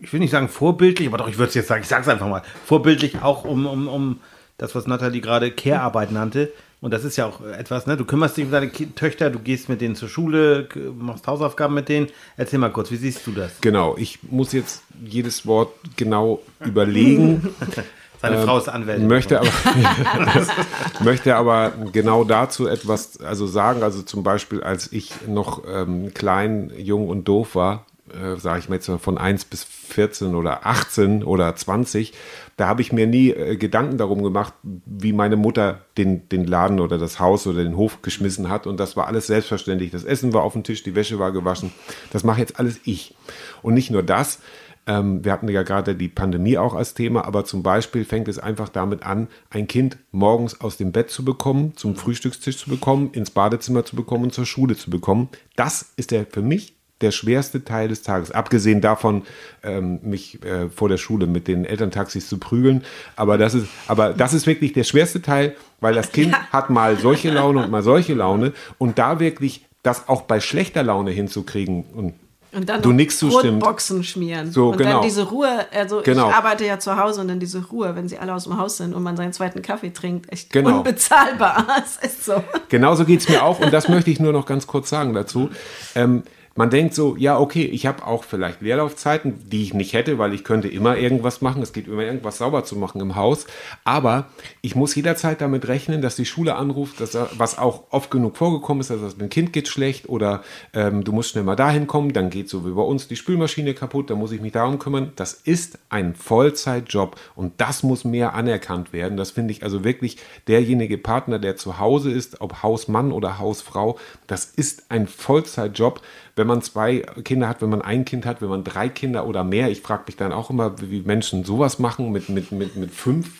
ich 0.00 0.12
will 0.12 0.20
nicht 0.20 0.30
sagen 0.30 0.48
vorbildlich, 0.48 1.08
aber 1.08 1.18
doch, 1.18 1.28
ich 1.28 1.38
würde 1.38 1.48
es 1.48 1.54
jetzt 1.54 1.68
sagen, 1.68 1.82
ich 1.82 1.88
sage 1.88 2.02
es 2.02 2.08
einfach 2.08 2.28
mal, 2.28 2.42
vorbildlich 2.64 3.22
auch 3.22 3.44
um, 3.44 3.66
um, 3.66 3.88
um 3.88 4.20
das, 4.58 4.74
was 4.74 4.86
Nathalie 4.86 5.20
gerade 5.20 5.50
Care-Arbeit 5.50 6.12
nannte. 6.12 6.52
Und 6.80 6.92
das 6.92 7.02
ist 7.02 7.16
ja 7.16 7.24
auch 7.24 7.40
etwas, 7.40 7.86
ne? 7.86 7.96
Du 7.96 8.04
kümmerst 8.04 8.36
dich 8.36 8.44
um 8.44 8.50
deine 8.50 8.70
Töchter, 8.70 9.30
du 9.30 9.38
gehst 9.38 9.70
mit 9.70 9.80
denen 9.80 9.96
zur 9.96 10.10
Schule, 10.10 10.68
machst 10.98 11.26
Hausaufgaben 11.26 11.74
mit 11.74 11.88
denen. 11.88 12.08
Erzähl 12.36 12.58
mal 12.58 12.70
kurz, 12.70 12.90
wie 12.90 12.96
siehst 12.96 13.26
du 13.26 13.32
das? 13.32 13.52
Genau, 13.62 13.96
ich 13.96 14.18
muss 14.22 14.52
jetzt 14.52 14.82
jedes 15.02 15.46
Wort 15.46 15.72
genau 15.96 16.42
überlegen. 16.60 17.54
Seine 18.20 18.42
Frau 18.42 18.58
ist 18.58 18.68
Anwältin. 18.68 19.06
Möchte 19.06 19.40
aber, 19.40 19.50
möchte 21.04 21.36
aber 21.36 21.72
genau 21.92 22.24
dazu 22.24 22.66
etwas 22.66 23.18
also 23.20 23.46
sagen. 23.46 23.82
Also 23.82 24.02
zum 24.02 24.22
Beispiel, 24.22 24.62
als 24.62 24.92
ich 24.92 25.10
noch 25.26 25.62
ähm, 25.66 26.12
klein, 26.14 26.70
jung 26.76 27.08
und 27.08 27.24
doof 27.24 27.54
war, 27.54 27.86
äh, 28.12 28.36
sage 28.38 28.58
ich 28.58 28.68
mal 28.68 28.76
jetzt 28.76 28.90
von 29.00 29.18
1 29.18 29.46
bis 29.46 29.64
14 29.64 30.34
oder 30.34 30.66
18 30.66 31.24
oder 31.24 31.54
20, 31.54 32.12
da 32.56 32.68
habe 32.68 32.82
ich 32.82 32.92
mir 32.92 33.06
nie 33.06 33.30
äh, 33.30 33.56
Gedanken 33.56 33.98
darum 33.98 34.22
gemacht, 34.22 34.54
wie 34.62 35.12
meine 35.12 35.36
Mutter 35.36 35.80
den, 35.96 36.28
den 36.28 36.44
Laden 36.44 36.80
oder 36.80 36.98
das 36.98 37.18
Haus 37.18 37.46
oder 37.46 37.64
den 37.64 37.76
Hof 37.76 38.02
geschmissen 38.02 38.48
hat. 38.48 38.66
Und 38.66 38.78
das 38.78 38.96
war 38.96 39.06
alles 39.06 39.26
selbstverständlich. 39.26 39.90
Das 39.90 40.04
Essen 40.04 40.32
war 40.32 40.42
auf 40.42 40.52
dem 40.52 40.64
Tisch, 40.64 40.82
die 40.82 40.94
Wäsche 40.94 41.18
war 41.18 41.32
gewaschen. 41.32 41.72
Das 42.12 42.24
mache 42.24 42.40
jetzt 42.40 42.58
alles 42.58 42.80
ich. 42.84 43.14
Und 43.62 43.74
nicht 43.74 43.90
nur 43.90 44.02
das, 44.02 44.40
ähm, 44.86 45.24
wir 45.24 45.32
hatten 45.32 45.48
ja 45.48 45.62
gerade 45.62 45.94
die 45.94 46.08
Pandemie 46.08 46.58
auch 46.58 46.74
als 46.74 46.94
Thema, 46.94 47.24
aber 47.24 47.44
zum 47.44 47.62
Beispiel 47.62 48.04
fängt 48.04 48.28
es 48.28 48.38
einfach 48.38 48.68
damit 48.68 49.02
an, 49.04 49.28
ein 49.50 49.66
Kind 49.66 49.96
morgens 50.12 50.60
aus 50.60 50.76
dem 50.76 50.92
Bett 50.92 51.10
zu 51.10 51.24
bekommen, 51.24 51.72
zum 51.76 51.96
Frühstückstisch 51.96 52.58
zu 52.58 52.68
bekommen, 52.68 53.10
ins 53.12 53.30
Badezimmer 53.30 53.84
zu 53.84 53.96
bekommen 53.96 54.24
und 54.24 54.34
zur 54.34 54.46
Schule 54.46 54.76
zu 54.76 54.90
bekommen. 54.90 55.28
Das 55.56 55.92
ist 55.96 56.10
der 56.10 56.26
für 56.26 56.42
mich 56.42 56.73
der 57.00 57.10
schwerste 57.10 57.64
Teil 57.64 57.88
des 57.88 58.02
Tages. 58.02 58.30
Abgesehen 58.30 58.80
davon, 58.80 59.22
ähm, 59.62 59.98
mich 60.02 60.42
äh, 60.44 60.68
vor 60.70 60.88
der 60.88 60.96
Schule 60.96 61.26
mit 61.26 61.48
den 61.48 61.64
Elterntaxis 61.64 62.28
zu 62.28 62.38
prügeln. 62.38 62.84
Aber 63.16 63.36
das 63.36 63.54
ist, 63.54 63.66
aber 63.88 64.10
das 64.12 64.32
ist 64.32 64.46
wirklich 64.46 64.72
der 64.72 64.84
schwerste 64.84 65.20
Teil, 65.20 65.56
weil 65.80 65.94
das 65.94 66.12
Kind 66.12 66.34
hat 66.52 66.70
mal 66.70 66.96
solche 66.96 67.30
Laune 67.30 67.64
und 67.64 67.70
mal 67.70 67.82
solche 67.82 68.14
Laune. 68.14 68.52
Und 68.78 68.98
da 68.98 69.18
wirklich 69.20 69.66
das 69.82 70.08
auch 70.08 70.22
bei 70.22 70.40
schlechter 70.40 70.82
Laune 70.82 71.10
hinzukriegen 71.10 71.84
und 71.94 72.14
Und 72.52 72.68
dann 72.68 72.80
Du 72.80 72.92
nix 72.92 73.18
zustimmend. 73.18 73.60
Brotboxen 73.60 74.04
schmieren. 74.04 74.50
So, 74.52 74.70
und 74.70 74.78
genau. 74.78 74.92
dann 74.92 75.02
diese 75.02 75.24
Ruhe, 75.28 75.66
also 75.72 76.00
Genau. 76.04 76.28
ich 76.30 76.34
arbeite 76.36 76.64
ja 76.64 76.78
zu 76.78 76.96
Hause 76.96 77.20
und 77.20 77.28
dann 77.28 77.40
diese 77.40 77.66
Ruhe, 77.66 77.96
wenn 77.96 78.08
sie 78.08 78.16
alle 78.18 78.32
aus 78.32 78.44
dem 78.44 78.56
Haus 78.56 78.76
sind 78.76 78.94
und 78.94 79.02
man 79.02 79.16
seinen 79.16 79.32
zweiten 79.32 79.60
Kaffee 79.60 79.90
trinkt, 79.90 80.32
echt 80.32 80.50
Genau. 80.52 80.78
unbezahlbar. 80.78 81.66
Es 81.84 81.96
ist 82.12 82.24
so. 82.24 82.42
Genauso 82.68 83.04
geht 83.04 83.20
es 83.20 83.28
mir 83.28 83.42
auch 83.42 83.58
und 83.58 83.72
das 83.72 83.88
möchte 83.88 84.10
ich 84.12 84.20
nur 84.20 84.32
noch 84.32 84.46
ganz 84.46 84.66
kurz 84.68 84.88
sagen 84.88 85.12
dazu. 85.14 85.50
Ähm, 85.96 86.22
man 86.56 86.70
denkt 86.70 86.94
so, 86.94 87.16
ja, 87.16 87.38
okay, 87.38 87.64
ich 87.64 87.86
habe 87.86 88.06
auch 88.06 88.22
vielleicht 88.22 88.62
Leerlaufzeiten, 88.62 89.48
die 89.48 89.62
ich 89.62 89.74
nicht 89.74 89.92
hätte, 89.92 90.18
weil 90.18 90.32
ich 90.32 90.44
könnte 90.44 90.68
immer 90.68 90.96
irgendwas 90.96 91.40
machen. 91.40 91.62
Es 91.62 91.72
geht 91.72 91.88
immer 91.88 92.02
irgendwas 92.02 92.38
sauber 92.38 92.64
zu 92.64 92.76
machen 92.76 93.00
im 93.00 93.16
Haus. 93.16 93.46
Aber 93.82 94.28
ich 94.62 94.76
muss 94.76 94.94
jederzeit 94.94 95.40
damit 95.40 95.66
rechnen, 95.66 96.00
dass 96.00 96.14
die 96.14 96.24
Schule 96.24 96.54
anruft, 96.54 97.00
dass, 97.00 97.16
was 97.36 97.58
auch 97.58 97.84
oft 97.90 98.10
genug 98.10 98.36
vorgekommen 98.36 98.80
ist, 98.80 98.90
dass 98.90 99.00
das 99.00 99.18
dem 99.18 99.30
Kind 99.30 99.52
geht 99.52 99.66
schlecht 99.66 100.08
oder 100.08 100.42
ähm, 100.72 101.02
du 101.02 101.12
musst 101.12 101.30
schnell 101.30 101.44
mal 101.44 101.56
dahin 101.56 101.88
kommen, 101.88 102.12
dann 102.12 102.30
geht 102.30 102.48
so 102.48 102.64
wie 102.64 102.72
bei 102.72 102.82
uns 102.82 103.08
die 103.08 103.16
Spülmaschine 103.16 103.74
kaputt, 103.74 104.10
dann 104.10 104.18
muss 104.18 104.30
ich 104.30 104.40
mich 104.40 104.52
darum 104.52 104.78
kümmern. 104.78 105.12
Das 105.16 105.32
ist 105.32 105.78
ein 105.88 106.14
Vollzeitjob 106.14 107.16
und 107.34 107.54
das 107.60 107.82
muss 107.82 108.04
mehr 108.04 108.34
anerkannt 108.34 108.92
werden. 108.92 109.16
Das 109.16 109.32
finde 109.32 109.52
ich 109.52 109.64
also 109.64 109.82
wirklich 109.82 110.18
derjenige 110.46 110.98
Partner, 110.98 111.40
der 111.40 111.56
zu 111.56 111.80
Hause 111.80 112.12
ist, 112.12 112.40
ob 112.40 112.62
Hausmann 112.62 113.10
oder 113.10 113.40
Hausfrau, 113.40 113.98
das 114.28 114.44
ist 114.44 114.84
ein 114.90 115.08
Vollzeitjob. 115.08 116.00
Wenn 116.36 116.46
man 116.48 116.62
zwei 116.62 116.98
Kinder 117.22 117.48
hat, 117.48 117.62
wenn 117.62 117.70
man 117.70 117.80
ein 117.82 118.04
Kind 118.04 118.26
hat, 118.26 118.42
wenn 118.42 118.48
man 118.48 118.64
drei 118.64 118.88
Kinder 118.88 119.26
oder 119.26 119.44
mehr, 119.44 119.70
ich 119.70 119.82
frage 119.82 120.04
mich 120.06 120.16
dann 120.16 120.32
auch 120.32 120.50
immer, 120.50 120.74
wie 120.80 121.00
Menschen 121.02 121.44
sowas 121.44 121.78
machen 121.78 122.10
mit, 122.10 122.28
mit, 122.28 122.50
mit, 122.50 122.74
mit 122.76 122.90
fünf, 122.90 123.30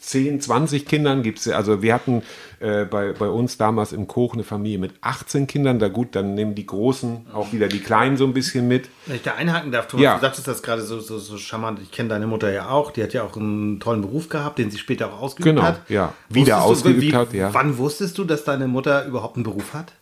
10, 0.00 0.40
20 0.40 0.84
Kindern 0.84 1.22
gibt 1.22 1.38
es, 1.38 1.46
also 1.48 1.80
wir 1.80 1.94
hatten 1.94 2.22
äh, 2.58 2.84
bei, 2.84 3.12
bei 3.12 3.28
uns 3.28 3.56
damals 3.56 3.92
im 3.92 4.08
Koch 4.08 4.34
eine 4.34 4.42
Familie 4.42 4.78
mit 4.78 4.94
18 5.00 5.46
Kindern, 5.46 5.78
da 5.78 5.86
gut, 5.86 6.16
dann 6.16 6.34
nehmen 6.34 6.56
die 6.56 6.66
Großen 6.66 7.26
auch 7.32 7.52
wieder 7.52 7.68
die 7.68 7.78
Kleinen 7.78 8.16
so 8.16 8.24
ein 8.24 8.32
bisschen 8.32 8.66
mit. 8.66 8.88
Wenn 9.06 9.14
ich 9.16 9.22
da 9.22 9.34
einhaken 9.34 9.70
darf, 9.70 9.86
Thomas, 9.86 10.02
Ja. 10.02 10.14
du 10.16 10.22
sagtest 10.22 10.48
das 10.48 10.64
gerade 10.64 10.82
so, 10.82 10.98
so, 10.98 11.18
so 11.20 11.36
charmant. 11.38 11.78
Ich 11.80 11.92
kenne 11.92 12.08
deine 12.08 12.26
Mutter 12.26 12.50
ja 12.52 12.68
auch. 12.70 12.90
Die 12.90 13.00
hat 13.04 13.12
ja 13.12 13.22
auch 13.22 13.36
einen 13.36 13.78
tollen 13.78 14.00
Beruf 14.00 14.28
gehabt, 14.28 14.58
den 14.58 14.72
sie 14.72 14.78
später 14.78 15.06
auch 15.12 15.20
ausgeübt 15.22 15.44
Genau, 15.54 15.62
hat. 15.62 15.88
ja. 15.88 16.12
Wieder 16.28 16.56
Wusstest 16.64 16.84
du, 16.84 16.88
ausgeübt 16.88 17.14
hat, 17.14 17.32
ja. 17.32 17.54
Wann 17.54 17.78
wusstest 17.78 18.18
du, 18.18 18.24
dass 18.24 18.42
deine 18.42 18.66
Mutter 18.66 19.06
überhaupt 19.06 19.36
einen 19.36 19.44
Beruf 19.44 19.72
hat? 19.72 19.92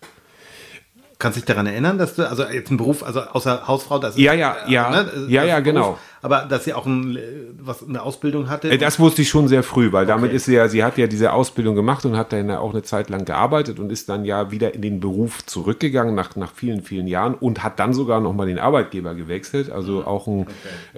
Kannst 1.21 1.37
du 1.37 1.41
dich 1.43 1.47
daran 1.47 1.67
erinnern, 1.67 1.99
dass 1.99 2.15
du, 2.17 2.29
also 2.29 2.43
jetzt 2.45 2.69
einen 2.71 2.79
Beruf, 2.79 3.05
also 3.05 3.21
außer 3.21 3.69
Hausfrau, 3.69 3.99
das 4.01 4.17
Ja, 4.17 4.33
ja, 4.33 4.57
ja. 4.67 4.91
das 5.05 5.13
Ja, 5.29 5.43
ist 5.43 5.49
ja, 5.49 5.57
ein 5.59 5.65
genau. 5.65 5.99
aber 6.23 6.47
dass 6.49 6.65
sie 6.65 6.73
auch 6.73 6.87
ein, 6.87 7.17
was, 7.61 7.87
eine 7.87 8.03
Ausbildung 8.03 8.49
hatte? 8.49 8.71
Äh, 8.71 8.79
Das 8.79 8.99
wusste 8.99 9.21
ich 9.23 9.29
schon 9.29 9.47
sehr 9.47 9.63
früh, 9.63 9.93
weil 9.93 10.07
damit 10.07 10.29
Okay. 10.31 10.37
ist 10.37 10.47
sie 10.47 10.55
ja, 10.55 10.67
sie 10.69 10.83
hat 10.83 10.97
ja 10.99 11.07
diese 11.07 11.33
Ausbildung 11.33 11.75
gemacht 11.77 12.05
und 12.07 12.17
hat 12.17 12.33
dann 12.33 12.49
ja 12.49 12.59
auch 12.59 12.71
eine 12.73 12.83
Zeit 12.83 13.11
lang 13.11 13.27
gearbeitet 13.27 13.79
und 13.79 13.93
ist 13.93 14.09
dann 14.09 14.25
ja 14.25 14.51
wieder 14.51 14.75
in 14.75 14.81
den 14.83 14.99
Beruf 14.99 15.45
zurückgegangen 15.45 16.15
nach, 16.15 16.35
nach 16.37 16.53
vielen, 16.53 16.83
vielen 16.83 17.07
Jahren 17.07 17.35
und 17.35 17.63
hat 17.63 17.79
dann 17.79 17.93
sogar 17.93 18.21
nochmal 18.21 18.47
den 18.47 18.59
Arbeitgeber 18.59 19.15
gewechselt. 19.15 19.71
Also 19.71 20.05
auch 20.07 20.27
ein, 20.27 20.47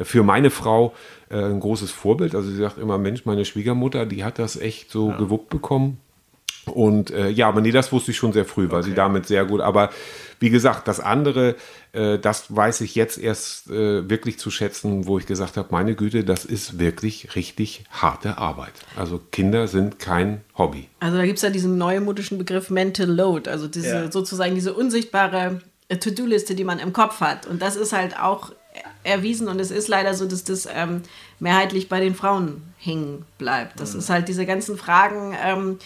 für 0.01 0.23
meine 0.23 0.51
Frau 0.51 0.95
äh, 1.31 1.37
ein 1.43 1.59
großes 1.59 1.91
Vorbild. 1.91 2.37
Also 2.37 2.49
sie 2.49 2.57
sagt 2.59 2.79
immer, 2.79 2.97
Mensch, 2.97 3.25
meine 3.27 3.45
Schwiegermutter, 3.45 4.07
die 4.07 4.23
hat 4.23 4.39
das 4.39 4.57
echt 4.57 4.91
so 4.93 5.09
gewuppt 5.19 5.49
bekommen. 5.51 5.99
Und 6.67 7.11
äh, 7.11 7.29
ja, 7.29 7.49
aber 7.49 7.61
nee, 7.61 7.73
das 7.73 7.91
wusste 7.93 8.13
ich 8.13 8.17
schon 8.17 8.33
sehr 8.33 8.45
früh, 8.45 8.71
weil 8.71 8.83
sie 8.85 8.95
damit 8.95 9.27
sehr 9.27 9.45
gut. 9.45 9.61
Aber 9.61 9.91
wie 10.39 10.51
gesagt, 10.51 10.87
das 10.87 11.01
andere, 11.01 11.57
äh, 11.93 12.19
das 12.19 12.55
weiß 12.55 12.83
ich 12.83 12.95
jetzt 12.95 13.19
erst 13.19 13.69
äh, 13.69 14.09
wirklich 14.09 14.39
zu 14.39 14.51
schätzen, 14.51 15.07
wo 15.07 15.19
ich 15.19 15.27
gesagt 15.27 15.57
habe, 15.57 15.69
meine 15.73 15.95
Güte, 15.97 16.23
das 16.25 16.45
ist 16.45 16.79
wirklich 16.79 17.35
richtig 17.35 17.85
harte 17.91 18.39
Arbeit. 18.39 18.73
Also 18.97 19.21
Kinder 19.33 19.67
sind 19.67 19.99
kein 19.99 20.43
Hobby. 20.57 20.89
Also 21.01 21.17
da 21.17 21.25
gibt 21.25 21.39
es 21.39 21.43
ja 21.43 21.51
diesen 21.51 21.79
neumodischen 21.79 22.39
Begriff 22.39 22.71
Mental 22.71 23.09
Load, 23.11 23.51
also 23.51 23.67
diese 23.67 23.89
Ja. 24.05 24.13
sozusagen 24.13 24.55
diese 24.55 24.73
unsichtbare 24.75 25.61
äh, 25.89 25.97
To-Do-Liste, 25.97 26.55
die 26.55 26.65
man 26.65 26.79
im 26.79 26.93
Kopf 26.93 27.21
hat. 27.21 27.47
Und 27.47 27.61
das 27.61 27.75
ist 27.77 27.93
halt 27.93 28.19
auch 28.21 28.53
erwiesen 29.05 29.49
und 29.49 29.61
es 29.61 29.71
ist 29.71 29.89
leider 29.89 30.15
so, 30.15 30.27
dass 30.27 30.45
das 30.45 30.69
ähm, 30.73 31.03
mehrheitlich 31.41 31.89
bei 31.89 32.01
den 32.01 32.15
Frauen 32.15 32.63
hängen 32.79 33.25
bleibt. 33.37 33.81
Das 33.81 33.95
ist 33.95 34.09
halt 34.11 34.29
diese 34.29 34.47
ganzen 34.47 34.77
Fragen, 34.79 35.37
ähm, 35.45 35.79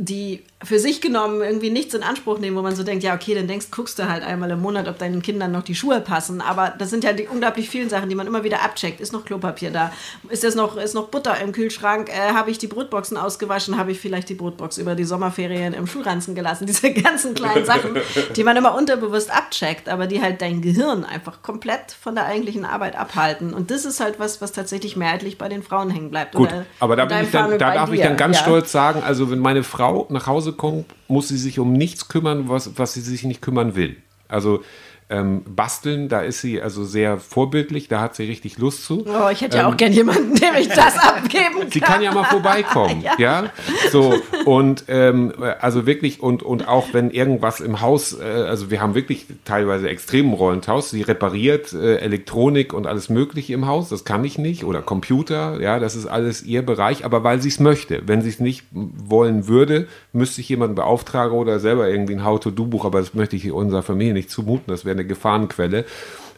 die 0.00 0.44
für 0.62 0.78
sich 0.78 1.00
genommen 1.00 1.40
irgendwie 1.40 1.70
nichts 1.70 1.94
in 1.94 2.02
Anspruch 2.02 2.38
nehmen, 2.38 2.54
wo 2.56 2.60
man 2.60 2.76
so 2.76 2.82
denkt, 2.82 3.02
ja, 3.02 3.14
okay, 3.14 3.34
dann 3.34 3.46
denkst, 3.48 3.68
guckst 3.70 3.98
du 3.98 4.08
halt 4.10 4.22
einmal 4.22 4.50
im 4.50 4.60
Monat, 4.60 4.88
ob 4.88 4.98
deinen 4.98 5.22
Kindern 5.22 5.52
noch 5.52 5.62
die 5.62 5.74
Schuhe 5.74 6.00
passen. 6.02 6.42
Aber 6.42 6.74
das 6.78 6.90
sind 6.90 7.02
ja 7.02 7.14
die 7.14 7.26
unglaublich 7.28 7.70
vielen 7.70 7.88
Sachen, 7.88 8.10
die 8.10 8.14
man 8.14 8.26
immer 8.26 8.44
wieder 8.44 8.62
abcheckt. 8.62 9.00
Ist 9.00 9.12
noch 9.14 9.24
Klopapier 9.24 9.70
da? 9.70 9.90
Ist 10.28 10.44
das 10.44 10.54
noch, 10.54 10.76
ist 10.76 10.94
noch 10.94 11.08
Butter 11.08 11.40
im 11.40 11.52
Kühlschrank? 11.52 12.10
Äh, 12.10 12.34
habe 12.34 12.50
ich 12.50 12.58
die 12.58 12.66
Brotboxen 12.66 13.16
ausgewaschen? 13.16 13.78
Habe 13.78 13.92
ich 13.92 14.00
vielleicht 14.00 14.28
die 14.28 14.34
Brotbox 14.34 14.76
über 14.76 14.94
die 14.94 15.04
Sommerferien 15.04 15.72
im 15.72 15.86
Schulranzen 15.86 16.34
gelassen? 16.34 16.66
Diese 16.70 16.92
ganzen 16.92 17.34
kleinen 17.34 17.64
Sachen, 17.64 17.96
die 18.36 18.44
man 18.44 18.54
immer 18.56 18.74
unterbewusst 18.74 19.34
abcheckt, 19.34 19.88
aber 19.88 20.06
die 20.06 20.20
halt 20.20 20.42
dein 20.42 20.60
Gehirn 20.60 21.04
einfach 21.04 21.40
komplett 21.40 21.92
von 21.98 22.14
der 22.14 22.26
eigentlichen 22.26 22.66
Arbeit 22.66 22.96
abhalten. 22.96 23.54
Und 23.54 23.70
das 23.70 23.86
ist 23.86 23.98
halt 24.00 24.18
was, 24.18 24.42
was 24.42 24.52
tatsächlich 24.52 24.94
mehrheitlich 24.94 25.38
bei 25.38 25.48
den 25.48 25.62
Frauen 25.62 25.88
hängen 25.88 26.10
bleibt. 26.10 26.34
Gut, 26.34 26.50
aber 26.80 26.96
da, 26.96 27.04
ich 27.22 27.30
dann, 27.30 27.58
da 27.58 27.72
darf 27.72 27.90
ich 27.92 28.00
dir. 28.00 28.08
dann 28.08 28.18
ganz 28.18 28.36
Ja. 28.36 28.42
stolz 28.42 28.70
sagen, 28.70 29.02
also 29.02 29.30
wenn 29.30 29.38
meine 29.38 29.62
Frau 29.62 30.06
nach 30.10 30.26
Hause 30.26 30.49
kommt, 30.52 30.86
muss 31.08 31.28
sie 31.28 31.38
sich 31.38 31.58
um 31.58 31.72
nichts 31.72 32.08
kümmern, 32.08 32.48
was, 32.48 32.78
was 32.78 32.94
sie 32.94 33.00
sich 33.00 33.24
nicht 33.24 33.42
kümmern 33.42 33.74
will. 33.74 33.96
Also 34.28 34.62
ähm, 35.10 35.42
basteln, 35.44 36.08
da 36.08 36.20
ist 36.20 36.40
sie 36.40 36.62
also 36.62 36.84
sehr 36.84 37.18
vorbildlich, 37.18 37.88
da 37.88 38.00
hat 38.00 38.14
sie 38.14 38.24
richtig 38.24 38.58
Lust 38.58 38.84
zu. 38.84 39.04
Oh, 39.06 39.28
ich 39.30 39.40
hätte 39.40 39.58
ja 39.58 39.68
auch 39.68 39.76
gern 39.76 39.92
jemanden, 39.92 40.34
dem 40.34 40.54
ich 40.58 40.68
das 40.68 40.98
abgeben 40.98 41.30
kann. 41.30 41.40
Ähm, 41.60 41.70
Sie 41.70 41.80
kann 41.80 42.02
ja 42.02 42.12
mal 42.12 42.24
vorbeikommen, 42.24 43.04
ja. 43.18 43.50
So 43.90 44.14
und 44.44 44.84
ähm, 44.88 45.32
also 45.60 45.86
wirklich 45.86 46.22
und 46.22 46.42
und 46.42 46.68
auch 46.68 46.88
wenn 46.92 47.10
irgendwas 47.10 47.60
im 47.60 47.80
Haus, 47.80 48.18
äh, 48.18 48.24
also 48.24 48.70
wir 48.70 48.80
haben 48.80 48.94
wirklich 48.94 49.26
teilweise 49.44 49.88
extremen 49.88 50.32
Rollentausch. 50.34 50.86
Sie 50.86 51.02
repariert 51.02 51.72
äh, 51.72 51.96
Elektronik 51.96 52.72
und 52.72 52.86
alles 52.86 53.08
Mögliche 53.08 53.52
im 53.54 53.66
Haus. 53.66 53.88
Das 53.88 54.04
kann 54.04 54.24
ich 54.24 54.38
nicht 54.38 54.64
oder 54.64 54.82
Computer, 54.82 55.60
ja, 55.60 55.78
das 55.78 55.96
ist 55.96 56.06
alles 56.06 56.42
ihr 56.42 56.64
Bereich. 56.64 57.04
Aber 57.04 57.24
weil 57.24 57.40
sie 57.40 57.48
es 57.48 57.60
möchte, 57.60 58.02
wenn 58.06 58.22
sie 58.22 58.30
es 58.30 58.40
nicht 58.40 58.64
wollen 58.72 59.48
würde, 59.48 59.86
müsste 60.12 60.40
ich 60.40 60.48
jemanden 60.48 60.74
beauftragen 60.74 61.36
oder 61.36 61.60
selber 61.60 61.88
irgendwie 61.88 62.14
ein 62.14 62.24
How-to-Do-Buch. 62.24 62.84
Aber 62.84 63.00
das 63.00 63.14
möchte 63.14 63.36
ich 63.36 63.50
unserer 63.50 63.82
Familie 63.82 64.14
nicht 64.14 64.30
zumuten. 64.30 64.66
Das 64.68 64.84
wäre 64.84 64.96
eine 65.00 65.08
Gefahrenquelle. 65.08 65.84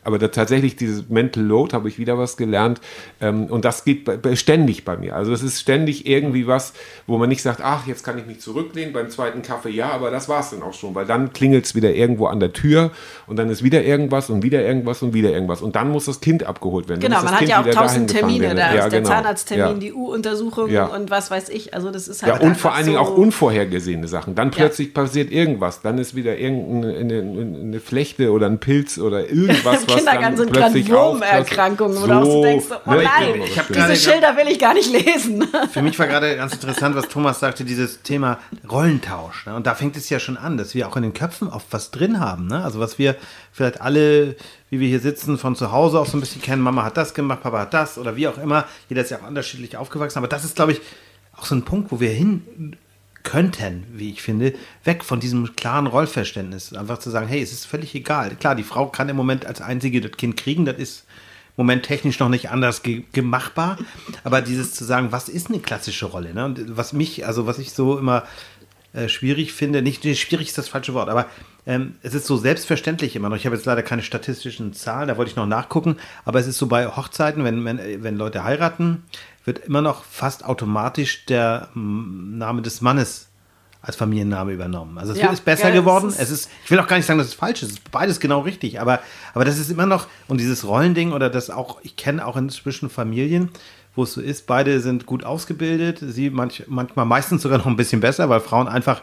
Aber 0.05 0.18
da 0.18 0.28
tatsächlich 0.28 0.76
dieses 0.76 1.09
Mental 1.09 1.42
Load 1.44 1.74
habe 1.74 1.88
ich 1.88 1.98
wieder 1.98 2.18
was 2.18 2.36
gelernt. 2.36 2.80
Ähm, 3.20 3.46
und 3.46 3.64
das 3.64 3.84
geht 3.84 4.05
bei, 4.05 4.16
bei, 4.16 4.34
ständig 4.36 4.84
bei 4.84 4.96
mir. 4.96 5.14
Also 5.14 5.32
es 5.32 5.42
ist 5.42 5.61
ständig 5.61 6.07
irgendwie 6.07 6.46
was, 6.46 6.72
wo 7.07 7.18
man 7.18 7.28
nicht 7.28 7.42
sagt, 7.42 7.61
ach, 7.62 7.86
jetzt 7.86 8.03
kann 8.05 8.18
ich 8.18 8.26
mich 8.26 8.40
zurücklehnen 8.40 8.92
beim 8.92 9.11
zweiten 9.11 9.42
Kaffee, 9.42 9.70
ja, 9.70 9.90
aber 9.90 10.11
das 10.11 10.28
war 10.28 10.40
es 10.40 10.50
dann 10.50 10.62
auch 10.62 10.74
schon. 10.74 10.94
Weil 10.94 11.07
dann 11.07 11.32
klingelt 11.32 11.66
es 11.66 11.74
wieder 11.74 11.94
irgendwo 11.94 12.26
an 12.26 12.40
der 12.40 12.53
Tür 12.53 12.90
und 13.26 13.36
dann 13.36 13.48
ist 13.48 13.62
wieder 13.62 13.84
irgendwas 13.84 14.28
und 14.28 14.42
wieder 14.42 14.62
irgendwas 14.64 15.03
und 15.03 15.14
wieder 15.14 15.30
irgendwas. 15.30 15.62
Und 15.62 15.76
dann 15.76 15.90
muss 15.90 16.07
das 16.07 16.20
Kind 16.20 16.44
abgeholt 16.44 16.88
werden. 16.88 17.00
Genau, 17.00 17.22
man 17.22 17.30
hat 17.32 17.38
Kind 17.38 17.50
ja 17.50 17.61
auch 17.61 17.66
tausend 17.70 18.11
Termine. 18.11 18.55
Da 18.55 18.74
Ja, 18.74 18.84
ist 18.84 18.92
der 18.92 19.00
genau. 19.03 19.11
Zahnarzttermin, 19.12 19.66
Ja. 19.74 19.74
die 19.74 19.92
U-Untersuchung 19.92 20.68
Ja. 20.70 20.86
und 20.86 21.11
was 21.11 21.30
weiß 21.30 21.48
ich. 21.50 21.74
Also 21.74 21.90
das 21.90 22.09
ist 22.09 22.22
halt 22.22 22.40
Ja, 22.40 22.40
und 22.48 22.57
vor 22.57 22.74
allen 22.74 22.86
Dingen 22.86 22.96
so 22.98 23.03
auch 23.03 23.16
unvorhergesehene 23.16 24.09
Sachen. 24.09 24.34
Dann 24.34 24.50
plötzlich 24.50 24.94
passiert 24.94 25.30
irgendwas. 25.30 25.80
Dann 25.80 25.98
ist 25.98 26.16
wieder 26.16 26.36
irgendeine 26.38 26.96
eine, 26.96 27.20
eine 27.20 27.80
Flechte 27.80 28.32
oder 28.32 28.46
ein 28.46 28.59
Pilz 28.59 28.98
oder 28.98 29.28
irgendwas, 29.30 29.86
was 29.88 29.91
Kindergarten 29.97 30.22
dann 30.22 30.36
sind 30.36 30.53
gerade 30.53 30.88
Wurmerkrankungen, 30.88 31.95
das- 31.95 32.03
wo 32.03 32.07
du 32.07 32.12
auch 32.14 32.24
so 32.24 32.30
so, 32.32 32.43
denkst, 32.43 32.66
oh 32.70 32.90
ne, 32.90 33.03
nein, 33.05 33.43
ich 33.45 33.61
diese 33.68 33.97
Schilder 33.97 34.36
will 34.36 34.49
ich 34.49 34.59
gar 34.59 34.74
nicht 34.74 34.90
lesen. 34.93 35.47
Für 35.72 35.82
mich 35.82 35.99
war 35.99 36.07
gerade 36.07 36.36
ganz 36.36 36.53
interessant, 36.55 36.95
was 36.97 37.09
Thomas 37.09 37.40
sagte, 37.40 37.64
dieses 37.64 38.03
Thema 38.03 38.38
Rollentausch. 38.70 39.47
Ne? 39.47 39.55
Und 39.55 39.66
da 39.66 39.74
fängt 39.74 39.97
es 39.97 40.09
ja 40.11 40.18
schon 40.18 40.36
an, 40.36 40.57
dass 40.57 40.74
wir 40.74 40.88
auch 40.88 40.97
in 40.97 41.03
den 41.03 41.14
Köpfen 41.14 41.49
oft 41.49 41.66
was 41.70 41.90
drin 41.90 42.20
haben. 42.20 42.47
Ne? 42.47 42.64
Also 42.64 42.80
was 42.80 42.99
wir 42.99 43.16
vielleicht 43.53 43.80
alle, 43.80 44.36
wie 44.70 44.80
wir 44.80 44.88
hier 44.88 45.01
sitzen, 45.01 45.38
von 45.38 45.57
zu 45.57 45.72
Hause 45.72 45.99
auch 46.01 46.07
so 46.07 46.16
ein 46.16 46.20
bisschen 46.20 46.43
kennen. 46.43 46.62
Mama 46.62 46.82
hat 46.84 46.97
das 46.97 47.14
gemacht, 47.14 47.43
Papa 47.43 47.61
hat 47.61 47.74
das 47.74 47.99
oder 47.99 48.16
wie 48.16 48.28
auch 48.28 48.38
immer. 48.38 48.64
Jeder 48.88 49.03
ist 49.03 49.11
ja 49.11 49.18
auch 49.18 49.28
unterschiedlich 49.28 49.76
aufgewachsen. 49.76 50.18
Aber 50.18 50.28
das 50.28 50.45
ist, 50.45 50.57
glaube 50.57 50.72
ich, 50.72 50.80
auch 51.36 51.45
so 51.45 51.55
ein 51.55 51.62
Punkt, 51.62 51.90
wo 51.93 52.01
wir 52.01 52.11
hin 52.11 52.76
könnten, 53.22 53.84
wie 53.92 54.10
ich 54.10 54.22
finde, 54.22 54.54
weg 54.84 55.04
von 55.04 55.20
diesem 55.20 55.54
klaren 55.56 55.86
Rollverständnis. 55.86 56.72
Einfach 56.72 56.98
zu 56.98 57.10
sagen, 57.10 57.28
hey, 57.28 57.42
es 57.42 57.52
ist 57.52 57.66
völlig 57.66 57.94
egal. 57.94 58.34
Klar, 58.36 58.54
die 58.54 58.62
Frau 58.62 58.86
kann 58.86 59.08
im 59.08 59.16
Moment 59.16 59.46
als 59.46 59.60
einzige 59.60 60.00
das 60.00 60.12
Kind 60.12 60.36
kriegen, 60.36 60.64
das 60.64 60.78
ist 60.78 61.04
im 61.56 61.64
Moment 61.64 61.84
technisch 61.84 62.18
noch 62.18 62.28
nicht 62.28 62.50
anders 62.50 62.82
ge 62.82 63.04
gemachbar. 63.12 63.78
Aber 64.24 64.40
dieses 64.40 64.72
zu 64.72 64.84
sagen, 64.84 65.12
was 65.12 65.28
ist 65.28 65.48
eine 65.48 65.60
klassische 65.60 66.06
Rolle? 66.06 66.34
Ne? 66.34 66.44
Und 66.44 66.76
was 66.76 66.92
mich, 66.92 67.26
also 67.26 67.46
was 67.46 67.58
ich 67.58 67.72
so 67.72 67.98
immer 67.98 68.24
äh, 68.94 69.08
schwierig 69.08 69.54
finde, 69.54 69.80
nicht 69.80 70.04
nee, 70.04 70.14
schwierig 70.14 70.48
ist 70.48 70.58
das 70.58 70.68
falsche 70.68 70.92
Wort, 70.92 71.08
aber 71.08 71.26
ähm, 71.64 71.94
es 72.02 72.12
ist 72.12 72.26
so 72.26 72.36
selbstverständlich 72.36 73.16
immer 73.16 73.30
noch. 73.30 73.36
Ich 73.36 73.46
habe 73.46 73.56
jetzt 73.56 73.64
leider 73.64 73.82
keine 73.82 74.02
statistischen 74.02 74.74
Zahlen, 74.74 75.08
da 75.08 75.16
wollte 75.16 75.30
ich 75.30 75.36
noch 75.36 75.46
nachgucken, 75.46 75.96
aber 76.26 76.40
es 76.40 76.46
ist 76.46 76.58
so 76.58 76.66
bei 76.66 76.86
Hochzeiten, 76.86 77.42
wenn, 77.42 77.64
wenn, 77.64 78.02
wenn 78.02 78.16
Leute 78.18 78.44
heiraten, 78.44 79.04
wird 79.45 79.59
immer 79.61 79.82
noch 79.82 80.05
fast 80.05 80.45
automatisch 80.45 81.26
der 81.26 81.68
mm, 81.74 82.38
Name 82.38 82.62
des 82.62 82.80
Mannes 82.80 83.28
als 83.80 83.97
Familienname 83.97 84.53
übernommen. 84.53 84.97
Also 84.99 85.12
es 85.12 85.18
Ja, 85.18 85.30
ist 85.32 85.45
besser 85.45 85.68
es 85.70 85.74
geworden. 85.74 86.09
ist- 86.09 86.20
Es 86.20 86.30
ist, 86.30 86.51
ich 86.64 86.70
will 86.70 86.78
auch 86.78 86.86
gar 86.86 86.97
nicht 86.97 87.07
sagen, 87.07 87.18
dass 87.18 87.26
es 87.28 87.34
falsch 87.34 87.62
ist. 87.62 87.68
Es 87.70 87.74
ist 87.78 87.90
beides 87.90 88.20
genau 88.20 88.40
richtig. 88.40 88.80
Aber, 88.80 89.01
aber 89.34 89.45
das 89.45 89.59
ist 89.59 89.70
immer 89.70 89.86
noch, 89.86 90.07
und 90.28 90.38
dieses 90.38 90.64
Rollending 90.64 91.12
oder 91.12 91.28
das 91.30 91.51
auch, 91.51 91.80
ich 91.82 91.97
kenne 91.97 92.24
auch 92.24 92.36
inzwischen 92.36 92.88
Familien, 92.90 93.51
wo 93.97 94.05
es 94.05 94.12
so 94.12 94.20
ist, 94.20 94.47
beide 94.47 94.80
sind 94.80 95.05
gut 95.07 95.24
ausgebildet, 95.24 95.99
sie 96.01 96.30
manch, 96.30 96.62
manchmal 96.68 97.05
meistens 97.07 97.43
sogar 97.43 97.59
noch 97.59 97.66
ein 97.66 97.76
bisschen 97.76 98.01
besser, 98.01 98.28
weil 98.28 98.38
Frauen 98.40 98.68
einfach 98.68 99.03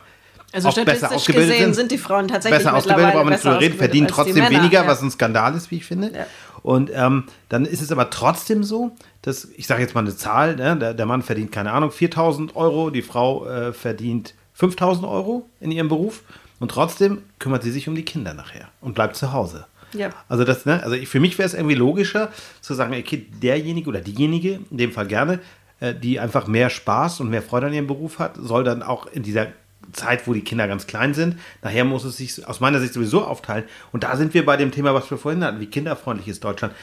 Also 0.54 0.70
auch 0.70 0.74
besser 0.74 0.86
statistisch 0.86 1.16
ausgebildet 1.18 1.50
gesehen 1.52 1.66
sind. 1.66 1.74
sind 1.76 1.92
die 1.92 1.98
Frauen 1.98 2.28
tatsächlich 2.30 2.60
besser 2.64 2.76
ausgebildet, 2.76 3.14
nicht 3.16 3.26
besser 3.30 3.50
drüber 3.50 3.62
reden, 3.62 3.78
verdienen 3.78 4.08
trotzdem 4.08 4.36
Männer, 4.46 4.50
weniger, 4.62 4.84
ja. 4.84 4.88
was 4.88 5.02
ein 5.02 5.12
Skandal 5.12 5.54
ist, 5.56 5.70
wie 5.72 5.76
ich 5.76 5.86
finde. 5.86 6.12
Ja. 6.16 6.26
Und 6.64 6.90
ähm, 6.94 7.26
dann 7.50 7.66
ist 7.66 7.82
es 7.82 7.92
aber 7.92 8.10
trotzdem 8.10 8.64
so, 8.64 8.96
dass, 9.22 9.46
ich 9.56 9.68
sage 9.68 9.82
jetzt 9.82 9.96
mal 9.96 10.02
eine 10.02 10.16
Zahl, 10.16 10.56
ne, 10.56 10.78
der, 10.78 10.94
der 10.94 11.06
Mann 11.06 11.22
verdient, 11.22 11.52
keine 11.52 11.72
Ahnung, 11.72 11.92
4000 11.92 12.56
Euro, 12.56 12.90
die 12.90 13.02
Frau 13.02 13.46
äh, 13.48 13.74
verdient 13.74 14.34
5000 14.54 15.06
Euro 15.06 15.48
in 15.60 15.72
ihrem 15.72 15.90
Beruf 15.90 16.24
und 16.60 16.72
trotzdem 16.72 17.24
kümmert 17.38 17.64
sie 17.64 17.72
sich 17.72 17.88
um 17.88 17.96
die 17.96 18.04
Kinder 18.04 18.34
nachher 18.34 18.70
und 18.82 18.96
bleibt 18.96 19.16
zu 19.16 19.34
Hause. 19.34 19.66
Ja. 19.94 20.10
Also 20.28 20.44
das, 20.44 20.66
ne, 20.66 20.84
also 20.84 20.96
ich, 20.96 21.10
für 21.10 21.20
mich 21.20 21.38
wäre 21.38 21.48
es 21.48 21.54
irgendwie 21.54 21.76
logischer 21.76 22.32
zu 22.62 22.74
sagen, 22.74 22.94
okay, 22.94 23.26
derjenige 23.42 23.90
oder 23.90 24.02
diejenige, 24.02 24.60
in 24.70 24.78
dem 24.78 24.92
Fall 24.92 25.08
gerne, 25.08 25.40
äh, 25.80 25.96
die 25.96 26.20
einfach 26.20 26.48
mehr 26.48 26.70
Spaß 26.70 27.22
und 27.22 27.30
mehr 27.30 27.42
Freude 27.42 27.68
an 27.68 27.74
ihrem 27.74 27.88
Beruf 27.88 28.20
hat, 28.20 28.36
soll 28.38 28.64
dann 28.64 28.84
auch 28.84 29.08
in 29.08 29.24
dieser 29.24 29.48
Zeit, 29.94 30.28
wo 30.28 30.34
die 30.34 30.44
Kinder 30.44 30.68
ganz 30.68 30.88
klein 30.88 31.14
sind, 31.14 31.38
nachher 31.64 31.84
muss 31.84 32.04
es 32.04 32.18
sich 32.18 32.48
aus 32.48 32.60
meiner 32.60 32.80
Sicht 32.80 32.94
sowieso 32.94 33.26
aufteilen. 33.26 33.64
Und 33.92 34.04
da 34.04 34.16
sind 34.16 34.34
wir 34.34 34.46
bei 34.46 34.58
dem 34.58 34.72
Thema, 34.72 34.94
was 34.94 35.10
wir 35.10 35.18
vorhin 35.18 35.44
hatten, 35.44 35.60
wie 35.60 35.66
kinderfreundlich 35.66 36.28
ist 36.28 36.44
Deutschland. 36.44 36.76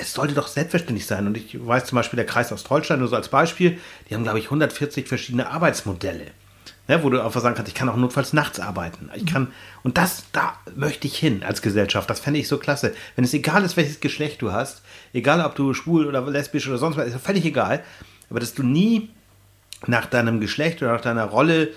Es 0.00 0.14
sollte 0.14 0.34
doch 0.34 0.48
selbstverständlich 0.48 1.06
sein. 1.06 1.26
Und 1.26 1.36
ich 1.36 1.66
weiß 1.66 1.84
zum 1.84 1.96
Beispiel, 1.96 2.16
der 2.16 2.26
Kreis 2.26 2.52
Ostholstein, 2.52 3.00
nur 3.00 3.08
so 3.08 3.16
als 3.16 3.28
Beispiel, 3.28 3.78
die 4.08 4.14
haben, 4.14 4.22
glaube 4.22 4.38
ich, 4.38 4.46
140 4.46 5.06
verschiedene 5.06 5.48
Arbeitsmodelle. 5.50 6.28
Ne, 6.88 7.04
wo 7.04 7.10
du 7.10 7.22
einfach 7.22 7.40
sagen 7.40 7.54
kannst, 7.54 7.68
ich 7.68 7.74
kann 7.74 7.88
auch 7.88 7.96
notfalls 7.96 8.32
nachts 8.32 8.58
arbeiten. 8.58 9.10
Ich 9.14 9.26
kann, 9.26 9.52
und 9.84 9.96
das, 9.96 10.24
da 10.32 10.54
möchte 10.74 11.06
ich 11.06 11.16
hin 11.16 11.44
als 11.44 11.62
Gesellschaft. 11.62 12.10
Das 12.10 12.18
fände 12.18 12.40
ich 12.40 12.48
so 12.48 12.58
klasse. 12.58 12.94
Wenn 13.14 13.24
es 13.24 13.34
egal 13.34 13.62
ist, 13.64 13.76
welches 13.76 14.00
Geschlecht 14.00 14.42
du 14.42 14.50
hast, 14.50 14.82
egal 15.12 15.44
ob 15.44 15.54
du 15.54 15.72
schwul 15.72 16.06
oder 16.06 16.22
lesbisch 16.22 16.66
oder 16.66 16.78
sonst 16.78 16.96
was, 16.96 17.06
ist 17.06 17.20
völlig 17.20 17.44
egal. 17.44 17.84
Aber 18.28 18.40
dass 18.40 18.54
du 18.54 18.64
nie 18.64 19.10
nach 19.86 20.06
deinem 20.06 20.40
Geschlecht 20.40 20.82
oder 20.82 20.92
nach 20.92 21.00
deiner 21.00 21.26
Rolle 21.26 21.68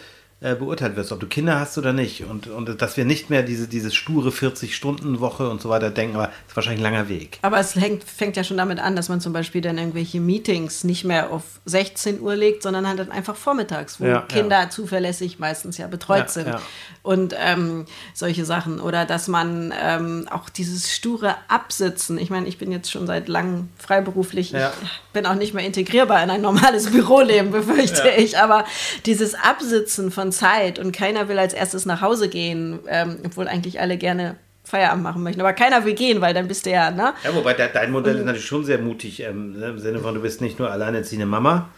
äh, 0.43 0.55
beurteilt 0.55 0.95
wirst, 0.97 1.11
ob 1.13 1.19
du 1.21 1.25
Kinder 1.27 1.59
hast 1.59 1.77
oder 1.77 1.93
nicht. 1.93 2.25
Und, 2.25 2.47
und 2.47 2.81
dass 2.81 2.97
wir 2.97 3.05
nicht 3.05 3.29
mehr 3.29 3.43
diese, 3.43 3.67
diese 3.67 3.91
sture 3.91 4.29
40-Stunden-Woche 4.29 5.49
und 5.49 5.61
so 5.61 5.69
weiter 5.69 5.89
denken, 5.89 6.15
aber 6.17 6.27
das 6.27 6.35
ist 6.49 6.55
wahrscheinlich 6.57 6.81
ein 6.85 6.91
langer 6.91 7.07
Weg. 7.09 7.39
Aber 7.43 7.59
es 7.59 7.75
hängt, 7.75 8.03
fängt 8.03 8.35
ja 8.35 8.43
schon 8.43 8.57
damit 8.57 8.79
an, 8.79 8.95
dass 8.97 9.07
man 9.07 9.21
zum 9.21 9.31
Beispiel 9.33 9.61
dann 9.61 9.77
irgendwelche 9.77 10.19
Meetings 10.19 10.83
nicht 10.83 11.05
mehr 11.05 11.31
auf 11.31 11.43
16 11.65 12.19
Uhr 12.19 12.35
legt, 12.35 12.61
sondern 12.63 12.87
halt 12.87 12.99
dann 12.99 13.09
einfach 13.11 13.35
vormittags, 13.37 14.01
wo 14.01 14.05
Ja, 14.05 14.19
Kinder 14.21 14.69
zuverlässig 14.69 15.39
meistens 15.39 15.77
ja 15.77 15.87
betreut 15.87 16.23
Ja, 16.23 16.27
sind. 16.27 16.47
ja. 16.47 16.61
Und 17.03 17.33
ähm, 17.37 17.85
solche 18.13 18.43
Sachen. 18.45 18.79
Oder 18.81 19.05
dass 19.05 19.27
man 19.29 19.73
ähm, 19.81 20.27
auch 20.29 20.49
dieses 20.49 20.93
sture 20.93 21.35
Absitzen, 21.47 22.17
ich 22.17 22.29
meine, 22.29 22.47
ich 22.47 22.57
bin 22.57 22.71
jetzt 22.71 22.91
schon 22.91 23.07
seit 23.07 23.29
langem 23.29 23.69
freiberuflich, 23.77 24.51
Ja. 24.51 24.73
ich 24.83 24.89
bin 25.13 25.25
auch 25.25 25.35
nicht 25.35 25.53
mehr 25.53 25.65
integrierbar 25.65 26.21
in 26.23 26.29
ein 26.29 26.41
normales 26.41 26.91
Büroleben, 26.91 27.51
befürchte 27.51 28.09
ich. 28.17 28.37
Aber 28.39 28.65
dieses 29.05 29.35
Absitzen 29.35 30.11
von 30.11 30.32
Zeit 30.33 30.79
und 30.79 30.91
keiner 30.91 31.29
will 31.29 31.39
als 31.39 31.53
erstes 31.53 31.85
nach 31.85 32.01
Hause 32.01 32.27
gehen, 32.27 32.79
ähm, 32.87 33.17
obwohl 33.25 33.47
eigentlich 33.47 33.79
alle 33.79 33.97
gerne 33.97 34.35
Feierabend 34.65 35.03
machen 35.03 35.23
möchten. 35.23 35.41
Aber 35.41 35.53
keiner 35.53 35.85
will 35.85 35.93
gehen, 35.93 36.19
weil 36.21 36.33
dann 36.33 36.47
bist 36.47 36.65
du 36.65 36.71
ja, 36.71 36.89
ne? 36.91 37.13
Ja, 37.23 37.33
wobei 37.35 37.53
de 37.53 37.67
dein 37.73 37.91
Modell 37.91 38.17
ist 38.17 38.25
natürlich 38.25 38.45
schon 38.45 38.63
sehr 38.65 38.77
mutig, 38.79 39.21
ähm, 39.21 39.59
ne, 39.59 39.67
im 39.67 39.79
Sinne 39.79 39.99
von, 39.99 40.13
du 40.15 40.21
bist 40.21 40.41
nicht 40.41 40.57
nur 40.59 40.71
alleinerziehende 40.71 41.25
Mama. 41.25 41.69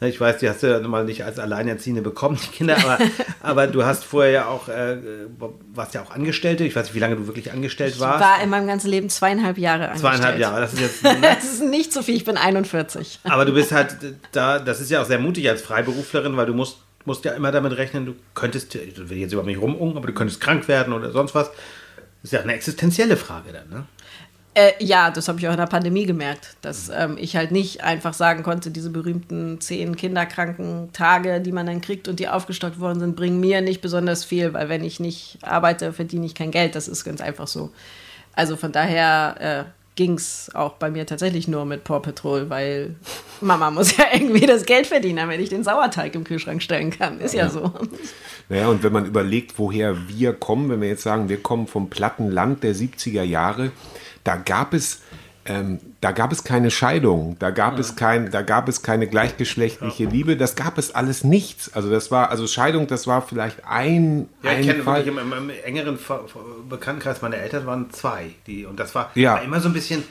Ne, 0.00 0.08
Ich 0.08 0.18
weiß, 0.18 0.38
die 0.38 0.48
hast 0.48 0.62
du 0.62 0.66
ja 0.68 0.80
mal 0.80 1.04
nicht 1.04 1.24
als 1.26 1.38
Alleinerziehende 1.38 2.00
bekommen, 2.00 2.38
die 2.42 2.50
Kinder, 2.56 2.78
aber, 2.78 2.98
aber 3.42 3.66
du 3.66 3.84
hast 3.84 4.04
vorher 4.04 4.32
ja 4.32 4.46
auch, 4.46 4.68
äh, 4.70 4.96
warst 5.74 5.92
ja 5.92 6.02
auch 6.02 6.10
Angestellte. 6.10 6.64
Ich 6.64 6.74
weiß 6.74 6.86
nicht, 6.86 6.94
wie 6.94 7.00
lange 7.00 7.16
du 7.16 7.26
wirklich 7.26 7.52
angestellt 7.52 7.92
Ich 7.96 8.00
warst. 8.00 8.20
war 8.24 8.42
in 8.42 8.48
meinem 8.48 8.66
ganzen 8.66 8.88
Leben 8.88 9.10
zweieinhalb 9.10 9.58
Jahre 9.58 9.88
angestellt. 9.90 10.14
Zweieinhalb 10.14 10.38
Jahre, 10.38 10.60
das 10.62 10.72
ist 10.72 10.80
jetzt. 10.80 11.04
Das 11.22 11.44
ist 11.44 11.62
nicht 11.62 11.92
so 11.92 12.00
viel, 12.00 12.16
ich 12.16 12.24
bin 12.24 12.38
41. 12.38 13.20
Aber 13.24 13.44
du 13.44 13.52
bist 13.52 13.72
halt 13.72 13.94
da, 14.32 14.58
das 14.58 14.80
ist 14.80 14.90
ja 14.90 15.02
auch 15.02 15.06
sehr 15.06 15.18
mutig 15.18 15.48
als 15.50 15.60
Freiberuflerin, 15.60 16.34
weil 16.36 16.46
du 16.46 16.54
musst, 16.54 16.78
musst 17.06 17.24
ja 17.24 17.32
immer 17.32 17.52
damit 17.52 17.76
rechnen, 17.76 18.06
du 18.06 18.14
könntest, 18.34 18.74
ich 18.74 18.96
will 19.08 19.18
jetzt 19.18 19.32
überhaupt 19.32 19.48
nicht 19.48 19.60
rumungen, 19.60 19.96
aber 19.96 20.06
du 20.06 20.12
könntest 20.12 20.40
krank 20.40 20.68
werden 20.68 20.92
oder 20.92 21.10
sonst 21.12 21.34
was. 21.34 21.50
Das 21.50 22.30
ist 22.30 22.32
ja 22.32 22.40
eine 22.40 22.54
existenzielle 22.54 23.16
Frage 23.16 23.52
dann, 23.52 23.68
ne? 23.68 23.86
Äh, 24.54 24.72
ja, 24.80 25.10
das 25.10 25.28
habe 25.28 25.38
ich 25.38 25.48
auch 25.48 25.52
in 25.52 25.58
der 25.58 25.66
Pandemie 25.66 26.04
gemerkt, 26.04 26.56
dass 26.60 26.90
ähm, 26.90 27.16
ich 27.18 27.36
halt 27.36 27.52
nicht 27.52 27.82
einfach 27.84 28.12
sagen 28.12 28.42
konnte, 28.42 28.70
diese 28.70 28.90
berühmten 28.90 29.62
zehn 29.62 29.96
Kinderkrankentage, 29.96 31.40
die 31.40 31.52
man 31.52 31.64
dann 31.64 31.80
kriegt 31.80 32.06
und 32.06 32.20
die 32.20 32.28
aufgestockt 32.28 32.78
worden 32.78 33.00
sind, 33.00 33.16
bringen 33.16 33.40
mir 33.40 33.62
nicht 33.62 33.80
besonders 33.80 34.26
viel, 34.26 34.52
weil 34.52 34.68
wenn 34.68 34.84
ich 34.84 35.00
nicht 35.00 35.38
arbeite, 35.40 35.94
verdiene 35.94 36.26
ich 36.26 36.34
kein 36.34 36.50
Geld. 36.50 36.74
Das 36.74 36.86
ist 36.86 37.02
ganz 37.02 37.22
einfach 37.22 37.46
so. 37.46 37.72
Also 38.34 38.56
von 38.56 38.72
daher 38.72 39.36
äh, 39.40 39.81
ging 39.94 40.14
es 40.14 40.50
auch 40.54 40.74
bei 40.74 40.90
mir 40.90 41.06
tatsächlich 41.06 41.48
nur 41.48 41.64
mit 41.64 41.84
Paw 41.84 42.00
Patrol, 42.00 42.48
weil 42.48 42.94
Mama 43.40 43.70
muss 43.70 43.96
ja 43.96 44.06
irgendwie 44.12 44.46
das 44.46 44.64
Geld 44.64 44.86
verdienen, 44.86 45.16
damit 45.16 45.40
ich 45.40 45.50
den 45.50 45.64
Sauerteig 45.64 46.14
im 46.14 46.24
Kühlschrank 46.24 46.62
stellen 46.62 46.90
kann. 46.90 47.20
Ist 47.20 47.34
ja, 47.34 47.48
so. 47.50 47.72
Naja, 48.48 48.68
und 48.68 48.82
wenn 48.82 48.92
man 48.92 49.06
überlegt, 49.06 49.58
woher 49.58 50.08
wir 50.08 50.32
kommen, 50.32 50.70
wenn 50.70 50.80
wir 50.80 50.88
jetzt 50.88 51.02
sagen, 51.02 51.28
wir 51.28 51.42
kommen 51.42 51.66
vom 51.66 51.90
platten 51.90 52.30
Land 52.30 52.62
der 52.62 52.74
70er 52.74 53.22
Jahre, 53.22 53.70
da 54.24 54.36
gab 54.36 54.72
es, 54.72 55.00
ähm, 55.44 55.80
da 56.00 56.12
gab 56.12 56.30
es 56.30 56.44
keine 56.44 56.70
Scheidung, 56.70 57.36
da 57.40 57.50
gab, 57.50 57.78
es 57.78 57.96
kein, 57.96 58.30
da 58.30 58.42
gab 58.42 58.68
es 58.68 58.82
keine 58.82 59.08
gleichgeschlechtliche 59.08 60.04
Liebe, 60.04 60.36
das 60.36 60.54
gab 60.54 60.78
es 60.78 60.94
alles 60.94 61.24
nichts. 61.24 61.72
Also 61.74 61.90
das 61.90 62.10
war, 62.12 62.30
also 62.30 62.46
Scheidung, 62.46 62.86
das 62.86 63.06
war 63.08 63.22
vielleicht 63.22 63.58
ein, 63.66 64.28
Ja, 64.42 64.52
ich 64.52 64.58
ein 64.58 64.64
kenne 64.64 64.82
Fall. 64.84 65.04
wirklich 65.04 65.22
im, 65.24 65.32
im, 65.32 65.50
engeren 65.64 65.98
Bekanntenkreis, 66.68 67.22
meine 67.22 67.36
Eltern 67.36 67.66
waren 67.66 67.90
zwei. 67.90 68.30
Die, 68.46 68.66
und 68.66 68.78
das 68.78 68.94
war, 68.94 69.10
Ja. 69.14 69.34
war 69.34 69.42
immer 69.42 69.60
so 69.60 69.68
ein 69.68 69.72
bisschen, 69.72 70.04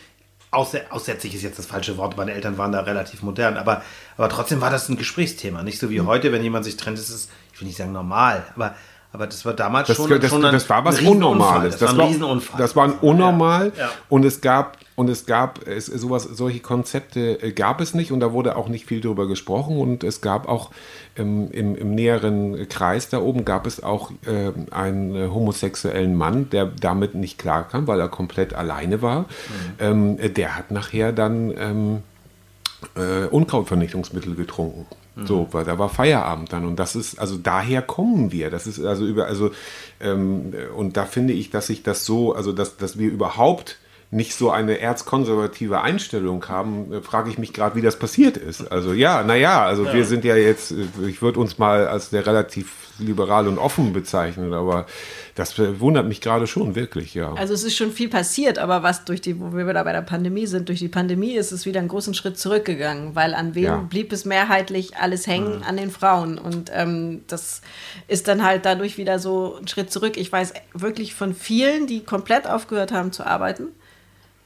aussä 0.51 0.81
aussätzlich 0.89 1.33
ist 1.33 1.43
jetzt 1.43 1.57
das 1.59 1.65
falsche 1.65 1.95
Wort, 1.97 2.17
meine 2.17 2.33
Eltern 2.33 2.57
waren 2.57 2.73
da 2.73 2.81
relativ 2.81 3.21
modern, 3.23 3.55
aber, 3.55 3.81
aber 4.17 4.27
trotzdem 4.27 4.59
war 4.59 4.69
das 4.69 4.89
ein 4.89 4.97
Gesprächsthema. 4.97 5.63
Nicht 5.63 5.79
so 5.79 5.87
Mhm. 5.87 5.91
wie 5.91 6.01
heute, 6.01 6.31
wenn 6.33 6.43
jemand 6.43 6.65
sich 6.65 6.75
trennt, 6.75 6.99
ist 6.99 7.09
es, 7.09 7.29
ich 7.53 7.61
will 7.61 7.67
nicht 7.67 7.77
sagen 7.77 7.93
normal, 7.93 8.43
aber, 8.55 8.75
aber 9.13 9.27
das 9.27 9.45
war 9.45 9.53
damals 9.53 9.87
Das, 9.87 9.95
schon, 9.97 10.09
das, 10.09 10.29
schon 10.29 10.43
ein, 10.43 10.51
das 10.51 10.69
war 10.69 10.83
was. 10.83 10.99
Unnormales. 11.01 11.77
Das, 11.77 11.95
war 11.97 12.03
ein 12.03 12.09
Riesenunfall. 12.09 12.57
Das 12.59 12.75
war 12.75 12.83
ein 12.85 12.93
Unnormal. 12.99 13.71
Ja, 13.77 13.83
ja. 13.85 13.89
Und 14.09 14.25
es 14.25 14.39
gab, 14.41 14.77
und 15.01 15.09
es 15.09 15.25
gab, 15.25 15.67
es, 15.67 15.87
sowas, 15.87 16.23
solche 16.23 16.59
Konzepte 16.59 17.41
äh, 17.41 17.51
gab 17.53 17.81
es 17.81 17.95
nicht 17.95 18.11
und 18.11 18.19
da 18.19 18.33
wurde 18.33 18.55
auch 18.55 18.69
nicht 18.69 18.85
viel 18.85 19.01
drüber 19.01 19.27
gesprochen 19.27 19.77
und 19.77 20.03
es 20.03 20.21
gab 20.21 20.47
auch 20.47 20.69
ähm, 21.17 21.49
im, 21.51 21.75
im 21.75 21.95
näheren 21.95 22.69
Kreis 22.69 23.09
da 23.09 23.19
oben 23.19 23.43
gab 23.43 23.65
es 23.65 23.81
auch 23.81 24.11
ähm, 24.27 24.67
einen 24.69 25.15
äh, 25.15 25.27
homosexuellen 25.29 26.15
Mann, 26.15 26.51
der 26.51 26.67
damit 26.67 27.15
nicht 27.15 27.39
klarkam, 27.39 27.87
weil 27.87 27.99
er 27.99 28.09
komplett 28.09 28.53
alleine 28.53 29.01
war. 29.01 29.25
Ähm, 29.79 30.19
äh, 30.19 30.29
der 30.29 30.55
hat 30.55 30.69
nachher 30.69 31.11
dann 31.13 31.51
ähm, 31.57 32.03
äh, 32.95 33.25
Unkrautvernichtungsmittel 33.25 34.35
getrunken. 34.35 34.85
So, 35.23 35.47
weil 35.51 35.65
da 35.65 35.77
war 35.77 35.89
Feierabend 35.89 36.53
dann 36.53 36.65
und 36.65 36.77
das 36.77 36.95
ist, 36.95 37.19
also 37.19 37.37
daher 37.37 37.81
kommen 37.81 38.31
wir. 38.31 38.49
Das 38.49 38.65
ist 38.65 38.79
also 38.83 39.05
über, 39.05 39.25
also 39.25 39.51
ähm, 39.99 40.53
und 40.75 40.95
da 40.95 41.05
finde 41.05 41.33
ich, 41.33 41.49
dass 41.49 41.67
sich 41.67 41.83
das 41.83 42.05
so, 42.05 42.33
also 42.33 42.53
dass, 42.53 42.77
dass 42.77 42.97
wir 42.97 43.11
überhaupt 43.11 43.77
nicht 44.11 44.35
so 44.35 44.51
eine 44.51 44.79
erzkonservative 44.79 45.81
Einstellung 45.81 46.47
haben, 46.49 46.91
äh, 46.91 47.01
frage 47.01 47.29
ich 47.29 47.37
mich 47.37 47.53
gerade, 47.53 47.75
wie 47.75 47.81
das 47.81 47.97
passiert 47.97 48.35
ist. 48.35 48.69
Also 48.69 48.91
ja, 48.91 49.23
naja, 49.23 49.65
also 49.65 49.85
ja. 49.85 49.93
wir 49.93 50.05
sind 50.05 50.25
ja 50.25 50.35
jetzt, 50.35 50.71
äh, 50.71 51.07
ich 51.07 51.21
würde 51.21 51.39
uns 51.39 51.57
mal 51.57 51.87
als 51.87 52.09
der 52.09 52.25
relativ 52.27 52.73
liberal 52.99 53.47
und 53.47 53.57
offen 53.57 53.93
bezeichnen, 53.93 54.53
aber 54.53 54.85
das 55.35 55.57
wundert 55.79 56.07
mich 56.07 56.19
gerade 56.19 56.45
schon 56.45 56.75
wirklich, 56.75 57.15
ja. 57.15 57.33
Also 57.33 57.53
es 57.53 57.63
ist 57.63 57.75
schon 57.75 57.91
viel 57.91 58.09
passiert, 58.09 58.59
aber 58.59 58.83
was 58.83 59.05
durch 59.05 59.21
die, 59.21 59.39
wo 59.39 59.53
wir 59.53 59.65
da 59.73 59.83
bei 59.83 59.93
der 59.93 60.01
Pandemie 60.01 60.45
sind, 60.45 60.67
durch 60.67 60.79
die 60.79 60.89
Pandemie 60.89 61.31
ist 61.31 61.53
es 61.53 61.65
wieder 61.65 61.79
einen 61.79 61.87
großen 61.87 62.13
Schritt 62.13 62.37
zurückgegangen, 62.37 63.15
weil 63.15 63.33
an 63.33 63.55
wem 63.55 63.63
ja. 63.63 63.77
blieb 63.77 64.11
es 64.11 64.25
mehrheitlich 64.25 64.97
alles 64.97 65.25
hängen 65.25 65.59
mhm. 65.59 65.63
an 65.63 65.77
den 65.77 65.89
Frauen 65.89 66.37
und 66.37 66.69
ähm, 66.73 67.21
das 67.27 67.61
ist 68.09 68.27
dann 68.27 68.43
halt 68.43 68.65
dadurch 68.65 68.97
wieder 68.97 69.19
so 69.19 69.57
ein 69.59 69.69
Schritt 69.69 69.89
zurück. 69.89 70.17
Ich 70.17 70.31
weiß 70.31 70.53
wirklich 70.73 71.15
von 71.15 71.33
vielen, 71.33 71.87
die 71.87 72.03
komplett 72.03 72.45
aufgehört 72.45 72.91
haben 72.91 73.13
zu 73.13 73.25
arbeiten 73.25 73.69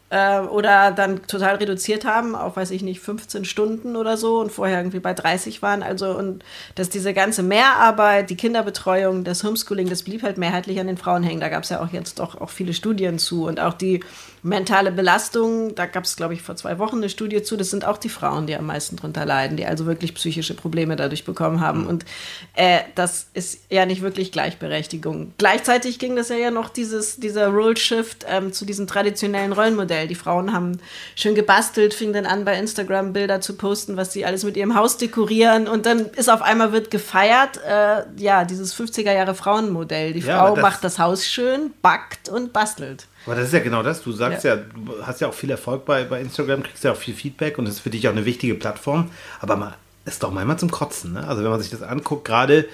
äh, 0.10 0.40
oder 0.40 0.92
dann 0.92 1.24
total 1.24 1.56
reduziert 1.56 2.06
haben 2.06 2.36
auf, 2.36 2.58
weiß 2.58 2.72
ich 2.72 2.84
nicht, 2.84 3.00
15 3.00 3.46
Stunden 3.46 3.96
oder 3.96 4.18
so 4.18 4.40
und 4.40 4.52
vorher 4.52 4.78
irgendwie 4.78 5.00
bei 5.00 5.14
30 5.14 5.62
waren. 5.62 5.84
Also, 5.84 6.16
und 6.18 6.44
dass 6.76 6.90
diese 6.90 7.14
ganze 7.14 7.44
Mehrarbeit, 7.44 8.30
die 8.30 8.38
Kinderbetreuung, 8.38 9.24
das 9.24 9.44
Homeschooling, 9.44 9.90
das 9.90 10.04
blieb 10.04 10.24
halt 10.24 10.38
mehrheitlich 10.38 10.80
an 10.80 10.88
den 10.88 10.98
Frauen 10.98 11.24
hängen. 11.24 11.42
Da 11.42 11.50
gab 11.50 11.64
es 11.64 11.70
ja 11.70 11.82
auch 11.82 11.92
jetzt 11.92 12.20
doch 12.20 12.40
auch 12.40 12.50
viele 12.50 12.74
Studien 12.74 13.18
zu 13.20 13.46
und 13.46 13.60
auch 13.60 13.74
die 13.74 14.04
mentale 14.46 14.92
Belastung, 14.92 15.74
da 15.74 15.88
gab 15.88 16.04
es, 16.04 16.16
glaube 16.16 16.36
ich, 16.36 16.44
vor 16.44 16.56
zwei 16.56 16.78
Wochen 16.78 16.98
eine 16.98 17.10
Studie 17.10 17.42
zu, 17.42 17.58
das 17.58 17.72
sind 17.72 17.84
auch 17.84 17.98
die 17.98 18.10
Frauen, 18.10 18.46
die 18.46 18.56
am 18.56 18.68
meisten 18.68 18.96
drunter 18.96 19.26
leiden, 19.26 19.58
die 19.58 19.66
also 19.66 19.88
wirklich 19.88 20.14
psychische 20.14 20.54
Probleme 20.54 20.96
dadurch 20.96 21.26
bekommen 21.26 21.62
haben. 21.62 21.82
Mhm. 21.82 21.88
Und 21.88 22.06
äh, 22.54 22.82
das 22.94 23.28
ist 23.34 23.62
ja 23.72 23.88
nicht 23.88 24.04
wirklich 24.04 24.32
Gleichberechtigung. 24.32 25.34
Gleichzeitig 25.40 25.98
ging 25.98 26.16
das 26.16 26.30
ja, 26.30 26.36
ja 26.36 26.52
noch 26.52 26.70
dieses, 26.70 27.16
dieser 27.16 27.48
Role-Shift 27.48 28.28
ähm, 28.30 28.54
zu 28.54 28.66
diesem 28.66 28.86
traditionellen 28.86 29.52
Rollenmodell. 29.52 30.08
Die 30.08 30.14
Frauen 30.14 30.54
haben 30.54 30.80
schön 31.16 31.34
gebastelt, 31.34 31.96
fingen 31.96 32.14
dann 32.14 32.28
an, 32.28 32.46
bei 32.46 32.56
Instagram 32.60 33.14
Bilder 33.14 33.42
zu 33.42 33.56
posten, 33.58 33.98
was 33.98 34.14
sie 34.14 34.26
alles 34.26 34.44
mit 34.44 34.58
ihrem 34.58 34.76
Haus 34.76 34.98
dekorieren. 34.98 35.68
Und 35.68 35.88
dann 35.88 36.06
ist 36.12 36.30
auf 36.30 36.44
einmal 36.44 36.72
wird 36.72 36.92
gefeiert, 36.92 37.60
äh, 37.68 38.04
ja, 38.18 38.46
dieses 38.46 38.76
50er 38.80 39.12
Jahre 39.12 39.34
Frauenmodell. 39.34 40.14
Die 40.14 40.20
ja, 40.20 40.38
Frau 40.38 40.54
das 40.54 40.62
macht 40.62 40.84
das 40.84 41.00
Haus 41.00 41.26
schön, 41.26 41.74
backt 41.82 42.30
und 42.30 42.54
bastelt. 42.54 43.08
Aber 43.26 43.36
das 43.36 43.48
ist 43.48 43.54
ja 43.54 43.60
genau 43.60 43.84
das. 43.84 44.04
Du 44.04 44.12
sagst 44.12 44.44
ja, 44.44 44.56
ja 44.56 44.62
du 44.62 45.06
hast 45.06 45.22
ja 45.22 45.28
auch 45.28 45.34
viel 45.34 45.50
Erfolg 45.50 45.86
bei, 45.86 46.04
bei 46.04 46.22
Instagram, 46.22 46.64
kriegst 46.64 46.84
ja 46.84 46.92
auch 46.92 46.98
viel 46.98 47.16
Feedback 47.16 47.58
und 47.58 47.66
das 47.66 47.76
ist 47.76 47.80
für 47.82 47.90
dich 47.90 48.08
auch 48.08 48.12
eine 48.12 48.26
wichtige 48.26 48.56
Plattform. 48.56 49.10
Aber 49.40 49.56
mal, 49.56 49.76
ist 50.06 50.22
doch 50.24 50.32
manchmal 50.32 50.60
zum 50.60 50.72
Kotzen. 50.72 51.14
Ne? 51.14 51.28
Also 51.28 51.44
wenn 51.44 51.50
man 51.50 51.60
sich 51.60 51.72
das 51.72 51.82
anguckt, 51.82 52.26
gerade 52.26 52.68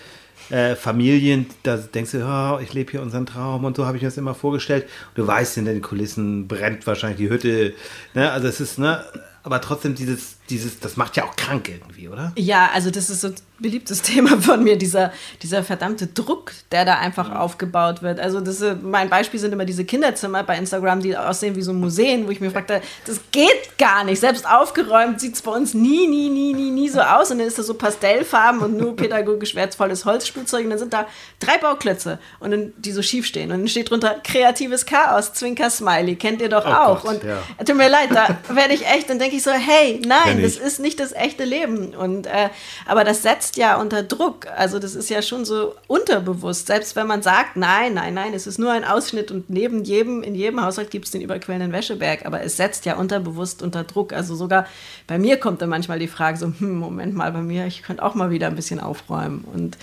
äh, 0.50 0.76
Familien, 0.76 1.46
da 1.64 1.78
denkst 1.78 2.12
du, 2.12 2.26
oh, 2.26 2.60
ich 2.62 2.74
lebe 2.74 2.92
hier 2.92 3.02
unseren 3.02 3.26
Traum 3.26 3.64
und 3.64 3.78
so 3.78 3.86
habe 3.86 3.98
ich 3.98 4.04
mir 4.04 4.10
das 4.10 4.18
immer 4.18 4.36
vorgestellt. 4.36 4.88
Du 5.16 5.26
weißt, 5.26 5.58
in 5.58 5.66
den 5.66 5.82
Kulissen 5.82 6.48
brennt 6.48 6.86
wahrscheinlich 6.86 7.18
die 7.20 7.30
Hütte. 7.30 7.74
Ne? 8.14 8.32
Also 8.32 8.48
es 8.48 8.60
ist, 8.60 8.78
ne, 8.78 9.06
aber 9.44 9.62
trotzdem 9.62 9.96
dieses, 9.96 10.38
dieses, 10.50 10.80
das 10.80 10.98
macht 10.98 11.16
ja 11.16 11.24
auch 11.24 11.36
krank 11.36 11.70
irgendwie, 11.70 12.10
oder? 12.10 12.34
Ja, 12.36 12.70
also 12.74 12.92
das 12.92 13.10
ist 13.10 13.22
so 13.22 13.30
beliebtes 13.60 14.02
Thema 14.02 14.42
von 14.42 14.64
mir, 14.64 14.78
dieser, 14.78 15.14
dieser 15.42 15.64
verdammte 15.64 16.08
Druck, 16.08 16.52
der 16.72 16.84
da 16.84 16.96
einfach 16.96 17.30
mhm. 17.30 17.38
aufgebaut 17.38 18.02
wird. 18.02 18.20
Also 18.20 18.42
das, 18.42 18.64
mein 18.82 19.10
Beispiel 19.10 19.40
sind 19.40 19.54
immer 19.54 19.66
diese 19.66 19.86
Kinderzimmer 19.86 20.44
bei 20.44 20.58
Instagram, 20.58 21.02
die 21.02 21.16
aussehen 21.16 21.56
wie 21.56 21.62
so 21.62 21.74
Museen, 21.74 22.28
wo 22.28 22.32
ich 22.32 22.42
mir 22.42 22.52
fragte, 22.52 22.82
das 23.06 23.20
geht 23.32 23.78
gar 23.78 24.04
nicht. 24.04 24.20
Selbst 24.20 24.48
aufgeräumt 24.50 25.22
sieht 25.22 25.36
es 25.36 25.42
bei 25.42 25.52
uns 25.52 25.74
nie, 25.74 26.08
nie, 26.08 26.30
nie, 26.30 26.54
nie, 26.54 26.72
nie 26.72 26.90
so 26.90 27.00
aus. 27.00 27.32
Und 27.32 27.40
dann 27.40 27.48
ist 27.48 27.60
da 27.60 27.64
so 27.64 27.76
Pastellfarben 27.76 28.62
und 28.62 28.78
nur 28.78 28.96
pädagogisch 28.96 29.56
wertvolles 29.56 30.06
Holzspielzeug. 30.06 30.66
Und 30.66 30.72
dann 30.72 30.80
sind 30.80 30.94
da 30.94 31.08
drei 31.40 31.58
Bauklötze, 31.58 32.20
und 32.40 32.52
dann, 32.52 32.74
die 32.78 32.92
so 32.92 33.02
schief 33.02 33.26
stehen. 33.26 33.52
Und 33.52 33.60
dann 33.60 33.68
steht 33.68 33.90
drunter 33.90 34.16
kreatives 34.24 34.86
Chaos, 34.86 35.34
Zwinker 35.34 35.70
Smiley. 35.70 36.16
Kennt 36.16 36.42
ihr 36.42 36.50
doch 36.50 36.66
oh 36.66 36.70
auch. 36.70 37.04
Gott, 37.04 37.16
und 37.16 37.24
ja. 37.24 37.38
tut 37.64 37.78
mir 37.78 37.90
leid, 37.90 38.10
da 38.12 38.38
werde 38.56 38.74
ich 38.74 38.86
echt, 38.88 39.10
dann 39.10 39.20
denke 39.20 39.36
ich 39.36 39.44
so, 39.44 39.52
hey, 39.52 40.02
nein, 40.06 40.31
das 40.40 40.58
ist 40.58 40.80
nicht 40.80 41.00
das 41.00 41.12
echte 41.12 41.44
Leben. 41.44 41.96
Und 41.96 42.28
äh, 42.28 42.50
aber 42.86 43.04
das 43.04 43.24
setzt 43.24 43.42
setzt 43.42 43.58
ja 43.58 43.80
unter 43.80 44.04
Druck. 44.04 44.48
Also 44.56 44.78
das 44.80 44.96
ist 44.96 45.10
ja 45.10 45.22
schon 45.22 45.46
so 45.46 45.76
unterbewusst. 45.88 46.68
Selbst 46.68 46.96
wenn 46.96 47.08
man 47.08 47.22
sagt, 47.22 47.58
nein, 47.58 47.94
nein, 47.94 48.14
nein, 48.14 48.34
es 48.34 48.46
ist 48.46 48.60
nur 48.60 48.72
ein 48.72 48.84
Ausschnitt 48.84 49.32
und 49.32 49.50
neben 49.50 49.84
jedem, 49.84 50.22
in 50.22 50.36
jedem 50.36 50.62
Haushalt 50.62 50.92
gibt 50.92 51.06
es 51.06 51.12
den 51.12 51.22
überquellenden 51.22 51.72
Wäscheberg, 51.72 52.26
aber 52.26 52.42
es 52.42 52.58
setzt 52.58 52.86
ja 52.86 52.96
unterbewusst 52.96 53.62
unter 53.64 53.84
Druck. 53.84 54.14
Also 54.14 54.36
sogar 54.36 54.68
bei 55.08 55.18
mir 55.18 55.38
kommt 55.38 55.62
dann 55.62 55.70
manchmal 55.70 56.00
die 56.00 56.08
Frage 56.08 56.38
so, 56.38 56.48
hm, 56.48 56.78
Moment 56.78 57.16
mal, 57.16 57.32
bei 57.32 57.42
mir, 57.42 57.66
ich 57.66 57.84
könnte 57.84 58.04
auch 58.04 58.16
mal 58.16 58.30
wieder 58.32 58.48
ein 58.48 58.56
bisschen 58.56 58.80
aufräumen. 58.80 59.44
Und 59.54 59.78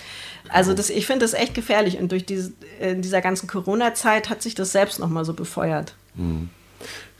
also 0.49 0.73
das, 0.73 0.89
ich 0.89 1.05
finde 1.05 1.25
das 1.25 1.33
echt 1.33 1.53
gefährlich. 1.53 1.99
Und 1.99 2.11
durch 2.11 2.25
diese, 2.25 2.53
in 2.79 3.01
dieser 3.01 3.21
ganzen 3.21 3.47
Corona-Zeit 3.47 4.29
hat 4.29 4.41
sich 4.41 4.55
das 4.55 4.71
selbst 4.71 4.99
nochmal 4.99 5.25
so 5.25 5.33
befeuert. 5.33 5.95
Mhm. 6.15 6.49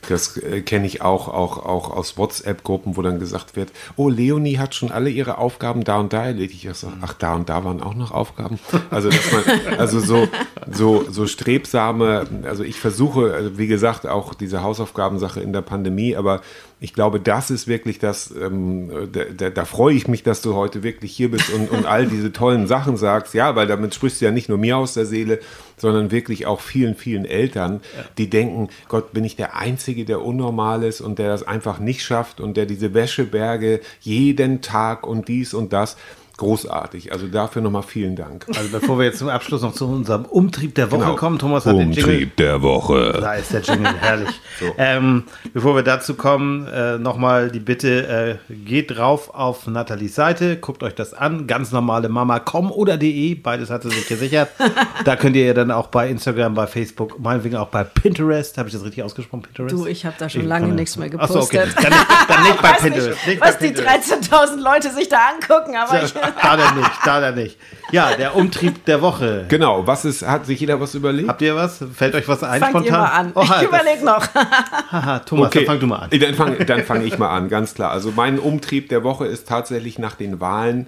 Das 0.07 0.37
äh, 0.37 0.61
kenne 0.61 0.85
ich 0.85 1.01
auch, 1.01 1.27
auch, 1.27 1.65
auch 1.65 1.91
aus 1.91 2.17
WhatsApp-Gruppen, 2.17 2.97
wo 2.97 3.01
dann 3.01 3.19
gesagt 3.19 3.55
wird, 3.55 3.71
oh, 3.95 4.09
Leonie 4.09 4.57
hat 4.57 4.75
schon 4.75 4.91
alle 4.91 5.09
ihre 5.09 5.37
Aufgaben 5.37 5.83
da 5.83 5.99
und 5.99 6.13
da 6.13 6.25
erledigt. 6.25 6.63
Ich 6.63 6.77
sage, 6.77 6.93
ach, 7.01 7.13
da 7.13 7.35
und 7.35 7.49
da 7.49 7.63
waren 7.63 7.81
auch 7.81 7.95
noch 7.95 8.11
Aufgaben. 8.11 8.59
Also, 8.89 9.09
dass 9.09 9.31
man, 9.31 9.77
also 9.77 9.99
so, 9.99 10.27
so, 10.71 11.05
so 11.09 11.27
strebsame, 11.27 12.27
also 12.43 12.63
ich 12.63 12.79
versuche, 12.79 13.33
also 13.33 13.57
wie 13.57 13.67
gesagt, 13.67 14.07
auch 14.07 14.33
diese 14.33 14.63
Hausaufgabensache 14.63 15.41
in 15.41 15.53
der 15.53 15.61
Pandemie, 15.61 16.15
aber 16.15 16.41
ich 16.81 16.93
glaube, 16.93 17.19
das 17.19 17.51
ist 17.51 17.67
wirklich 17.67 17.99
das, 17.99 18.31
ähm, 18.31 18.89
da, 19.11 19.23
da, 19.35 19.49
da, 19.49 19.65
freue 19.65 19.95
ich 19.95 20.07
mich, 20.07 20.23
dass 20.23 20.41
du 20.41 20.55
heute 20.55 20.81
wirklich 20.81 21.11
hier 21.11 21.29
bist 21.29 21.51
und, 21.53 21.69
und 21.69 21.85
all 21.85 22.07
diese 22.07 22.31
tollen 22.31 22.67
Sachen 22.67 22.95
sagst. 22.95 23.33
Ja, 23.33 23.55
weil 23.55 23.67
damit 23.67 23.93
sprichst 23.93 24.21
du 24.21 24.25
ja 24.25 24.31
nicht 24.31 24.47
nur 24.47 24.57
mir 24.57 24.77
aus 24.77 24.93
der 24.93 25.05
Seele, 25.05 25.39
sondern 25.81 26.11
wirklich 26.11 26.45
auch 26.45 26.61
vielen, 26.61 26.95
vielen 26.95 27.25
Eltern, 27.25 27.81
ja. 27.95 28.05
die 28.17 28.29
denken, 28.29 28.69
Gott, 28.87 29.13
bin 29.13 29.23
ich 29.23 29.35
der 29.35 29.55
Einzige, 29.55 30.05
der 30.05 30.23
unnormal 30.23 30.83
ist 30.83 31.01
und 31.01 31.19
der 31.19 31.29
das 31.29 31.43
einfach 31.43 31.79
nicht 31.79 32.03
schafft 32.03 32.39
und 32.39 32.57
der 32.57 32.65
diese 32.65 32.93
Wäscheberge 32.93 33.81
jeden 34.01 34.61
Tag 34.61 35.05
und 35.05 35.27
dies 35.27 35.53
und 35.53 35.73
das 35.73 35.97
großartig. 36.39 37.11
Also 37.11 37.27
dafür 37.27 37.61
nochmal 37.61 37.83
vielen 37.83 38.15
Dank. 38.15 38.45
Also 38.55 38.69
bevor 38.71 38.97
wir 38.97 39.05
jetzt 39.05 39.19
zum 39.19 39.27
Abschluss 39.27 39.61
noch 39.61 39.73
zu 39.73 39.87
unserem 39.87 40.23
Umtrieb 40.25 40.73
der 40.73 40.89
Woche 40.89 41.01
genau. 41.01 41.15
kommen, 41.15 41.37
Thomas 41.37 41.65
hat 41.65 41.75
Umtrieb 41.75 42.05
den 42.05 42.11
Jingle. 42.11 42.31
der 42.37 42.61
Woche. 42.61 43.17
Da 43.19 43.33
ist 43.33 43.53
der 43.53 43.61
Jingle, 43.61 43.93
herrlich. 43.99 44.29
So. 44.59 44.65
Ähm, 44.77 45.23
bevor 45.53 45.73
wir 45.75 45.83
dazu 45.83 46.15
kommen, 46.15 46.67
äh, 46.67 46.97
nochmal 46.97 47.49
die 47.49 47.61
Bitte, 47.61 48.39
äh, 48.49 48.53
geht 48.53 48.97
drauf 48.97 49.33
auf 49.33 49.67
Nathalies 49.67 50.15
Seite, 50.15 50.57
guckt 50.57 50.83
euch 50.83 50.93
das 50.93 51.13
an, 51.13 51.47
ganz 51.47 51.71
normale 51.71 52.09
Mama.com 52.09 52.69
oder 52.69 52.97
de, 52.97 53.35
beides 53.35 53.69
hat 53.69 53.83
sie 53.83 53.89
sich 53.89 54.09
gesichert. 54.09 54.49
da 55.05 55.15
könnt 55.15 55.37
ihr 55.37 55.45
ja 55.45 55.53
dann 55.53 55.71
auch 55.71 55.87
bei 55.87 56.09
Instagram, 56.09 56.55
bei 56.55 56.67
Facebook, 56.67 57.17
meinetwegen 57.21 57.55
auch 57.55 57.69
bei 57.69 57.85
Pinterest, 57.85 58.57
habe 58.57 58.67
ich 58.67 58.73
das 58.73 58.83
richtig 58.83 59.01
ausgesprochen, 59.01 59.43
Pinterest? 59.43 59.73
Du, 59.73 59.85
ich 59.85 60.05
habe 60.05 60.15
da 60.19 60.27
schon 60.27 60.41
ich 60.41 60.47
lange 60.47 60.67
nichts 60.73 60.97
mehr 60.97 61.09
gepostet. 61.09 61.37
Achso, 61.37 61.47
okay. 61.47 61.69
Dann, 61.81 61.93
dann 62.27 62.43
nicht 62.43 62.61
bei 62.61 62.71
Pinterest. 62.73 63.27
Nicht, 63.27 63.41
was 63.41 63.57
die 63.59 63.69
13.000 63.69 64.61
Leute 64.61 64.91
sich 64.91 65.07
da 65.07 65.29
angucken, 65.35 65.77
aber 65.77 66.03
ich 66.03 66.13
da 66.41 66.57
dann 66.57 66.75
nicht, 66.75 66.91
da 67.05 67.19
dann 67.19 67.35
nicht. 67.35 67.57
Ja, 67.91 68.15
der 68.15 68.35
Umtrieb 68.35 68.85
der 68.85 69.01
Woche. 69.01 69.45
Genau, 69.47 69.87
was 69.87 70.05
ist, 70.05 70.25
hat 70.27 70.45
sich 70.45 70.59
jeder 70.59 70.79
was 70.79 70.95
überlegt? 70.95 71.29
Habt 71.29 71.41
ihr 71.41 71.55
was? 71.55 71.83
Fällt 71.93 72.15
euch 72.15 72.27
was 72.27 72.43
ein 72.43 72.59
Fangt 72.59 72.71
spontan? 72.71 72.85
Ihr 72.85 72.91
mal 72.91 73.05
an. 73.05 73.31
Oh, 73.35 73.43
ich 73.43 73.67
überlege 73.67 74.05
noch. 74.05 74.27
Haha, 74.91 75.19
Thomas, 75.19 75.47
okay. 75.47 75.59
dann 75.59 75.65
fang 75.65 75.79
du 75.79 75.87
mal 75.87 75.95
an. 75.97 76.09
Dann 76.11 76.35
fange 76.35 76.83
fang 76.83 77.05
ich 77.05 77.17
mal 77.17 77.29
an, 77.29 77.49
ganz 77.49 77.73
klar. 77.73 77.91
Also 77.91 78.11
mein 78.15 78.39
Umtrieb 78.39 78.89
der 78.89 79.03
Woche 79.03 79.25
ist 79.25 79.47
tatsächlich 79.47 79.99
nach 79.99 80.15
den 80.15 80.39
Wahlen 80.39 80.87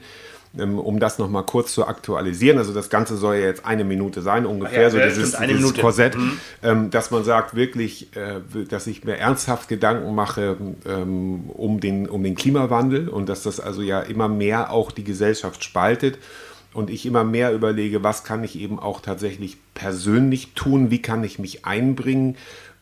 um 0.54 1.00
das 1.00 1.18
nochmal 1.18 1.44
kurz 1.44 1.74
zu 1.74 1.88
aktualisieren. 1.88 2.58
Also 2.58 2.74
das 2.74 2.90
Ganze 2.90 3.16
soll 3.16 3.36
ja 3.36 3.46
jetzt 3.46 3.66
eine 3.66 3.86
Minute 3.86 4.22
sein, 4.22 4.46
ungefähr, 4.46 4.84
ja, 4.84 4.90
so 4.90 4.98
dieses, 4.98 5.38
dieses 5.38 5.40
Minute. 5.40 5.82
Korsett, 5.82 6.18
mhm. 6.18 6.40
Ähm, 6.62 6.90
dass 6.90 7.12
man 7.12 7.24
sagt 7.24 7.56
wirklich, 7.56 8.16
äh, 8.16 8.42
dass 8.68 8.88
ich 8.88 9.04
mir 9.06 9.18
ernsthaft 9.18 9.70
Gedanken 9.70 10.14
mache 10.14 10.58
ähm, 10.86 11.50
um, 11.50 11.80
den, 11.80 12.10
um 12.10 12.24
den 12.24 12.36
Klimawandel 12.36 13.08
und 13.08 13.30
dass 13.30 13.44
das 13.44 13.60
also 13.60 13.82
ja 13.82 14.02
immer 14.02 14.28
mehr 14.28 14.72
auch 14.72 14.92
die 14.92 15.06
Gesellschaft 15.06 15.64
spaltet 15.64 16.18
und 16.74 16.90
ich 16.90 17.06
immer 17.06 17.24
mehr 17.24 17.54
überlege, 17.54 18.04
was 18.04 18.24
kann 18.24 18.44
ich 18.44 18.60
eben 18.60 18.80
auch 18.80 19.02
tatsächlich 19.02 19.58
persönlich 19.74 20.54
tun, 20.54 20.92
wie 20.92 21.02
kann 21.02 21.24
ich 21.24 21.40
mich 21.40 21.66
einbringen 21.66 22.36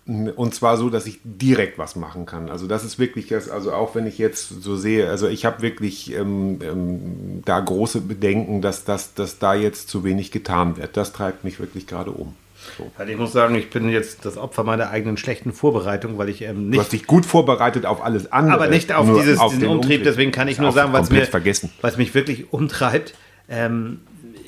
und 0.10 0.56
zwar 0.56 0.78
so, 0.78 0.90
dass 0.90 1.06
ich 1.06 1.20
direkt 1.24 1.78
was 1.78 1.96
machen 1.96 2.26
kann. 2.26 2.50
Also 2.50 2.66
das 2.66 2.84
ist 2.84 2.98
wirklich 2.98 3.28
das, 3.28 3.48
also 3.48 3.74
auch 3.74 3.94
wenn 3.94 4.08
ich 4.08 4.18
jetzt 4.18 4.64
so 4.64 4.76
sehe, 4.76 5.08
also 5.08 5.28
ich 5.28 5.46
habe 5.46 5.62
wirklich 5.62 6.16
ähm, 6.16 6.60
ähm, 6.64 7.44
da 7.46 7.60
große 7.60 8.02
Bedenken, 8.02 8.62
dass, 8.62 8.86
das, 8.86 9.14
dass 9.14 9.38
da 9.38 9.54
jetzt 9.54 9.88
zu 9.88 10.04
wenig 10.04 10.32
getan 10.32 10.78
wird. 10.78 10.98
Das 10.98 11.14
treibt 11.14 11.44
mich 11.44 11.60
wirklich 11.60 11.86
gerade 11.86 12.12
um. 12.12 12.34
So. 12.78 12.92
Also 12.98 13.12
ich 13.12 13.18
muss 13.18 13.32
sagen, 13.32 13.56
ich 13.56 13.70
bin 13.70 13.88
jetzt 13.90 14.26
das 14.26 14.38
Opfer 14.38 14.64
meiner 14.64 14.90
eigenen 14.90 15.16
schlechten 15.16 15.54
Vorbereitung, 15.54 16.18
weil 16.18 16.30
ich 16.30 16.42
ähm, 16.42 16.70
nicht. 16.70 16.78
Du 16.78 16.82
hast 16.82 16.92
dich 16.92 17.06
gut 17.06 17.26
vorbereitet 17.26 17.86
auf 17.86 18.04
alles 18.04 18.32
andere. 18.32 18.56
Aber 18.56 18.68
nicht 18.68 18.92
auf 18.92 19.06
dieses, 19.06 19.40
auf 19.40 19.54
diesen 19.54 19.68
Umtrieb, 19.68 19.84
Umtrieb, 19.84 20.04
deswegen 20.06 20.32
kann 20.32 20.48
ich 20.48 20.58
nur 20.58 20.72
sagen, 20.72 20.92
was 20.92 21.12
mir, 21.12 21.26
vergessen. 21.26 21.72
was 21.82 21.98
mich 21.98 22.16
wirklich 22.16 22.52
umtreibt. 22.52 23.14
Ähm, 23.48 24.02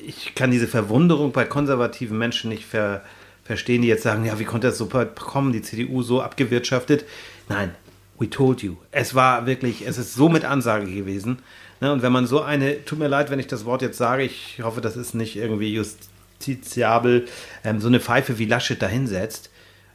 ich 0.04 0.34
kann 0.34 0.50
diese 0.50 0.66
Verwunderung 0.66 1.30
bei 1.30 1.44
konservativen 1.44 2.18
Menschen 2.18 2.50
nicht 2.50 2.66
ver 2.66 3.02
verstehen, 3.44 3.82
die 3.82 3.88
jetzt 3.88 4.02
sagen, 4.02 4.24
ja, 4.24 4.38
wie 4.38 4.44
konnte 4.44 4.68
das 4.68 4.78
so 4.78 4.86
kommen, 4.86 5.52
die 5.52 5.62
CDU 5.62 6.02
so 6.02 6.22
abgewirtschaftet. 6.22 7.04
Nein, 7.48 7.74
we 8.18 8.30
told 8.30 8.62
you. 8.62 8.76
Es 8.90 9.14
war 9.14 9.46
wirklich, 9.46 9.86
es 9.86 9.98
ist 9.98 10.14
so 10.14 10.28
mit 10.28 10.44
Ansage 10.44 10.86
gewesen. 10.86 11.38
Ne? 11.80 11.92
Und 11.92 12.02
wenn 12.02 12.12
man 12.12 12.26
so 12.26 12.40
eine, 12.40 12.84
tut 12.84 12.98
mir 12.98 13.08
leid, 13.08 13.30
wenn 13.30 13.40
ich 13.40 13.48
das 13.48 13.64
Wort 13.64 13.82
jetzt 13.82 13.98
sage, 13.98 14.22
ich 14.22 14.60
hoffe, 14.62 14.80
das 14.80 14.96
ist 14.96 15.14
nicht 15.14 15.36
irgendwie 15.36 15.74
justiziabel, 15.74 17.26
ähm, 17.64 17.80
so 17.80 17.88
eine 17.88 18.00
Pfeife 18.00 18.38
wie 18.38 18.46
Laschet 18.46 18.80
dahinsetzt, 18.80 19.50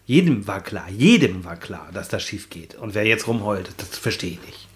Jedem 0.07 0.47
war 0.47 0.61
klar, 0.61 0.87
jedem 0.89 1.43
war 1.43 1.57
klar, 1.57 1.89
dass 1.93 2.07
das 2.07 2.23
schief 2.23 2.49
geht. 2.49 2.75
Und 2.75 2.95
wer 2.95 3.03
jetzt 3.03 3.27
rumheult, 3.27 3.71
das 3.75 3.97
verstehe 3.97 4.31
ich 4.31 4.41
nicht. 4.45 4.67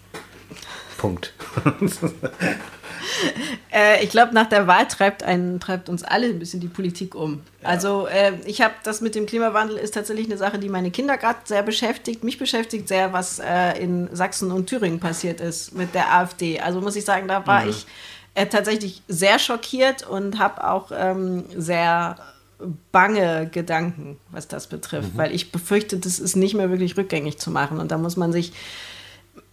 Punkt. 0.98 1.32
Äh, 3.74 4.04
ich 4.04 4.10
glaube, 4.10 4.34
nach 4.34 4.50
der 4.50 4.66
Wahl 4.66 4.86
treibt, 4.86 5.22
einen, 5.22 5.58
treibt 5.58 5.88
uns 5.88 6.04
alle 6.04 6.26
ein 6.26 6.38
bisschen 6.38 6.60
die 6.60 6.68
Politik 6.68 7.14
um. 7.14 7.40
Also 7.62 8.06
äh, 8.06 8.32
ich 8.44 8.60
habe 8.60 8.74
das 8.82 9.00
mit 9.00 9.14
dem 9.14 9.24
Klimawandel 9.24 9.78
ist 9.78 9.94
tatsächlich 9.94 10.26
eine 10.26 10.36
Sache, 10.36 10.58
die 10.58 10.68
meine 10.68 10.90
Kinder 10.90 11.16
gerade 11.16 11.38
sehr 11.44 11.62
beschäftigt. 11.62 12.22
Mich 12.22 12.38
beschäftigt 12.38 12.86
sehr, 12.86 13.14
was 13.14 13.38
äh, 13.38 13.78
in 13.82 14.14
Sachsen 14.14 14.52
und 14.52 14.66
Thüringen 14.66 15.00
passiert 15.00 15.40
ist 15.40 15.74
mit 15.74 15.94
der 15.94 16.12
AfD. 16.12 16.60
Also 16.60 16.82
muss 16.82 16.96
ich 16.96 17.06
sagen, 17.06 17.28
da 17.28 17.46
war 17.46 17.66
ich 17.66 17.86
äh, 18.34 18.46
tatsächlich 18.46 19.02
sehr 19.08 19.38
schockiert 19.38 20.06
und 20.06 20.38
habe 20.38 20.68
auch 20.68 20.90
ähm, 20.94 21.44
sehr 21.56 22.16
bange 22.92 23.48
Gedanken, 23.50 24.18
was 24.30 24.48
das 24.48 24.66
betrifft, 24.66 25.16
weil 25.16 25.34
ich 25.34 25.50
befürchte, 25.50 25.98
das 25.98 26.18
ist 26.18 26.36
nicht 26.36 26.54
mehr 26.54 26.70
wirklich 26.70 26.96
rückgängig 26.96 27.38
zu 27.38 27.50
machen 27.50 27.78
und 27.78 27.90
da 27.90 27.98
muss 27.98 28.16
man 28.16 28.32
sich 28.32 28.52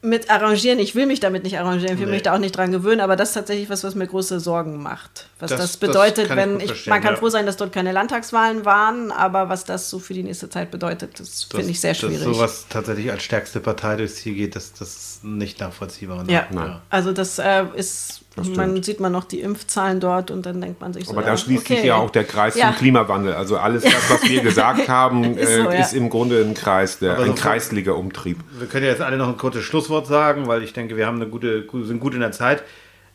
mit 0.01 0.29
arrangieren. 0.29 0.79
Ich 0.79 0.95
will 0.95 1.05
mich 1.05 1.19
damit 1.19 1.43
nicht 1.43 1.59
arrangieren, 1.59 1.93
ich 1.95 1.99
will 1.99 2.07
Nee. 2.07 2.13
mich 2.13 2.21
da 2.23 2.33
auch 2.35 2.39
nicht 2.39 2.55
dran 2.55 2.71
gewöhnen, 2.71 3.01
aber 3.01 3.15
das 3.17 3.29
ist 3.29 3.33
tatsächlich 3.35 3.69
was, 3.69 3.83
was 3.83 3.95
mir 3.95 4.07
große 4.07 4.39
Sorgen 4.39 4.81
macht. 4.81 5.27
Was 5.39 5.49
Das- 5.51 5.59
das, 5.59 5.71
das 5.71 5.77
bedeutet, 5.77 6.29
ich 6.29 6.35
wenn 6.35 6.59
ich, 6.59 6.67
verstehen, 6.67 6.91
man 6.91 7.01
kann 7.01 7.15
ja. 7.15 7.19
froh 7.19 7.29
sein, 7.29 7.45
dass 7.45 7.57
dort 7.57 7.73
keine 7.73 7.91
Landtagswahlen 7.91 8.63
waren, 8.65 9.11
aber 9.11 9.49
was 9.49 9.65
das 9.65 9.89
so 9.89 9.99
für 9.99 10.13
die 10.13 10.23
nächste 10.23 10.49
Zeit 10.49 10.71
bedeutet, 10.71 11.19
das, 11.19 11.43
finde 11.43 11.69
ich 11.71 11.79
sehr 11.81 11.93
schwierig. 11.93 12.17
Dass 12.23 12.25
sowas 12.35 12.65
tatsächlich 12.69 13.11
als 13.11 13.23
stärkste 13.23 13.59
Partei 13.59 13.97
durchs 13.97 14.15
Ziel 14.15 14.35
geht, 14.35 14.55
das, 14.55 14.71
das 14.73 14.95
ist 14.95 15.23
nicht 15.25 15.59
nachvollziehbar. 15.59 16.23
ne? 16.23 16.31
ja, 16.31 16.47
Nein. 16.51 16.79
also 16.89 17.11
das 17.11 17.37
äh, 17.39 17.65
ist, 17.75 18.21
stimmt. 18.43 18.57
man 18.57 18.83
sieht 18.83 18.99
man 18.99 19.11
noch 19.11 19.23
die 19.23 19.39
Impfzahlen 19.41 19.99
dort 19.99 20.31
und 20.31 20.45
dann 20.45 20.59
denkt 20.61 20.81
man 20.81 20.93
sich 20.93 21.05
so, 21.05 21.11
Aber 21.11 21.21
ja, 21.21 21.27
da 21.31 21.37
schließt 21.37 21.67
sich 21.67 21.77
okay. 21.79 21.87
ja 21.87 21.95
auch 21.95 22.09
der 22.09 22.23
Kreis 22.23 22.55
Ja. 22.55 22.67
zum 22.69 22.77
Klimawandel. 22.77 23.33
Also 23.33 23.57
alles 23.57 23.83
das, 23.83 24.09
was 24.09 24.29
wir 24.29 24.41
gesagt 24.41 24.87
haben, 24.87 25.37
Ist 25.37 25.49
äh, 25.49 25.55
so, 25.63 25.71
ja. 25.71 25.79
ist 25.79 25.93
im 25.93 26.09
Grunde 26.09 26.41
ein 26.41 26.53
Kreis, 26.53 26.99
der, 26.99 27.13
Aber 27.13 27.23
ein 27.23 27.29
so- 27.29 27.33
kreislicher 27.35 27.95
Umtrieb. 27.97 28.37
Wir 28.57 28.67
können 28.67 28.85
ja 28.85 28.91
jetzt 28.91 29.01
alle 29.01 29.17
noch 29.17 29.27
ein 29.27 29.37
kurzes 29.37 29.63
Schlusswort 29.63 30.07
sagen, 30.07 30.47
weil 30.47 30.63
ich 30.63 30.73
denke, 30.73 30.95
wir 30.97 31.05
haben 31.07 31.17
eine 31.21 31.27
gute, 31.29 31.63
gu- 31.63 31.83
sind 31.83 31.99
gut 31.99 32.13
in 32.13 32.19
der 32.21 32.31
Zeit. 32.31 32.63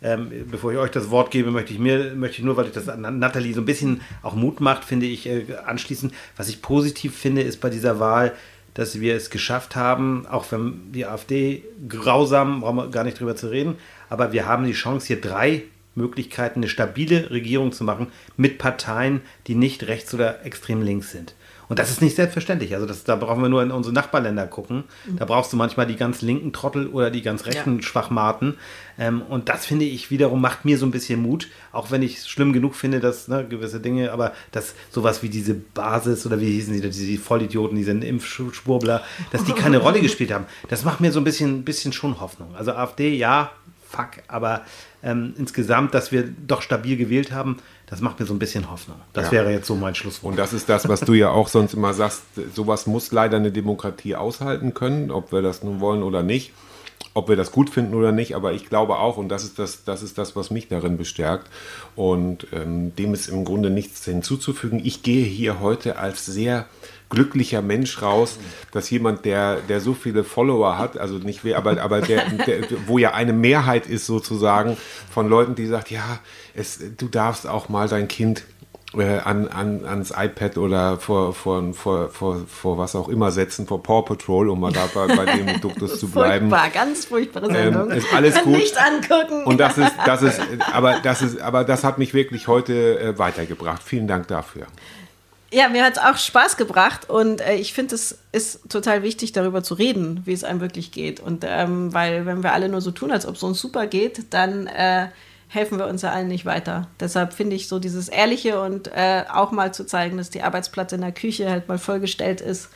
Ähm, 0.03 0.31
bevor 0.51 0.71
ich 0.71 0.77
euch 0.79 0.91
das 0.91 1.11
Wort 1.11 1.31
gebe, 1.31 1.51
möchte 1.51 1.73
ich 1.73 1.79
mir, 1.79 2.13
möchte 2.15 2.39
ich 2.39 2.45
nur, 2.45 2.59
weil 2.59 2.67
ich 2.67 2.73
das 2.73 2.91
an 2.91 3.19
Nathalie 3.19 3.55
so 3.55 3.63
ein 3.63 3.65
bisschen 3.65 4.03
auch 4.23 4.35
Mut 4.35 4.61
macht, 4.61 4.85
finde 4.85 5.07
ich, 5.07 5.27
äh, 5.27 5.45
anschließen. 5.65 6.13
Was 6.37 6.49
ich 6.51 6.61
positiv 6.61 7.17
finde, 7.17 7.41
ist 7.41 7.61
bei 7.63 7.71
dieser 7.71 8.01
Wahl, 8.01 8.33
dass 8.75 9.01
wir 9.01 9.15
es 9.17 9.31
geschafft 9.31 9.77
haben, 9.77 10.27
auch 10.29 10.45
wenn 10.51 10.93
die 10.93 11.07
AfD 11.07 11.63
grausam, 11.89 12.61
brauchen 12.61 12.77
wir 12.77 12.89
gar 12.91 13.05
nicht 13.05 13.19
drüber 13.19 13.37
zu 13.37 13.47
reden, 13.51 13.77
aber 14.15 14.33
wir 14.33 14.47
haben 14.47 14.65
die 14.65 14.73
Chance, 14.75 15.09
hier 15.09 15.21
drei 15.21 15.65
Möglichkeiten, 15.97 16.61
eine 16.61 16.69
stabile 16.69 17.31
Regierung 17.33 17.73
zu 17.73 17.83
machen 17.83 18.07
mit 18.37 18.59
Parteien, 18.59 19.23
die 19.49 19.57
nicht 19.57 19.89
rechts 19.89 20.15
oder 20.15 20.47
extrem 20.47 20.83
links 20.83 21.11
sind. 21.11 21.35
Und 21.69 21.79
das 21.79 21.91
ist 21.91 22.01
nicht 22.03 22.15
selbstverständlich. 22.15 22.75
Also 22.75 22.87
das, 22.87 23.03
da 23.03 23.17
brauchen 23.17 23.43
wir 23.43 23.49
nur 23.49 23.63
in 23.63 23.73
unsere 23.73 23.93
Nachbarländer 23.93 24.47
gucken. 24.47 24.85
Da 25.17 25.25
brauchst 25.25 25.53
du 25.53 25.57
manchmal 25.57 25.87
die 25.87 25.97
ganz 25.97 26.23
linken 26.23 26.53
Trottel 26.53 26.87
oder 26.87 27.11
die 27.11 27.23
ganz 27.23 27.47
rechten 27.47 27.77
Ja. 27.77 27.83
Schwachmaten. 27.83 28.59
Ähm, 28.99 29.23
und 29.23 29.49
das 29.49 29.67
finde 29.67 29.85
ich 29.87 30.11
wiederum 30.11 30.41
macht 30.41 30.65
mir 30.65 30.79
so 30.79 30.87
ein 30.87 30.93
bisschen 30.93 31.23
Mut, 31.23 31.49
auch 31.73 31.91
wenn 31.91 32.03
ich 32.03 32.19
es 32.19 32.29
schlimm 32.29 32.53
genug 32.53 32.75
finde, 32.77 33.01
dass 33.01 33.27
ne, 33.29 33.45
gewisse 33.49 33.81
Dinge, 33.81 34.13
aber 34.13 34.35
dass 34.53 34.75
sowas 34.91 35.23
wie 35.23 35.31
diese 35.31 35.55
Basis 35.55 36.27
oder 36.27 36.39
wie 36.39 36.53
hießen 36.53 36.75
sie, 36.75 36.81
diese 36.81 37.07
die 37.07 37.17
Vollidioten, 37.17 37.77
diese 37.77 37.93
Impfschwurbler, 37.93 39.03
dass 39.33 39.45
die 39.45 39.53
keine 39.53 39.79
Rolle 39.79 40.01
gespielt 40.01 40.33
haben, 40.33 40.45
das 40.69 40.85
macht 40.85 41.01
mir 41.01 41.13
so 41.13 41.19
ein 41.19 41.25
bisschen, 41.25 41.65
bisschen 41.65 41.93
schon 41.95 42.21
Hoffnung. 42.21 42.55
Also 42.55 42.73
AfD, 42.73 43.17
ja, 43.17 43.51
fuck, 43.95 44.23
aber 44.29 44.63
ähm, 45.03 45.35
insgesamt, 45.39 45.95
dass 45.95 46.13
wir 46.13 46.25
doch 46.47 46.63
stabil 46.63 46.97
gewählt 46.97 47.33
haben, 47.33 47.59
das 47.87 48.01
macht 48.01 48.19
mir 48.21 48.27
so 48.27 48.35
ein 48.35 48.39
bisschen 48.39 48.71
Hoffnung. 48.71 48.97
Das 49.13 49.27
Ja. 49.27 49.33
wäre 49.33 49.53
jetzt 49.53 49.67
so 49.67 49.75
mein 49.75 49.95
Schlusswort. 49.95 50.33
Und 50.33 50.39
das 50.39 50.53
ist 50.53 50.69
das, 50.69 50.89
was 50.89 51.01
du 51.01 51.13
ja 51.15 51.31
auch 51.31 51.49
sonst 51.49 51.75
immer 51.75 51.93
sagst, 51.95 52.23
sowas 52.55 52.87
muss 52.87 53.13
leider 53.13 53.37
eine 53.37 53.53
Demokratie 53.53 54.17
aushalten 54.17 54.75
können, 54.75 55.11
ob 55.11 55.33
wir 55.33 55.43
das 55.43 55.63
nun 55.63 55.81
wollen 55.81 56.03
oder 56.03 56.23
nicht, 56.23 56.53
ob 57.13 57.29
wir 57.29 57.37
das 57.37 57.53
gut 57.53 57.71
finden 57.71 57.95
oder 57.95 58.11
nicht, 58.13 58.35
aber 58.35 58.53
ich 58.53 58.69
glaube 58.69 58.99
auch, 58.99 59.17
und 59.19 59.29
das 59.29 59.45
ist 59.45 59.59
das, 59.59 59.85
das, 59.85 60.03
ist 60.03 60.17
das 60.19 60.35
was 60.35 60.51
mich 60.51 60.69
darin 60.69 60.97
bestärkt, 60.97 61.49
und 61.95 62.47
ähm, 62.53 62.95
dem 62.97 63.15
ist 63.15 63.29
im 63.29 63.45
Grunde 63.45 63.71
nichts 63.71 64.05
hinzuzufügen. 64.05 64.81
Ich 64.85 65.03
gehe 65.03 65.25
hier 65.25 65.61
heute 65.61 65.99
als 65.99 66.27
sehr 66.27 66.67
glücklicher 67.11 67.63
Mensch 67.63 68.03
raus, 68.03 68.39
dass 68.73 68.91
jemand, 68.91 69.25
der, 69.25 69.57
der 69.57 69.81
so 69.81 69.95
viele 69.95 70.25
Follower 70.25 70.79
hat, 70.79 70.99
also 70.99 71.17
nicht 71.19 71.45
wer, 71.45 71.57
aber, 71.59 71.81
aber 71.81 72.01
der, 72.01 72.29
der, 72.31 72.65
wo 72.87 72.99
ja 72.99 73.13
eine 73.13 73.33
Mehrheit 73.33 73.87
ist 73.87 74.07
sozusagen 74.07 74.77
von 75.11 75.29
Leuten, 75.29 75.55
die 75.55 75.67
sagt, 75.67 75.91
ja, 75.91 76.19
es, 76.55 76.81
du 76.97 77.09
darfst 77.09 77.47
auch 77.47 77.69
mal 77.69 77.89
dein 77.89 78.09
Kind 78.09 78.45
äh, 78.97 79.19
an, 79.19 79.49
an, 79.49 79.85
ans 79.85 80.13
iPad 80.17 80.59
oder 80.59 80.99
vor, 80.99 81.35
vor, 81.35 81.73
vor, 81.75 82.11
vor, 82.11 82.47
vor 82.47 82.79
was 82.79 82.95
auch 82.95 83.09
immer 83.09 83.31
setzen, 83.31 83.67
vor 83.67 83.83
Paw 83.83 84.03
Patrol, 84.03 84.49
um 84.49 84.61
mal 84.61 84.73
da 84.73 84.89
bei, 84.95 85.07
bei 85.09 85.25
dem 85.25 85.61
Duktus 85.61 85.99
zu 85.99 86.09
bleiben. 86.09 86.49
Furchtbar, 86.49 86.71
ganz 86.71 87.05
furchtbare 87.07 87.47
Sendung. 87.47 87.91
ist 87.91 88.13
alles 88.15 88.41
gut. 88.43 88.57
Nicht 88.57 88.77
angucken. 88.79 89.45
Und 89.45 89.59
das 89.59 89.79
ist, 89.79 89.93
das 90.07 90.23
ist, 90.23 90.41
aber 90.73 91.01
das 91.03 91.23
ist, 91.23 91.41
aber 91.41 91.65
das 91.65 91.85
hat 91.85 91.99
mich 91.99 92.15
wirklich 92.15 92.49
heute 92.49 92.99
äh, 92.99 93.19
weitergebracht. 93.19 93.83
Vielen 93.83 94.07
Dank 94.07 94.29
dafür. 94.29 94.67
Ja, 95.55 95.69
mir 95.69 95.85
hat 95.85 95.93
es 95.93 96.03
auch 96.03 96.17
Spaß 96.17 96.57
gebracht 96.57 97.09
und 97.09 97.41
äh, 97.41 97.55
ich 97.55 97.75
finde, 97.75 97.95
es 97.95 98.19
ist 98.33 98.69
total 98.69 99.05
wichtig, 99.05 99.31
darüber 99.31 99.63
zu 99.63 99.75
reden, 99.75 100.21
wie 100.25 100.33
es 100.33 100.43
einem 100.43 100.61
wirklich 100.61 100.91
geht. 100.91 101.21
Und 101.21 101.45
ähm, 101.47 101.95
weil, 101.95 102.27
wenn 102.27 102.43
wir 102.43 102.53
alle 102.53 102.69
nur 102.69 102.81
so 102.81 102.91
tun, 102.91 103.13
als 103.13 103.25
ob 103.25 103.37
es 103.37 103.43
uns 103.45 103.61
super 103.61 103.87
geht, 103.87 104.35
dann 104.35 104.67
äh, 104.67 105.11
helfen 105.47 105.79
wir 105.79 105.87
uns 105.87 106.03
ja 106.03 106.11
allen 106.11 106.27
nicht 106.27 106.45
weiter. 106.45 106.89
Deshalb 106.99 107.35
finde 107.35 107.55
ich 107.55 107.69
so 107.69 107.79
dieses 107.79 108.09
Ehrliche 108.09 108.61
und 108.61 108.89
äh, 108.89 109.23
auch 109.33 109.53
mal 109.53 109.73
zu 109.73 109.87
zeigen, 109.87 110.17
dass 110.17 110.29
die 110.29 110.43
Arbeitsplatte 110.43 110.97
in 110.97 111.03
der 111.03 111.13
Küche 111.13 111.49
halt 111.49 111.69
mal 111.69 111.79
vollgestellt 111.79 112.41
ist. 112.41 112.71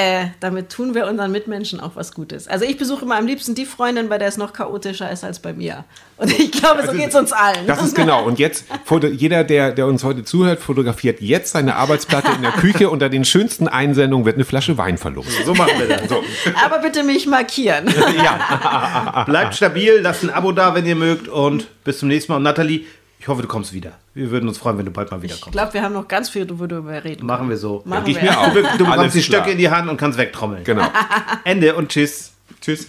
Äh, 0.00 0.28
damit 0.40 0.70
tun 0.70 0.94
wir 0.94 1.06
unseren 1.06 1.30
Mitmenschen 1.30 1.78
auch 1.78 1.90
was 1.94 2.14
Gutes. 2.14 2.48
Also 2.48 2.64
ich 2.64 2.78
besuche 2.78 3.04
immer 3.04 3.18
am 3.18 3.26
liebsten 3.26 3.54
die 3.54 3.66
Freundin, 3.66 4.08
bei 4.08 4.16
der 4.16 4.28
es 4.28 4.38
noch 4.38 4.54
chaotischer 4.54 5.10
ist 5.10 5.24
als 5.24 5.40
bei 5.40 5.52
mir. 5.52 5.84
Und 6.16 6.32
ich 6.38 6.52
glaube, 6.52 6.86
so 6.86 6.92
geht 6.92 7.10
es 7.10 7.14
uns 7.14 7.32
allen. 7.32 7.66
Das 7.66 7.82
ist 7.82 7.94
genau. 7.94 8.24
Und 8.24 8.38
jetzt, 8.38 8.64
jeder, 9.12 9.44
der, 9.44 9.72
der 9.72 9.86
uns 9.86 10.02
heute 10.02 10.24
zuhört, 10.24 10.60
fotografiert 10.60 11.20
jetzt 11.20 11.52
seine 11.52 11.76
Arbeitsplatte 11.76 12.32
in 12.34 12.40
der 12.40 12.52
Küche. 12.52 12.88
Unter 12.88 13.10
den 13.10 13.26
schönsten 13.26 13.68
Einsendungen 13.68 14.24
wird 14.24 14.36
eine 14.36 14.46
Flasche 14.46 14.78
Wein 14.78 14.96
verlost. 14.96 15.44
So 15.44 15.52
machen 15.52 15.72
wir 15.78 15.88
das. 15.88 16.08
So. 16.08 16.22
Aber 16.64 16.78
bitte 16.78 17.02
mich 17.02 17.26
markieren. 17.26 17.86
Ja. 18.22 19.24
Bleibt 19.26 19.54
stabil, 19.54 20.00
lasst 20.00 20.22
ein 20.22 20.30
Abo 20.30 20.52
da, 20.52 20.74
wenn 20.74 20.86
ihr 20.86 20.96
mögt 20.96 21.28
und 21.28 21.66
bis 21.84 21.98
zum 21.98 22.08
nächsten 22.08 22.32
Mal. 22.32 22.36
Und 22.38 22.44
Nathalie, 22.44 22.86
ich 23.20 23.28
hoffe, 23.28 23.42
du 23.42 23.48
kommst 23.48 23.74
wieder. 23.74 23.92
Wir 24.14 24.30
würden 24.30 24.48
uns 24.48 24.56
freuen, 24.56 24.78
wenn 24.78 24.86
du 24.86 24.90
bald 24.90 25.10
mal 25.10 25.18
Ich 25.18 25.24
wiederkommst. 25.24 25.52
glaube, 25.52 25.74
wir 25.74 25.82
haben 25.82 25.92
noch 25.92 26.08
ganz 26.08 26.30
viel, 26.30 26.48
worüber 26.48 26.82
wir 26.86 27.04
reden. 27.04 27.26
Machen 27.26 27.50
wir 27.50 27.58
so. 27.58 27.82
Machen 27.84 28.06
ich 28.06 28.16
wir. 28.16 28.22
mir 28.22 28.40
auch. 28.40 28.48
Du, 28.54 28.62
bekommst 28.62 28.88
Alles 28.98 29.12
die 29.12 29.22
Stöcke 29.22 29.50
in 29.50 29.58
die 29.58 29.68
Hand 29.68 29.90
und 29.90 29.98
kannst 29.98 30.18
wegtrommeln. 30.18 30.64
Genau. 30.64 30.88
Ende 31.44 31.74
und 31.76 31.90
tschüss. 31.90 32.32
Tschüss. 32.62 32.88